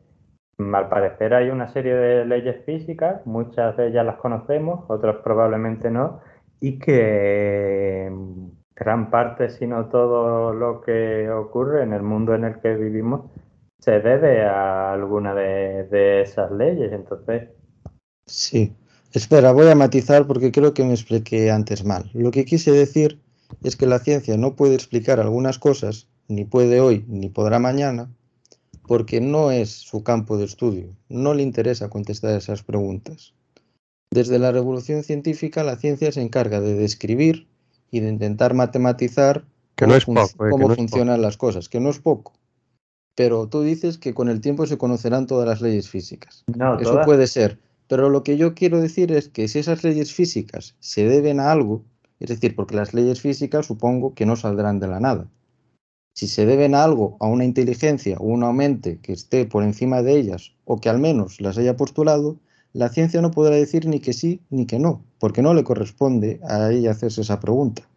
[0.58, 5.90] al parecer hay una serie de leyes físicas, muchas de ellas las conocemos, otras probablemente
[5.90, 6.20] no,
[6.60, 8.10] y que
[8.74, 13.30] gran parte, si no todo lo que ocurre en el mundo en el que vivimos,
[13.80, 16.92] se debe a alguna de, esas leyes.
[16.92, 17.50] Entonces.
[18.26, 18.74] Sí.
[19.12, 22.10] Espera, voy a matizar porque creo que me expliqué antes mal.
[22.12, 23.20] Lo que quise decir
[23.62, 28.10] es que la ciencia no puede explicar algunas cosas, ni puede hoy, ni podrá mañana,
[28.86, 33.34] porque no es su campo de estudio, no le interesa contestar esas preguntas.
[34.10, 37.48] Desde la revolución científica, la ciencia se encarga de describir
[37.90, 39.44] y de intentar matematizar
[39.76, 42.32] cómo, eh, funcionan las cosas, que no es poco.
[43.16, 46.44] Pero tú dices que con el tiempo se conocerán todas las leyes físicas.
[46.78, 47.59] Eso puede ser.
[47.88, 51.51] Pero lo que yo quiero decir es que si esas leyes físicas se deben a
[51.51, 51.82] algo,
[52.20, 55.28] es decir, porque las leyes físicas supongo que no saldrán de la nada.
[56.14, 60.02] Si se deben a algo, a una inteligencia o una mente que esté por encima
[60.02, 62.38] de ellas o que al menos las haya postulado,
[62.72, 66.40] la ciencia no podrá decir ni que sí ni que no, porque no le corresponde
[66.47, 67.88] a ella hacerse esa pregunta.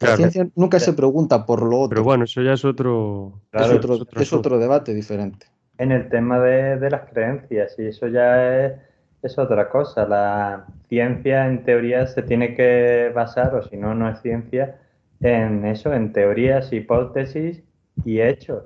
[0.00, 1.90] La ciencia nunca se pregunta por lo otro.
[1.90, 5.46] Pero bueno, eso ya es otro, es otro, debate diferente.
[5.78, 8.72] En el tema de, las creencias, y eso ya es,
[9.22, 10.06] es, otra cosa.
[10.06, 14.78] La ciencia, en teoría, se tiene que basar, o si no, no es ciencia,
[15.20, 17.62] en eso, en teorías, hipótesis
[18.04, 18.64] y hechos.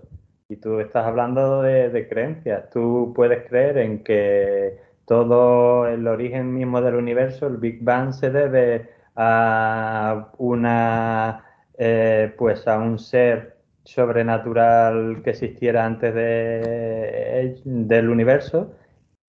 [0.49, 2.71] Y tú estás hablando de, creencias.
[2.71, 8.31] Tú puedes creer en que todo el origen mismo del universo, el Big Bang, se
[8.31, 11.45] debe a una
[11.79, 18.73] eh, pues a un ser sobrenatural que existiera antes de, del universo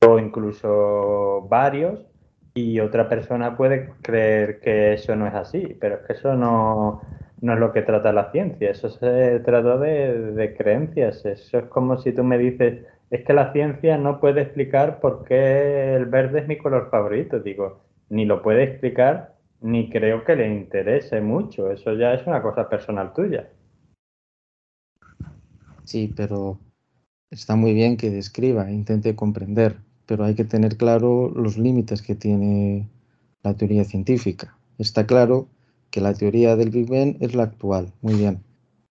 [0.08, 2.06] o incluso varios
[2.54, 7.02] y otra persona puede creer que eso no es así, pero es que eso no,
[7.42, 11.66] no es lo que trata la ciencia, eso se trata de, de, creencias, eso es
[11.66, 16.06] como si tú me dices, es que la ciencia no puede explicar por qué el
[16.06, 19.35] verde es mi color favorito, digo, ni lo puede explicar
[19.66, 23.50] ni creo que le interese mucho, eso ya es una cosa personal tuya.
[25.84, 26.60] Sí, pero
[27.32, 32.14] está muy bien que describa, intente comprender, pero hay que tener claro los límites que
[32.14, 32.88] tiene
[33.42, 34.56] la teoría científica.
[34.78, 35.48] Está claro
[35.90, 38.44] que la teoría del Big Bang es la actual, muy bien.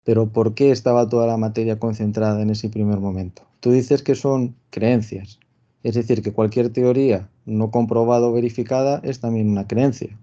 [0.02, 3.42] Pero ¿por qué estaba toda la materia concentrada en ese primer momento?
[3.60, 5.38] Tú dices que son creencias,
[5.84, 10.18] es decir, que cualquier teoría no comprobada o verificada es también una creencia.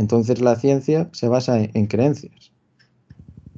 [0.00, 2.52] Entonces la ciencia se basa en, creencias.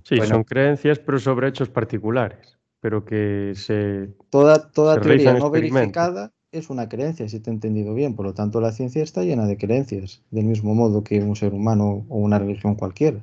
[0.02, 4.08] Sí, son creencias, pero sobre hechos particulares, pero que se...
[4.28, 8.16] Toda, toda teoría no verificada es una creencia, si te he entendido bien.
[8.16, 11.54] Por lo tanto, la ciencia está llena de creencias, del mismo modo que un ser
[11.54, 13.20] humano o una religión cualquiera.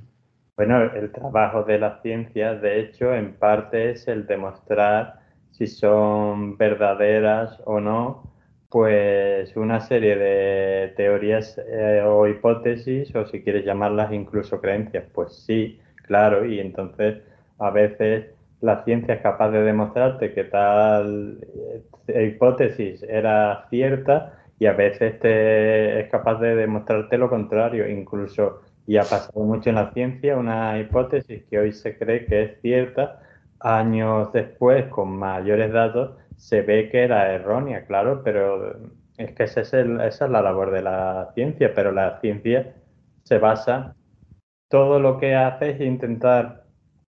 [0.55, 5.19] Bueno, el trabajo de la ciencia, de hecho, en parte es el demostrar
[5.51, 8.23] si son verdaderas o no,
[8.69, 15.05] pues una serie de teorías eh, o hipótesis, o si quieres llamarlas incluso creencias.
[15.13, 17.21] Pues sí, claro, y entonces
[17.57, 18.27] a veces
[18.61, 21.39] la ciencia es capaz de demostrarte que tal
[22.07, 28.61] eh, hipótesis era cierta y a veces te, es capaz de demostrarte lo contrario, incluso,
[28.85, 32.61] y ha pasado mucho en la ciencia, una hipótesis que hoy se cree que es
[32.61, 33.21] cierta,
[33.61, 38.79] años después, con mayores datos, se ve que era errónea, claro, pero
[39.17, 42.75] es que esa es la labor de la ciencia, pero la ciencia
[43.23, 43.95] se basa,
[44.69, 46.65] todo lo que hace es intentar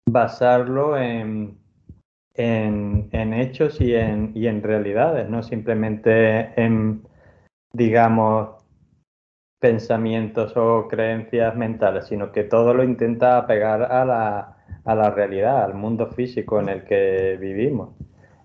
[0.09, 1.59] basarlo en,
[2.35, 7.03] en, hechos y en, y en realidades, no simplemente en,
[7.75, 8.57] digamos,
[9.61, 15.63] pensamientos o creencias mentales, sino que todo lo intenta pegar a la, a la realidad,
[15.63, 17.91] al mundo físico en el que vivimos.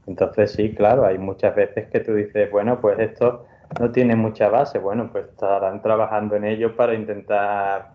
[0.07, 3.45] Entonces sí, claro, hay muchas veces que tú dices, bueno, pues esto
[3.79, 7.93] no tiene mucha base, bueno, pues estarán trabajando en ello para intentar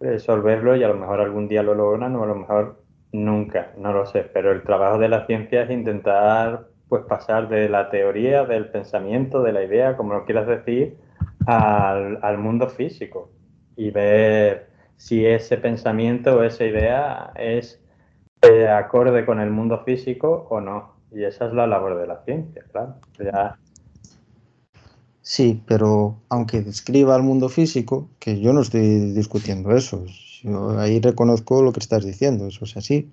[0.00, 2.82] resolverlo y a lo mejor algún día lo logran o a lo mejor
[3.12, 4.22] nunca, no lo sé.
[4.32, 9.42] Pero el trabajo de la ciencia es intentar pues pasar de la teoría, del pensamiento,
[9.42, 10.98] de la idea, como lo quieras decir,
[11.46, 13.30] al, mundo físico
[13.76, 17.82] y ver si ese pensamiento o esa idea es
[18.42, 20.91] eh, acorde con el mundo físico o no.
[21.14, 22.96] Y esa es la labor de la ciencia, claro.
[25.20, 30.04] Sí, pero aunque describa el mundo físico, que yo no estoy discutiendo eso,
[30.42, 33.08] yo ahí reconozco lo que estás diciendo, eso es así.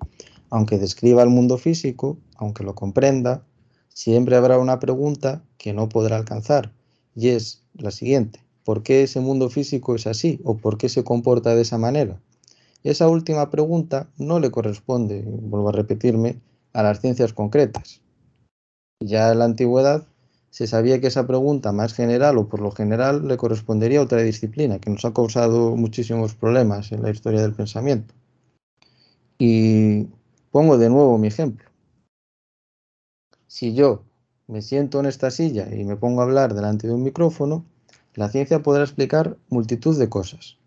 [0.50, 3.44] Aunque describa el mundo físico, aunque lo comprenda,
[3.88, 6.72] siempre habrá una pregunta que no podrá alcanzar,
[7.14, 11.04] y es la siguiente, ¿por qué ese mundo físico es así o por qué se
[11.04, 12.20] comporta de esa manera?
[12.82, 16.40] Esa última pregunta no le corresponde, vuelvo a repetirme,
[16.72, 18.00] a las ciencias concretas.
[19.02, 20.06] Ya en la antigüedad
[20.50, 24.22] se sabía que esa pregunta más general o por lo general le correspondería a otra
[24.22, 28.14] disciplina que nos ha causado muchísimos problemas en la historia del pensamiento.
[29.38, 30.08] Y
[30.50, 31.66] pongo de nuevo mi ejemplo.
[33.46, 34.04] Si yo
[34.48, 37.64] me siento en esta silla y me pongo a hablar delante de un micrófono,
[38.14, 40.58] la ciencia podrá explicar multitud de cosas,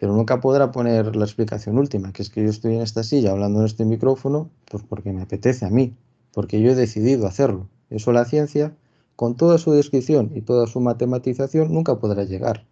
[0.00, 3.32] pero nunca podrá poner la explicación última, que es que yo estoy en esta silla
[3.32, 5.94] hablando en este micrófono, pues porque me apetece a mí,
[6.32, 7.68] porque yo he decidido hacerlo.
[7.90, 8.74] Eso la ciencia,
[9.14, 12.64] con toda su descripción y toda su matematización, nunca podrá llegar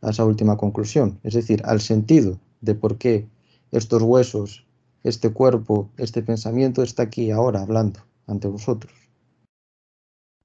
[0.00, 3.26] a esa última conclusión, es decir, al sentido de por qué
[3.72, 4.64] estos huesos,
[5.02, 7.98] este cuerpo, este pensamiento está aquí ahora hablando
[8.28, 8.92] ante vosotros.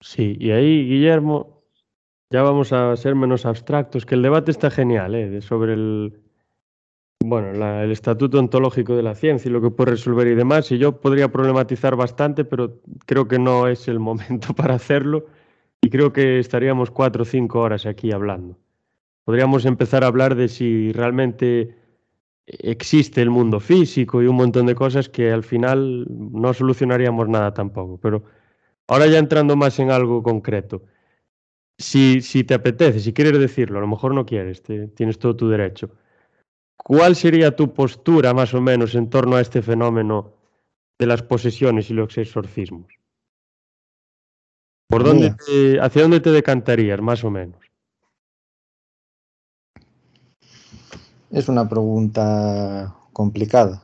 [0.02, 1.55] Sí, y ahí, Guillermo,
[2.30, 5.41] ya vamos a ser menos abstractos, que el debate está genial, ¿eh?
[5.41, 6.19] sobre el,
[7.23, 10.77] bueno, el estatuto ontológico de la ciencia y lo que puede resolver y demás, y
[10.77, 15.26] yo podría problematizar bastante, pero creo que no es el momento para hacerlo
[15.81, 18.57] y creo que estaríamos cuatro o cinco horas aquí hablando.
[19.23, 21.76] Podríamos empezar a hablar de si realmente
[22.47, 27.53] existe el mundo físico y un montón de cosas que al final no solucionaríamos nada
[27.53, 28.23] tampoco, pero
[28.88, 30.84] ahora ya entrando más en algo concreto
[31.77, 35.49] si, si te apetece, si quieres decirlo, a lo mejor no quieres, tienes todo tu
[35.49, 35.91] derecho.
[36.77, 40.34] ¿Cuál sería tu postura más o menos en torno a este fenómeno
[40.99, 42.93] de las posesiones y los exorcismos?
[44.88, 45.35] ¿Por dónde
[45.81, 47.60] ¿Hacia dónde te decantarías, más o menos?
[51.31, 53.81] Es una pregunta complicada.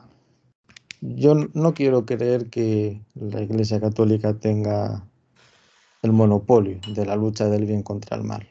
[1.01, 5.10] Yo no quiero creer que la Iglesia Católica tenga
[6.01, 8.47] el monopolio de la lucha del bien contra el mal.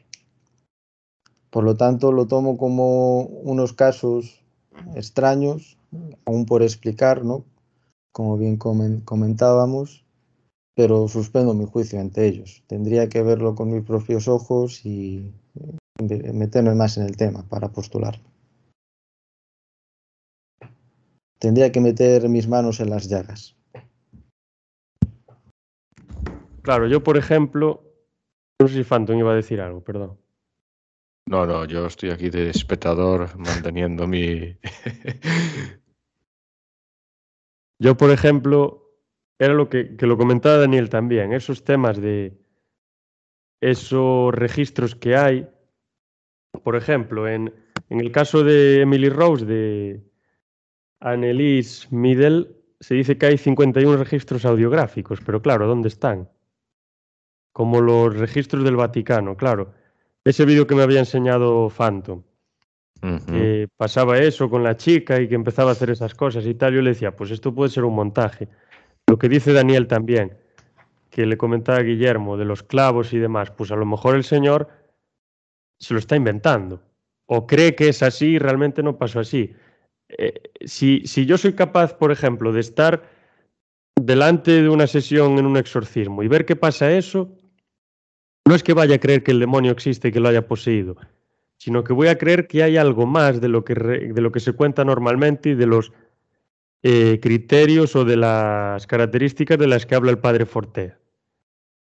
[1.49, 4.43] Por lo tanto, lo tomo como unos casos
[4.95, 5.77] extraños,
[6.25, 7.43] aún por explicar, ¿no?
[8.11, 10.05] como bien comentábamos,
[10.75, 12.63] pero suspendo mi juicio ante ellos.
[12.67, 15.33] Tendría que verlo con mis propios ojos y
[15.99, 18.19] eh, meterme más en el tema para postular.
[21.39, 23.55] Tendría que meter mis manos en las llagas.
[26.61, 27.83] Claro, yo por ejemplo,
[28.59, 30.19] no sé si Phantom iba a decir algo, perdón.
[31.27, 34.57] No, no, yo estoy aquí de espectador manteniendo mi...
[37.79, 38.89] yo, por ejemplo,
[39.39, 42.37] era lo que, que, lo comentaba Daniel también, esos temas de
[43.61, 45.47] esos registros que hay,
[46.63, 47.53] por ejemplo, en,
[47.89, 50.03] en el caso de Emily Rose, de
[50.99, 52.47] Annelise Middle,
[52.79, 56.27] se dice que hay 51 registros audiográficos, pero claro, ¿dónde están?
[57.51, 59.73] Como los registros del Vaticano, claro.
[60.23, 62.23] Ese vídeo que me había enseñado Phantom,
[63.27, 66.75] que pasaba eso con la chica y que empezaba a hacer esas cosas y tal,
[66.75, 68.47] yo le decía, pues esto puede ser un montaje.
[69.07, 70.37] Lo que dice Daniel también,
[71.09, 74.23] que le comentaba a Guillermo de los clavos y demás, pues a lo mejor el
[74.23, 74.69] señor
[75.79, 76.81] se lo está inventando
[77.25, 79.53] o cree que es así y realmente no pasó así.
[80.09, 83.09] Eh, si, si yo soy capaz, por ejemplo, de estar
[83.95, 87.35] delante de una sesión en un exorcismo y ver qué pasa eso,
[88.51, 90.97] no es que vaya a creer que el demonio existe y que lo haya poseído,
[91.55, 94.41] sino que voy a creer que hay algo más de lo que, de lo que
[94.41, 95.93] se cuenta normalmente y de los
[96.83, 100.99] eh, criterios o de las características de las que habla el padre Fortea.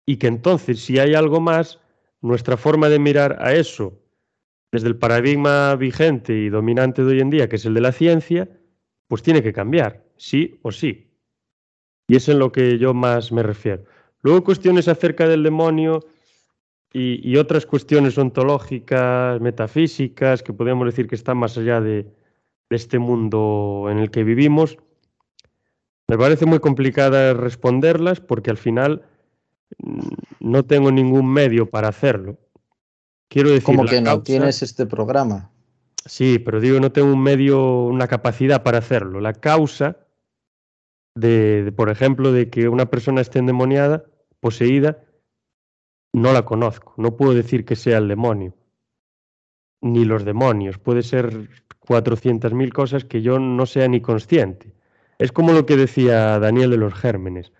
[0.07, 1.81] Y que entonces, si hay algo más,
[2.21, 3.99] nuestra forma de mirar a eso,
[4.71, 7.91] desde el paradigma vigente y dominante de hoy en día, que es el de la
[7.91, 8.49] ciencia,
[9.09, 11.11] pues tiene que cambiar, sí o sí.
[12.07, 13.83] Y es en lo que yo más me refiero.
[14.23, 15.99] Luego cuestiones acerca del demonio
[16.97, 22.07] y, otras cuestiones ontológicas, metafísicas, que podríamos decir que están más allá de,
[22.71, 24.79] este mundo en el que vivimos.
[26.09, 29.03] Me parece muy complicada responderlas porque al final
[29.79, 30.09] mm,
[30.41, 32.39] no tengo ningún medio para hacerlo.
[33.29, 35.51] Quiero decir, ¿Cómo que no tienes este programa?
[36.05, 39.21] Sí, pero digo, no tengo un medio, una capacidad para hacerlo.
[39.21, 39.99] La causa
[41.15, 44.05] de, de, por ejemplo, de que una persona esté endemoniada,
[44.41, 45.04] poseída,
[46.15, 46.95] no la conozco.
[46.97, 48.55] No puedo decir que sea el demonio,
[49.83, 50.79] ni los demonios.
[50.79, 51.51] Puede ser
[51.87, 54.73] 400.000 cosas que yo no sea ni consciente.
[55.19, 57.53] Es como lo que decía Daniel de los gérmenes.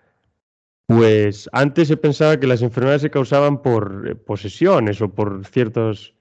[0.87, 6.13] Pues antes se pensaba que las enfermedades se causaban por eh, posesiones o por ciertas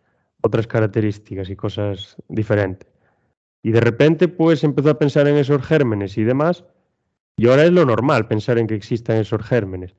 [0.43, 2.89] otras características y cosas diferentes.
[3.63, 6.65] Y de repente pues empezó a pensar en esos gérmenes y demás,
[7.37, 9.95] y ahora es lo normal pensar en que existan esos gérmenes.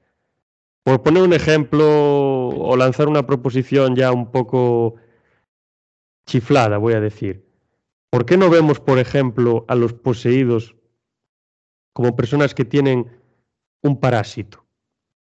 [0.85, 4.97] Por poner un ejemplo o lanzar una proposición ya un poco
[6.27, 7.43] chiflada, voy a decir.
[8.11, 10.75] ¿Por qué no vemos, por ejemplo, a los poseídos
[11.91, 13.07] como personas que tienen
[13.81, 14.63] un parásito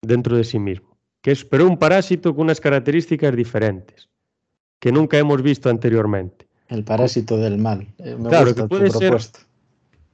[0.00, 0.96] dentro de sí mismo?
[1.22, 4.08] Que es, pero un parásito con unas características diferentes,
[4.78, 6.46] que nunca hemos visto anteriormente.
[6.68, 7.92] El parásito del mal.
[7.98, 9.40] Eh, me claro, gusta que puede tu ser, propuesta.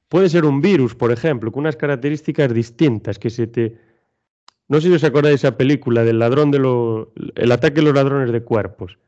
[0.09, 3.94] puede ser un virus, por ejemplo, con unas características distintas que se te...
[4.69, 7.09] No sé si os acordáis de esa película del ladrón de los...
[7.35, 8.99] El ataque de los ladrones de cuerpos.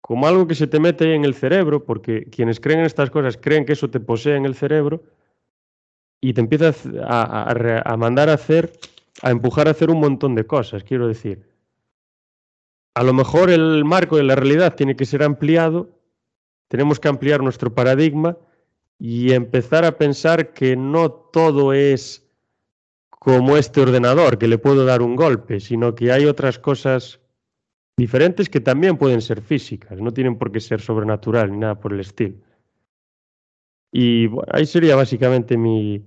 [0.00, 3.36] Como algo que se te mete en el cerebro, porque quienes creen en estas cosas
[3.36, 5.02] creen que eso te posee en el cerebro
[6.20, 6.72] y te empieza
[7.04, 7.52] a,
[7.84, 8.72] a mandar a hacer,
[9.22, 11.48] a empujar a hacer un montón de cosas, quiero decir.
[12.94, 15.90] A lo mejor el marco de la realidad tiene que ser ampliado,
[16.68, 18.36] tenemos que ampliar nuestro paradigma
[18.98, 22.21] y empezar a pensar que no todo es
[23.22, 27.20] como este ordenador, que le puedo dar un golpe, sino que hay otras cosas
[27.96, 31.92] diferentes que también pueden ser físicas, no tienen por qué ser sobrenatural ni nada por
[31.92, 32.34] el estilo.
[33.92, 36.04] Y bueno, ahí sería básicamente mi,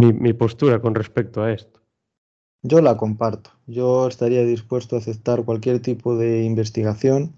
[0.00, 1.82] mi, mi postura con respecto a esto.
[2.62, 3.50] Yo la comparto.
[3.66, 7.34] Yo estaría dispuesto a aceptar cualquier tipo de investigación,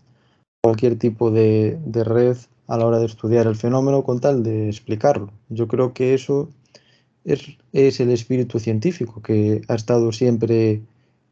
[0.63, 2.37] cualquier tipo de, de red
[2.69, 5.33] a la hora de estudiar el fenómeno con tal de explicarlo.
[5.49, 6.51] Yo creo que eso
[7.25, 10.83] es, es el espíritu científico que ha estado siempre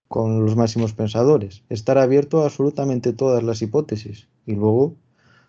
[0.09, 1.63] con los máximos pensadores.
[1.69, 4.95] Estar abierto a absolutamente todas las hipótesis y luego,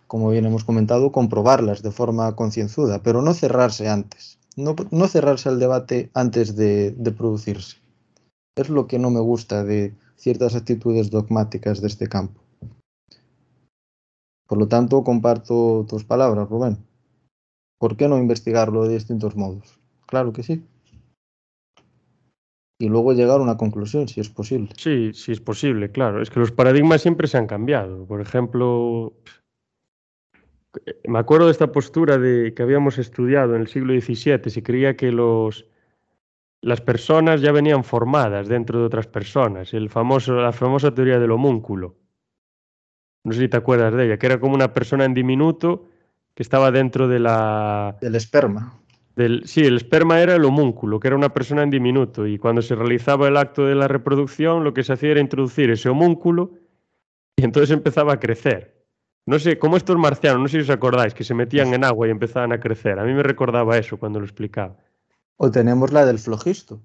[0.08, 4.38] como bien hemos comentado, comprobarlas de forma concienzuda, pero no cerrarse antes.
[4.56, 7.78] No, no cerrarse al debate antes de, de producirse.
[8.58, 12.42] Es lo que no me gusta de ciertas actitudes dogmáticas de este campo.
[14.48, 16.80] Por lo tanto, comparto tus palabras, Rubén.
[17.78, 19.80] ¿Por qué no investigarlo de distintos modos?
[20.08, 20.66] Claro que sí.
[22.82, 24.70] Y luego llegar a una conclusión, si es posible.
[24.78, 26.22] Sí, sí es posible, claro.
[26.22, 28.06] Es que los paradigmas siempre se han cambiado.
[28.06, 29.14] Por ejemplo,
[31.06, 34.50] me acuerdo de esta postura de que habíamos estudiado en el siglo XVII.
[34.50, 35.66] Se creía que los,
[36.62, 39.74] las personas ya venían formadas dentro de otras personas.
[39.74, 41.98] El famoso, la famosa teoría del homúnculo.
[43.26, 45.90] No sé si te acuerdas de ella, que era como una persona en diminuto
[46.34, 47.98] que estaba dentro de la...
[48.00, 48.79] Del esperma.
[49.44, 52.74] Sí, el esperma era el homúnculo, que era una persona en diminuto, y cuando se
[52.74, 56.52] realizaba el acto de la reproducción, lo que se hacía era introducir ese homúnculo
[57.36, 58.80] y entonces empezaba a crecer.
[59.26, 62.08] No sé, como estos marcianos, no sé si os acordáis, que se metían en agua
[62.08, 62.98] y empezaban a crecer.
[62.98, 64.78] A mí me recordaba eso cuando lo explicaba.
[65.36, 66.82] O tenemos la del flojisto.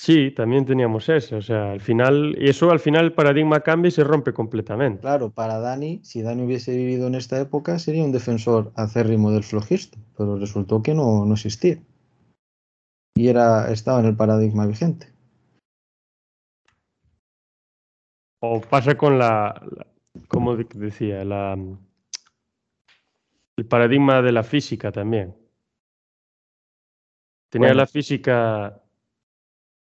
[0.00, 1.38] Sí, también teníamos eso.
[1.38, 5.00] O sea, al final, y eso al final el paradigma cambia y se rompe completamente.
[5.00, 9.42] Claro, para Dani, si Dani hubiese vivido en esta época, sería un defensor acérrimo del
[9.42, 11.82] flojisto, pero resultó que no, no existía.
[13.16, 15.08] Y era, estaba en el paradigma vigente.
[18.40, 19.86] O pasa con la, la
[20.28, 21.58] como decía, la,
[23.56, 25.34] el paradigma de la física también.
[27.50, 27.80] Tenía Bueno.
[27.80, 28.80] la física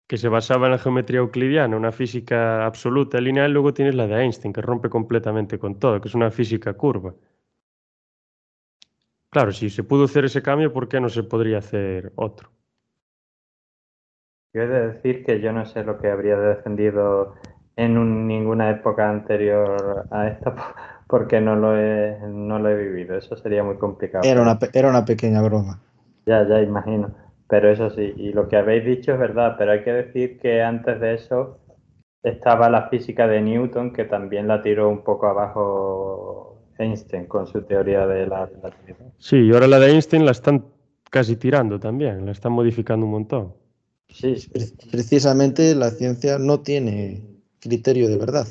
[0.10, 4.16] que se basaba en la geometría euclidiana, una física absoluta, lineal, luego tienes la de
[4.24, 7.14] Einstein, que rompe completamente con todo, que es una física curva.
[9.34, 12.52] Claro, si se pudo hacer ese cambio, ¿por qué no se podría hacer otro?
[14.54, 17.36] Yo he de decir que yo no sé lo que habría defendido
[17.76, 20.62] en un- ninguna época anterior a esta, po-
[21.08, 23.18] porque no lo he, no lo he vivido.
[23.18, 24.32] Eso sería muy complicado.
[24.32, 25.82] Era una, era una pequeña broma.
[26.26, 27.14] Ya, ya imagino.
[27.50, 30.62] Pero eso sí, y lo que habéis dicho es verdad, pero hay que decir que
[30.62, 31.58] antes de eso
[32.24, 37.62] estaba la física de Newton, que también la tiró un poco abajo Einstein con su
[37.64, 39.14] teoría de la relatividad.
[39.18, 40.66] Sí, y ahora la de Einstein la están
[41.10, 43.54] casi tirando también, la están modificando un montón.
[44.10, 44.50] Sí, sí.
[44.50, 47.24] Pre- Precisamente la ciencia no tiene
[47.60, 48.48] criterio de verdad.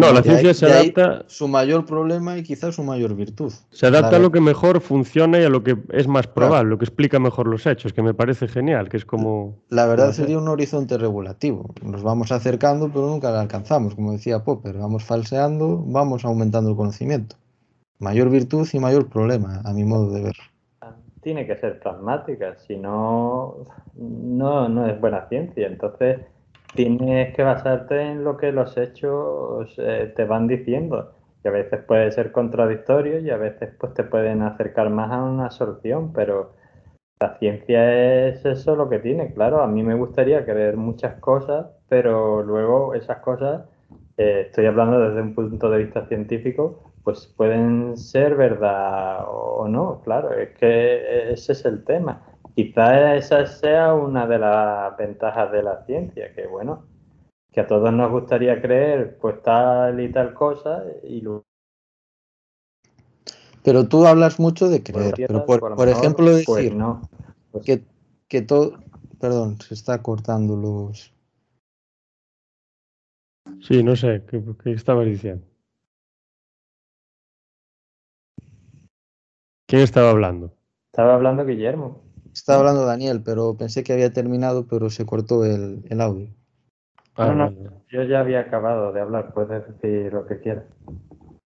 [0.00, 3.52] No, la ahí- ciencia se adapta, Su mayor problema y quizás su mayor virtud.
[3.70, 6.70] se adapta La- a lo que mejor funciona y a lo que es más probable,
[6.70, 9.56] lo que explica mejor los hechos, que me parece genial, que es como...
[9.68, 11.74] La verdad sería un horizonte regulativo.
[11.82, 14.78] Nos vamos acercando, pero nunca la alcanzamos, como decía Popper.
[14.78, 17.36] Vamos falseando, vamos aumentando el conocimiento.
[18.00, 20.36] Mayor virtud y mayor problema, a mi modo de ver.
[21.22, 23.64] Tiene que ser pragmática, si no,
[23.96, 25.66] no, no es buena ciencia.
[25.68, 26.18] Entonces,
[26.74, 31.12] tienes que basarte en lo que los hechos eh, te van diciendo.
[31.44, 35.22] Y a veces puede ser contradictorio y a veces pues, te pueden acercar más a
[35.22, 36.52] una solución, pero
[37.20, 39.32] la ciencia es eso lo que tiene.
[39.34, 43.68] Claro, a mí me gustaría creer muchas cosas, pero luego esas cosas,
[44.16, 50.00] eh, estoy hablando desde un punto de vista científico, pues pueden ser verdad o no,
[50.02, 52.22] claro, es que ese es el tema.
[52.54, 56.86] Quizá esa sea una de las ventajas de la ciencia, que bueno,
[57.52, 61.44] que a todos nos gustaría creer pues tal y tal cosa y luego
[63.64, 66.76] pero tú hablas mucho de creer, pero por, ejemplo pues decir
[67.50, 67.82] pues que,
[68.28, 68.78] que todo,
[69.18, 71.14] perdón, se está cortando los...
[73.62, 75.46] Sí, no sé, ¿qué, qué estabas diciendo?
[79.66, 80.52] ¿Quién estaba hablando?
[80.92, 82.02] Estaba hablando Guillermo.
[82.34, 86.28] Estaba hablando Daniel, pero pensé que había terminado, pero se cortó el, el audio.
[87.14, 90.64] Ah, no, no, yo ya había acabado de hablar, puedes decir lo que quieras.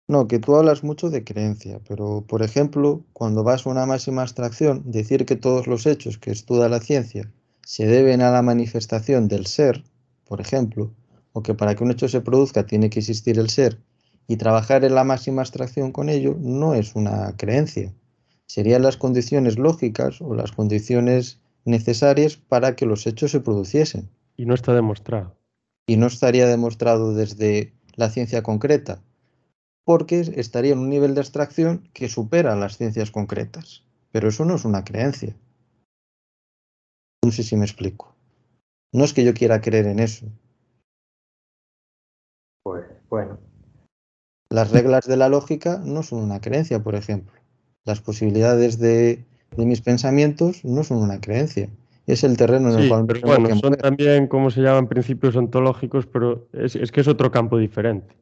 [0.07, 4.21] No, que tú hablas mucho de creencia, pero por ejemplo, cuando vas a una máxima
[4.21, 7.29] abstracción, decir que todos los hechos que estudia la ciencia
[7.61, 9.83] se deben a la manifestación del ser,
[10.25, 10.93] por ejemplo,
[11.33, 13.79] o que para que un hecho se produzca tiene que existir el ser,
[14.27, 17.93] y trabajar en la máxima abstracción con ello, no es una creencia.
[18.49, 24.09] Serían las condiciones lógicas o las condiciones necesarias para que los hechos se produciesen.
[24.37, 25.35] Y no está demostrado.
[25.85, 29.03] Y no estaría demostrado desde la ciencia concreta,
[29.83, 33.83] porque estaría en un nivel de abstracción que supera las ciencias concretas.
[34.11, 35.35] Pero eso no es una creencia.
[37.23, 38.15] No sé si me explico.
[38.91, 40.25] No es que yo quiera creer en eso.
[42.63, 43.37] Pues bueno.
[44.49, 47.38] Las reglas de la lógica no son una creencia, por ejemplo.
[47.85, 49.23] Las posibilidades de,
[49.57, 51.69] mis pensamientos no son una creencia.
[52.07, 53.05] Es el terreno en el cual...
[53.07, 57.57] Pero bueno, son también, como se llaman, principios ontológicos, pero es que es otro campo
[57.57, 58.15] diferente.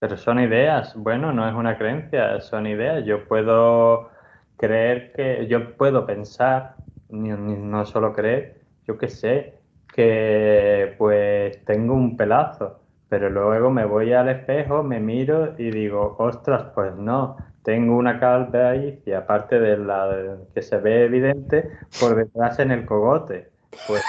[0.00, 3.04] Pero son ideas, bueno, no es una creencia, son ideas.
[3.04, 4.08] Yo puedo
[4.56, 6.76] creer que, yo puedo pensar,
[7.10, 9.54] no solo creer, yo qué sé,
[9.94, 16.16] que pues tengo un pelazo, pero luego me voy al espejo, me miro y digo,
[16.18, 22.58] ostras, pues no, tengo una calvicie, aparte de la que se ve evidente, por detrás
[22.58, 23.50] en el cogote.
[23.86, 24.02] Pues,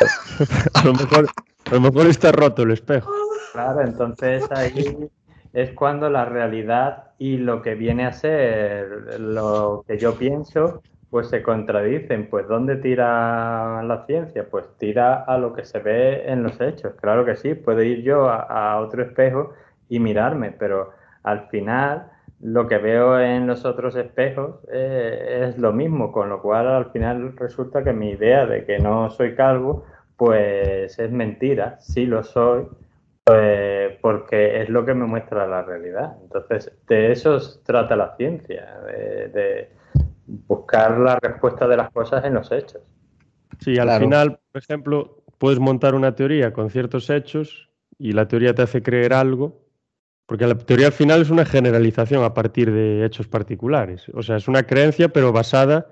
[0.74, 1.26] a, lo mejor,
[1.70, 3.10] a lo mejor está roto el espejo.
[3.52, 5.08] Claro, entonces ahí
[5.52, 11.28] es cuando la realidad y lo que viene a ser lo que yo pienso, pues
[11.28, 12.28] se contradicen.
[12.28, 14.46] Pues ¿dónde tira la ciencia?
[14.50, 16.94] Pues tira a lo que se ve en los hechos.
[17.00, 19.54] Claro que sí, puedo ir yo a, otro espejo
[19.88, 20.92] y mirarme, pero
[21.22, 22.10] al final
[22.40, 26.90] lo que veo en los otros espejos eh, es lo mismo, con lo cual al
[26.92, 29.84] final resulta que mi idea de que no soy calvo,
[30.16, 32.66] pues es mentira, sí lo soy,
[33.24, 36.16] pues porque es lo que me muestra la realidad.
[36.22, 38.80] Entonces, de eso trata la ciencia,
[39.32, 39.70] de,
[40.26, 42.82] buscar la respuesta de las cosas en los hechos.
[43.60, 48.54] Sí, al final, por ejemplo, puedes montar una teoría con ciertos hechos y la teoría
[48.54, 49.65] te hace creer algo,
[50.26, 54.04] porque la teoría al final es una generalización a partir de hechos particulares.
[54.12, 55.86] O sea, es una creencia, pero basada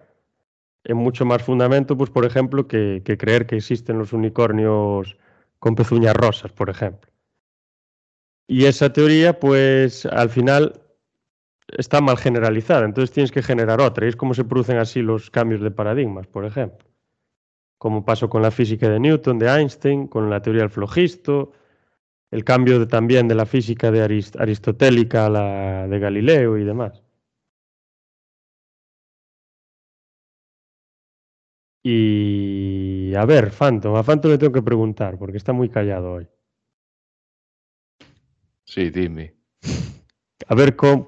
[0.84, 5.16] en mucho más fundamento, pues por ejemplo, que creer que existen los unicornios
[5.58, 7.10] con pezuñas rosas, por ejemplo.
[8.46, 10.82] Y esa teoría, pues al final
[11.78, 14.04] está mal generalizada, entonces tienes que generar otra.
[14.04, 16.86] Y es como se producen así los cambios de paradigmas, por ejemplo.
[17.78, 21.52] Como pasó con la física de Newton, de Einstein, con la teoría del flogisto,
[22.34, 27.00] el cambio también de la física de aristotélica a la de Galileo y demás.
[31.84, 36.26] Y a ver, Phantom, a Phantom le tengo que preguntar, porque está muy callado hoy.
[38.64, 39.34] Sí, dime.
[40.48, 41.06] A ver, ¿cómo,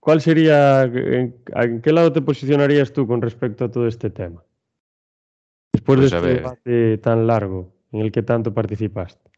[0.00, 4.44] cuál sería, en, qué lado te posicionarías tú con respecto a todo este tema?
[5.72, 9.33] Después de pues este debate tan largo en el que tanto participaste.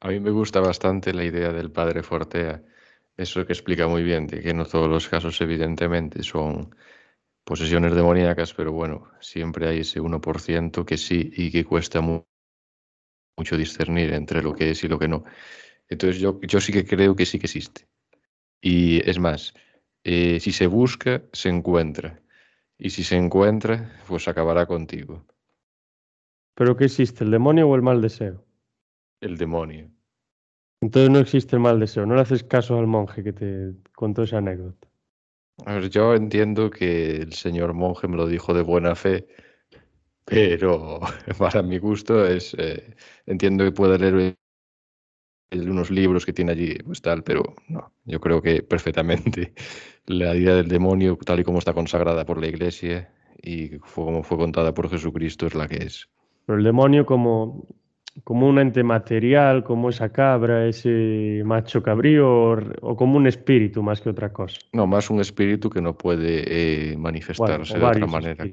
[0.00, 2.62] A mí me gusta bastante la idea del padre Fortea.
[3.16, 6.74] Eso que explica muy bien, de que no todos los casos evidentemente son
[7.44, 12.26] posesiones demoníacas, pero bueno, siempre hay ese 1% que sí y que cuesta mucho
[13.56, 15.24] discernir entre lo que es y lo que no.
[15.88, 17.88] Entonces yo, yo sí que creo que sí que existe.
[18.60, 19.54] Y es más,
[20.02, 22.20] eh, si se busca, se encuentra.
[22.78, 25.24] Y si se encuentra, pues acabará contigo.
[26.54, 28.44] ¿Pero qué existe, el demonio o el mal deseo?
[29.24, 29.90] El demonio.
[30.82, 34.24] Entonces no existe el mal deseo, no le haces caso al monje que te contó
[34.24, 34.86] esa anécdota.
[35.64, 39.26] A ver, yo entiendo que el señor monje me lo dijo de buena fe,
[40.26, 41.00] pero
[41.38, 44.36] para mi gusto es, eh, entiendo que puede leer
[45.52, 49.54] unos libros que tiene allí, pues tal, pero no, yo creo que perfectamente
[50.04, 53.10] la idea del demonio, tal y como está consagrada por la Iglesia
[53.40, 56.10] y como fue contada por Jesucristo, es la que es.
[56.44, 57.66] Pero el demonio como,
[58.22, 64.00] como un ente material, como esa cabra, ese macho cabrío, o, como un espíritu más
[64.00, 64.58] que otra cosa.
[64.72, 68.44] No, más un espíritu que no puede eh, manifestarse de otra manera.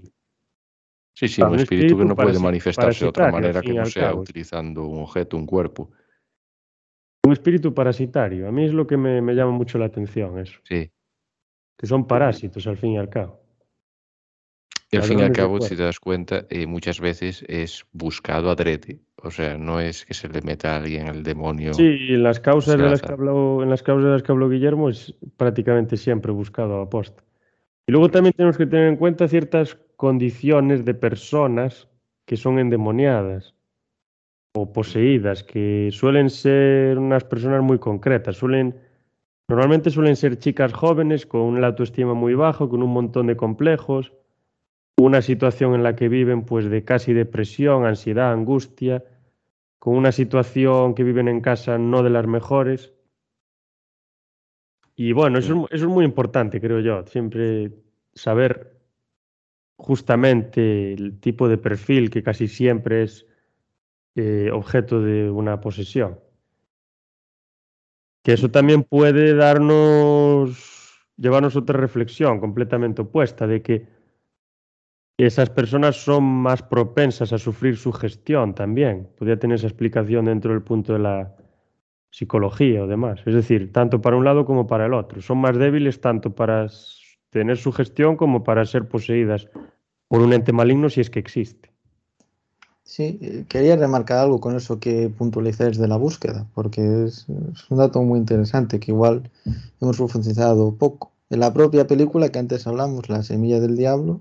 [1.14, 4.86] Sí, sí, un, espíritu, que no puede manifestarse de otra manera que no sea utilizando
[4.86, 5.92] un objeto, un cuerpo.
[7.24, 8.48] Un espíritu parasitario.
[8.48, 10.60] A mí es lo que me, me llama mucho la atención eso.
[10.64, 10.90] Sí.
[11.78, 13.42] Que son parásitos al fin y al cabo.
[14.94, 18.50] Y al fin y al cabo, si te das cuenta, eh, muchas veces es buscado
[18.50, 19.00] adrede.
[19.24, 21.74] O sea, no es que se le meta a alguien el demonio.
[21.74, 24.50] Sí, en las causas, de las, que habló, en las causas de las que habló
[24.50, 27.24] Guillermo es prácticamente siempre buscado a posta.
[27.86, 31.88] Y luego también tenemos que tener en cuenta ciertas condiciones de personas
[32.26, 33.54] que son endemoniadas
[34.54, 38.38] o poseídas, que suelen ser unas personas muy concretas.
[38.38, 38.76] Suelen,
[39.48, 44.12] normalmente suelen ser chicas jóvenes con una autoestima muy bajo, con un montón de complejos
[45.02, 49.04] una situación en la que viven pues de casi depresión, ansiedad, angustia,
[49.82, 52.94] con una situación que viven en casa no de las mejores.
[54.96, 57.72] Y bueno, eso, es muy importante, creo yo, siempre
[58.14, 58.80] saber
[59.78, 63.26] justamente el tipo de perfil que casi siempre es
[64.14, 66.20] eh, objeto de una posesión.
[68.22, 73.88] Que eso también puede darnos, llevarnos otra reflexión completamente opuesta, de que
[75.26, 79.10] esas personas son más propensas a sufrir su gestión también.
[79.18, 81.36] Podría tener esa explicación dentro del punto de la
[82.10, 83.22] psicología o demás.
[83.26, 85.22] Es decir, tanto para un lado como para el otro.
[85.22, 86.68] Son más débiles tanto para
[87.30, 89.48] tener su gestión como para ser poseídas
[90.08, 91.72] por un ente maligno si es que existe.
[92.84, 97.70] Sí, eh, quería remarcar algo con eso que puntualizáis de la búsqueda, porque es, es
[97.72, 99.30] un dato muy interesante que igual
[99.80, 101.14] hemos profundizado poco.
[101.30, 104.20] En la propia película que antes hablamos, La Semilla del Diablo,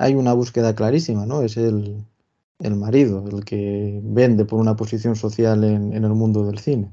[0.00, 1.42] hay una búsqueda clarísima, ¿no?
[1.42, 2.06] Es el,
[2.58, 6.90] marido, el que vende por una posición social en, el mundo del cine.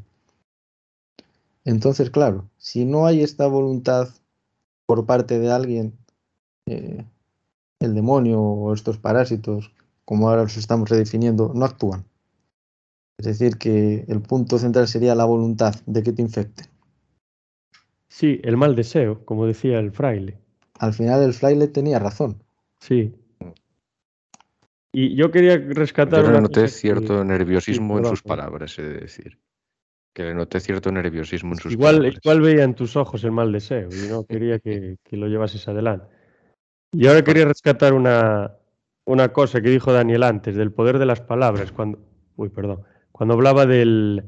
[1.64, 4.10] Entonces, claro, si no hay esta voluntad
[4.86, 5.98] por parte de alguien,
[6.66, 7.06] eh,
[7.80, 9.72] el demonio o estos parásitos,
[10.04, 12.04] como ahora los estamos redefiniendo, no actúan.
[13.18, 16.66] Es decir, que el punto central sería la voluntad de que te infecte.
[18.10, 20.38] Sí, el mal deseo, como decía el fraile.
[20.78, 22.44] Al final el fraile tenía razón.
[22.80, 23.14] Sí.
[24.92, 26.26] Y yo quería rescatar.
[26.26, 29.38] Yo le noté cierto nerviosismo en sus palabras, he de decir.
[30.14, 32.16] Que le noté cierto nerviosismo en sus palabras.
[32.24, 36.08] Igual veía en tus ojos el mal deseo y no quería que, lo llevases adelante.
[36.92, 38.54] Y ahora quería rescatar una,
[39.06, 42.00] una cosa que dijo Daniel antes, del poder de las palabras, cuando.
[42.36, 42.82] Uy, perdón.
[43.12, 44.24] Cuando hablaba del,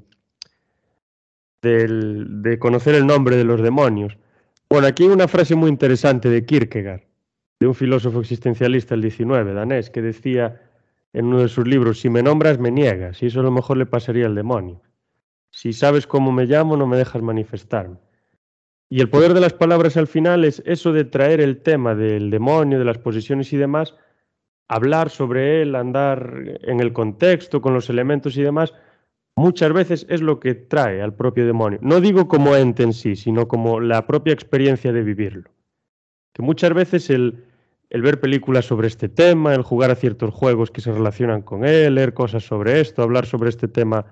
[1.61, 4.17] del, de conocer el nombre de los demonios.
[4.69, 7.01] Bueno, aquí hay una frase muy interesante de Kierkegaard,
[7.59, 10.61] de un filósofo existencialista el 19, danés, que decía
[11.13, 13.77] en uno de sus libros, si me nombras me niegas, y eso a lo mejor
[13.77, 14.81] le pasaría al demonio.
[15.51, 17.97] Si sabes cómo me llamo, no me dejas manifestarme.
[18.89, 22.31] Y el poder de las palabras al final es eso de traer el tema del
[22.31, 23.95] demonio, de las posesiones y demás,
[24.67, 28.73] hablar sobre él, andar en el contexto, con los elementos y demás,
[29.35, 31.79] muchas veces es lo que trae al propio demonio.
[31.81, 35.49] No digo como ente en sí, sino como la propia experiencia de vivirlo.
[36.33, 37.43] Que muchas veces el,
[37.89, 41.65] el ver películas sobre este tema, el jugar a ciertos juegos que se relacionan con
[41.65, 44.05] él, leer cosas sobre esto, hablar sobre este tema,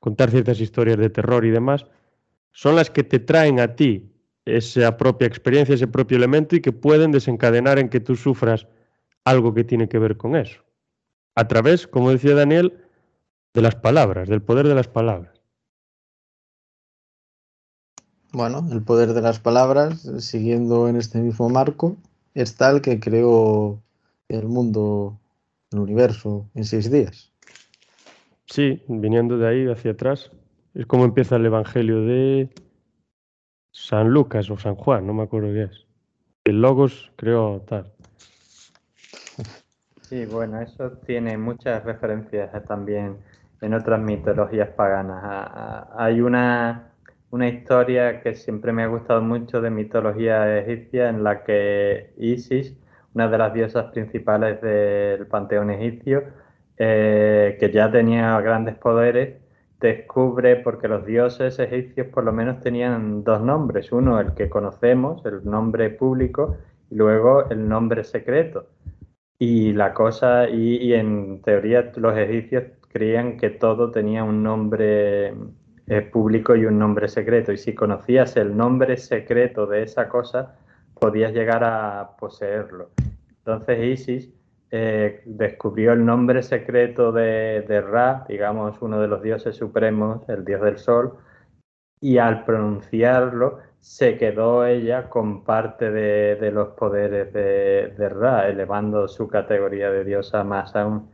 [0.00, 1.86] contar ciertas historias de terror y demás,
[2.52, 4.10] son las que te traen a ti
[4.46, 8.66] esa propia experiencia, ese propio elemento y que pueden desencadenar en que tú sufras
[9.24, 10.62] algo que tiene que ver con eso.
[11.34, 12.72] A través, como decía Daniel,
[13.52, 15.38] de las palabras, del poder de las palabras.
[18.32, 21.96] Bueno, el poder de las palabras, siguiendo en este mismo marco,
[22.34, 23.82] es tal que creó
[24.28, 25.18] el mundo,
[25.72, 27.32] el universo en seis días.
[28.46, 30.30] Sí, viniendo de ahí hacia atrás,
[30.74, 32.50] es como empieza el Evangelio de
[33.70, 35.86] San Lucas o San Juan, no me acuerdo qué es.
[36.44, 37.92] El Logos creó tal.
[40.02, 43.18] Sí, bueno, eso tiene muchas referencias también
[43.60, 45.86] en otras mitologías paganas.
[45.96, 46.87] Hay una
[47.30, 52.76] una historia que siempre me ha gustado mucho de mitología egipcia en la que Isis,
[53.14, 56.24] una de las diosas principales del panteón egipcio,
[56.78, 59.36] eh, que ya tenía grandes poderes,
[59.80, 65.24] descubre, porque los dioses egipcios por lo menos tenían dos nombres, uno el que conocemos,
[65.26, 66.56] el nombre público,
[66.90, 68.66] y luego el nombre secreto.
[69.38, 75.34] Y la cosa, y, en teoría los egipcios creían que todo tenía un nombre
[76.12, 80.56] público y un nombre secreto, y si conocías el nombre secreto de esa cosa,
[80.98, 82.90] podías llegar a poseerlo.
[83.38, 84.30] Entonces Isis
[84.70, 90.60] eh, descubrió el nombre secreto de, Ra, digamos uno de los dioses supremos, el dios
[90.60, 91.16] del sol,
[92.00, 99.28] y al pronunciarlo se quedó ella con parte de, los poderes de, Ra, elevando su
[99.28, 101.10] categoría de diosa más aún.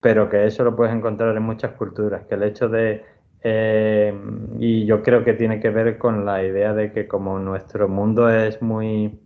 [0.00, 3.13] Pero que eso lo puedes encontrar en muchas culturas, que el hecho de...
[3.46, 4.18] Eh,
[4.58, 8.30] y yo creo que tiene que ver con la idea de que como nuestro mundo
[8.30, 9.20] es muy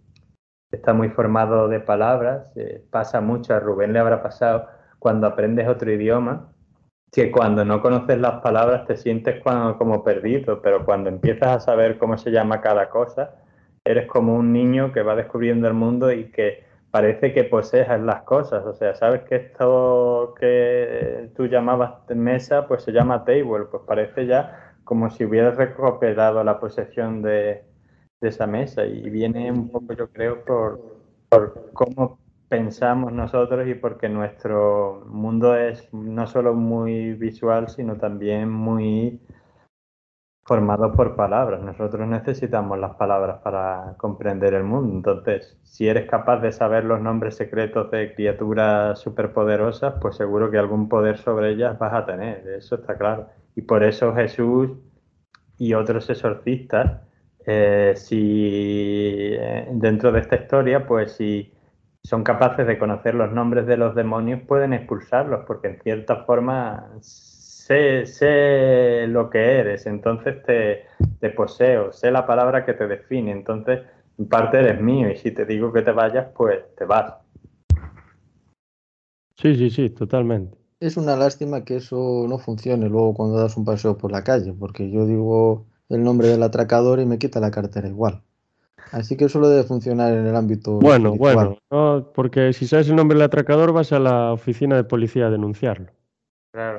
[0.71, 4.67] está muy formado de palabras, eh, pasa mucho, a Rubén le habrá pasado
[4.99, 6.53] cuando aprendes otro idioma,
[7.11, 11.97] que cuando no conoces las palabras te sientes como perdido, pero cuando empiezas a saber
[11.97, 13.37] cómo se llama cada cosa,
[13.85, 18.23] eres como un niño que va descubriendo el mundo y que parece que posees las
[18.23, 23.83] cosas, o sea, sabes que esto que tú llamabas mesa, pues se llama table, pues
[23.87, 27.63] parece ya como si hubieras recuperado la posesión de,
[28.21, 30.81] de esa mesa y viene un poco, yo creo, por,
[31.29, 38.49] por cómo pensamos nosotros y porque nuestro mundo es no solo muy visual, sino también
[38.51, 39.21] muy
[40.49, 41.61] formado por palabras.
[41.61, 45.13] Nosotros necesitamos las palabras para comprender el mundo.
[45.13, 50.57] Entonces, si eres capaz de saber los nombres secretos de criaturas superpoderosas, pues seguro que
[50.59, 52.49] algún poder sobre ellas vas a tener.
[52.49, 53.29] Eso está claro.
[53.55, 54.71] Y por eso Jesús
[55.59, 57.03] y otros exorcistas
[57.51, 61.53] eh, si eh, dentro de esta historia, pues si
[62.03, 66.91] son capaces de conocer los nombres de los demonios, pueden expulsarlos, porque en cierta forma
[67.69, 70.87] sé, sé lo que eres, entonces te,
[71.21, 73.81] te, poseo, sé la palabra que te define, entonces
[74.19, 77.15] en parte eres mío y si te digo que te vayas, pues te vas.
[79.37, 80.57] Sí, sí, sí, totalmente.
[80.81, 84.55] Es una lástima que eso no funcione luego cuando das un paseo por la calle,
[84.59, 88.23] porque yo digo, el nombre del atracador y me quita la cartera igual.
[88.93, 90.79] Así que eso debe funcionar en el ámbito.
[90.79, 91.59] Bueno, bueno,
[92.15, 95.98] porque si sabes el nombre del atracador vas a la oficina de policía a denunciarlo.
[96.59, 96.79] Claro.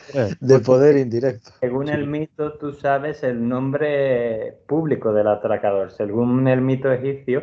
[0.40, 1.50] de poder indirecto.
[1.60, 5.90] Según el mito, tú sabes el nombre público del atracador.
[5.90, 7.42] Según el mito egipcio,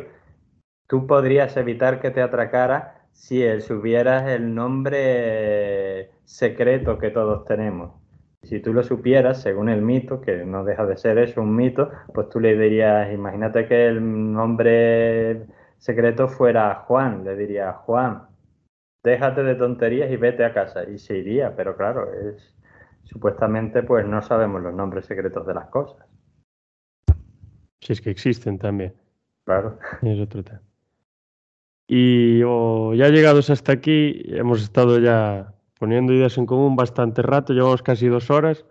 [0.88, 7.92] tú podrías evitar que te atracara si subieras el nombre secreto que todos tenemos.
[8.42, 11.90] Si tú lo supieras, según el mito, que no deja de ser eso, un mito,
[12.12, 15.46] pues tú le dirías, imagínate que el nombre
[15.78, 18.29] secreto fuera Juan, le diría Juan,
[19.02, 20.84] déjate de tonterías y vete a casa.
[20.88, 22.54] Y se iría, pero claro, es
[23.04, 26.06] supuestamente pues no sabemos los nombres secretos de las cosas.
[27.80, 28.94] Si es que existen también.
[29.44, 29.78] Claro.
[30.02, 30.60] Es otro tema.
[31.88, 37.52] Y oh, ya llegados hasta aquí, hemos estado ya poniendo ideas en común bastante rato,
[37.52, 38.64] llevamos casi dos horas.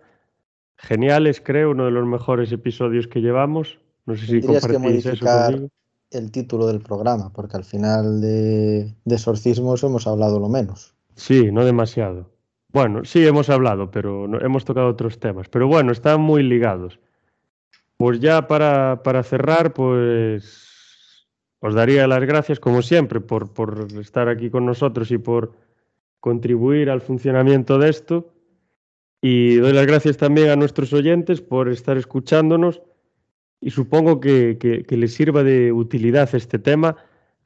[0.78, 3.78] Geniales, creo, uno de los mejores episodios que llevamos.
[4.06, 5.68] No sé si compartís eso conmigo.
[6.10, 10.94] El título del programa, porque al final de, de exorcismos hemos hablado lo menos.
[11.14, 12.30] Sí, no demasiado.
[12.72, 15.48] Bueno, sí hemos hablado, pero no, hemos tocado otros temas.
[15.48, 16.98] Pero bueno, están muy ligados.
[17.96, 21.26] Pues ya para, para cerrar, pues
[21.60, 25.52] os daría las gracias, como siempre, por, por estar aquí con nosotros y por
[26.20, 28.32] contribuir al funcionamiento de esto.
[29.20, 32.80] Y doy las gracias también a nuestros oyentes por estar escuchándonos
[33.60, 36.96] y supongo que, que, sirva de utilidad este tema,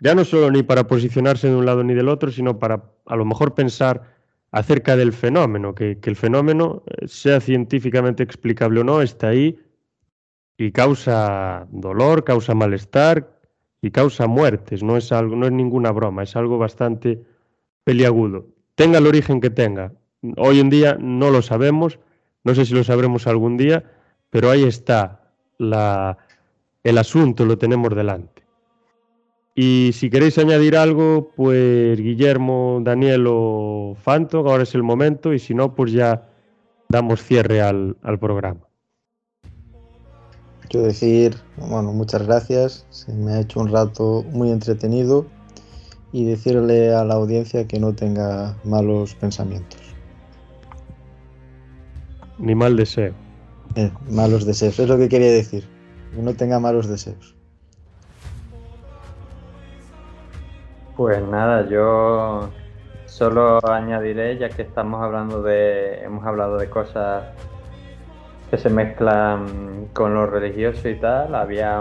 [0.00, 3.16] ya no solo ni para posicionarse de un lado ni del otro, sino para a
[3.16, 4.14] lo mejor pensar
[4.52, 9.58] acerca del fenómeno, que, que el fenómeno, eh, sea científicamente explicable o no, está ahí
[10.56, 13.40] y causa dolor, causa malestar
[13.82, 14.82] y causa muertes.
[14.82, 17.20] No es algo, no es ninguna broma, es algo bastante
[17.82, 19.92] peliagudo tenga el origen que tenga.
[20.36, 21.98] Hoy en día no lo sabemos,
[22.44, 23.84] no sé si lo sabremos algún día,
[24.30, 25.23] pero ahí está
[25.70, 26.18] la,
[26.82, 28.42] el asunto, lo tenemos delante.
[29.54, 35.38] Y si queréis añadir algo, pues Guillermo, Daniel o Fanto, ahora es el momento, y
[35.38, 36.28] si no, pues ya
[36.88, 38.60] damos cierre al, al programa.
[40.68, 45.26] Quiero decir, bueno, muchas gracias, se me ha hecho un rato muy entretenido
[46.10, 49.80] y decirle a la audiencia que no tenga malos pensamientos.
[52.38, 53.14] Ni mal deseo.
[53.76, 55.68] Eh, malos deseos, es lo que quería decir.
[56.14, 57.34] Que no tenga malos deseos.
[60.96, 62.50] Pues nada, yo
[63.14, 67.22] Solo añadiré, ya que estamos hablando de, hemos hablado de cosas
[68.50, 71.80] que se mezclan con lo religioso y tal, había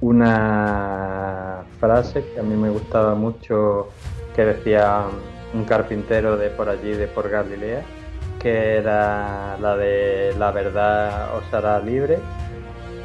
[0.00, 3.88] una frase que a mí me gustaba mucho
[4.34, 5.02] que decía
[5.52, 7.82] un carpintero de por allí, de por Galilea,
[8.46, 12.20] que era la de la verdad os hará libre.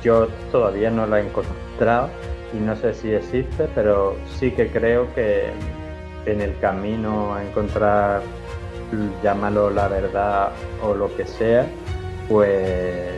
[0.04, 2.10] Yo todavía no la he encontrado
[2.54, 5.50] y no sé si existe, pero sí que creo que
[6.28, 8.22] en el camino a encontrar,
[9.24, 10.52] llámalo la verdad
[10.84, 11.66] o lo que sea,
[12.30, 13.10] pues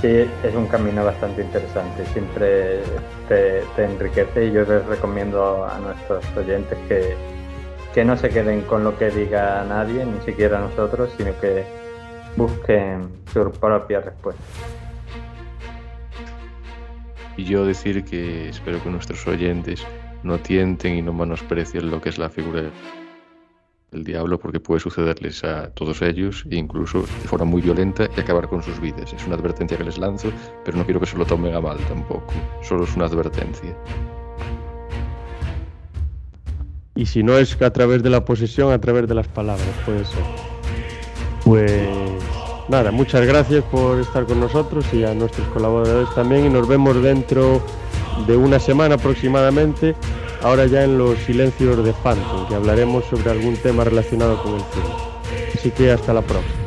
[0.00, 2.82] sí es un camino bastante interesante, siempre
[3.28, 7.16] te, enriquece y yo les recomiendo a nuestros oyentes que,
[7.94, 11.64] que no se queden con lo que diga nadie, ni siquiera nosotros, sino que
[12.36, 14.42] busquen su propia respuesta.
[17.36, 19.86] Y yo decir que espero que nuestros oyentes
[20.22, 22.70] no tienten y no menosprecien lo que es la figura
[23.90, 28.20] del diablo porque puede sucederles a todos ellos e incluso de forma muy violenta y
[28.20, 29.12] acabar con sus vidas.
[29.12, 30.30] Es una advertencia que les lanzo,
[30.64, 32.32] pero no quiero que se lo tomen a mal tampoco.
[32.62, 33.76] Solo es una advertencia.
[36.94, 40.04] Y si no es a través de la posesión, a través de las palabras, puede
[40.04, 40.22] ser.
[41.44, 41.88] Pues
[42.68, 47.02] nada, muchas gracias por estar con nosotros y a nuestros colaboradores también y nos vemos
[47.02, 47.62] dentro
[48.26, 49.94] de una semana aproximadamente,
[50.42, 54.60] ahora ya en los silencios de Phantom, que hablaremos sobre algún tema relacionado con el
[54.60, 54.94] cine.
[55.54, 56.61] Así que hasta la próxima.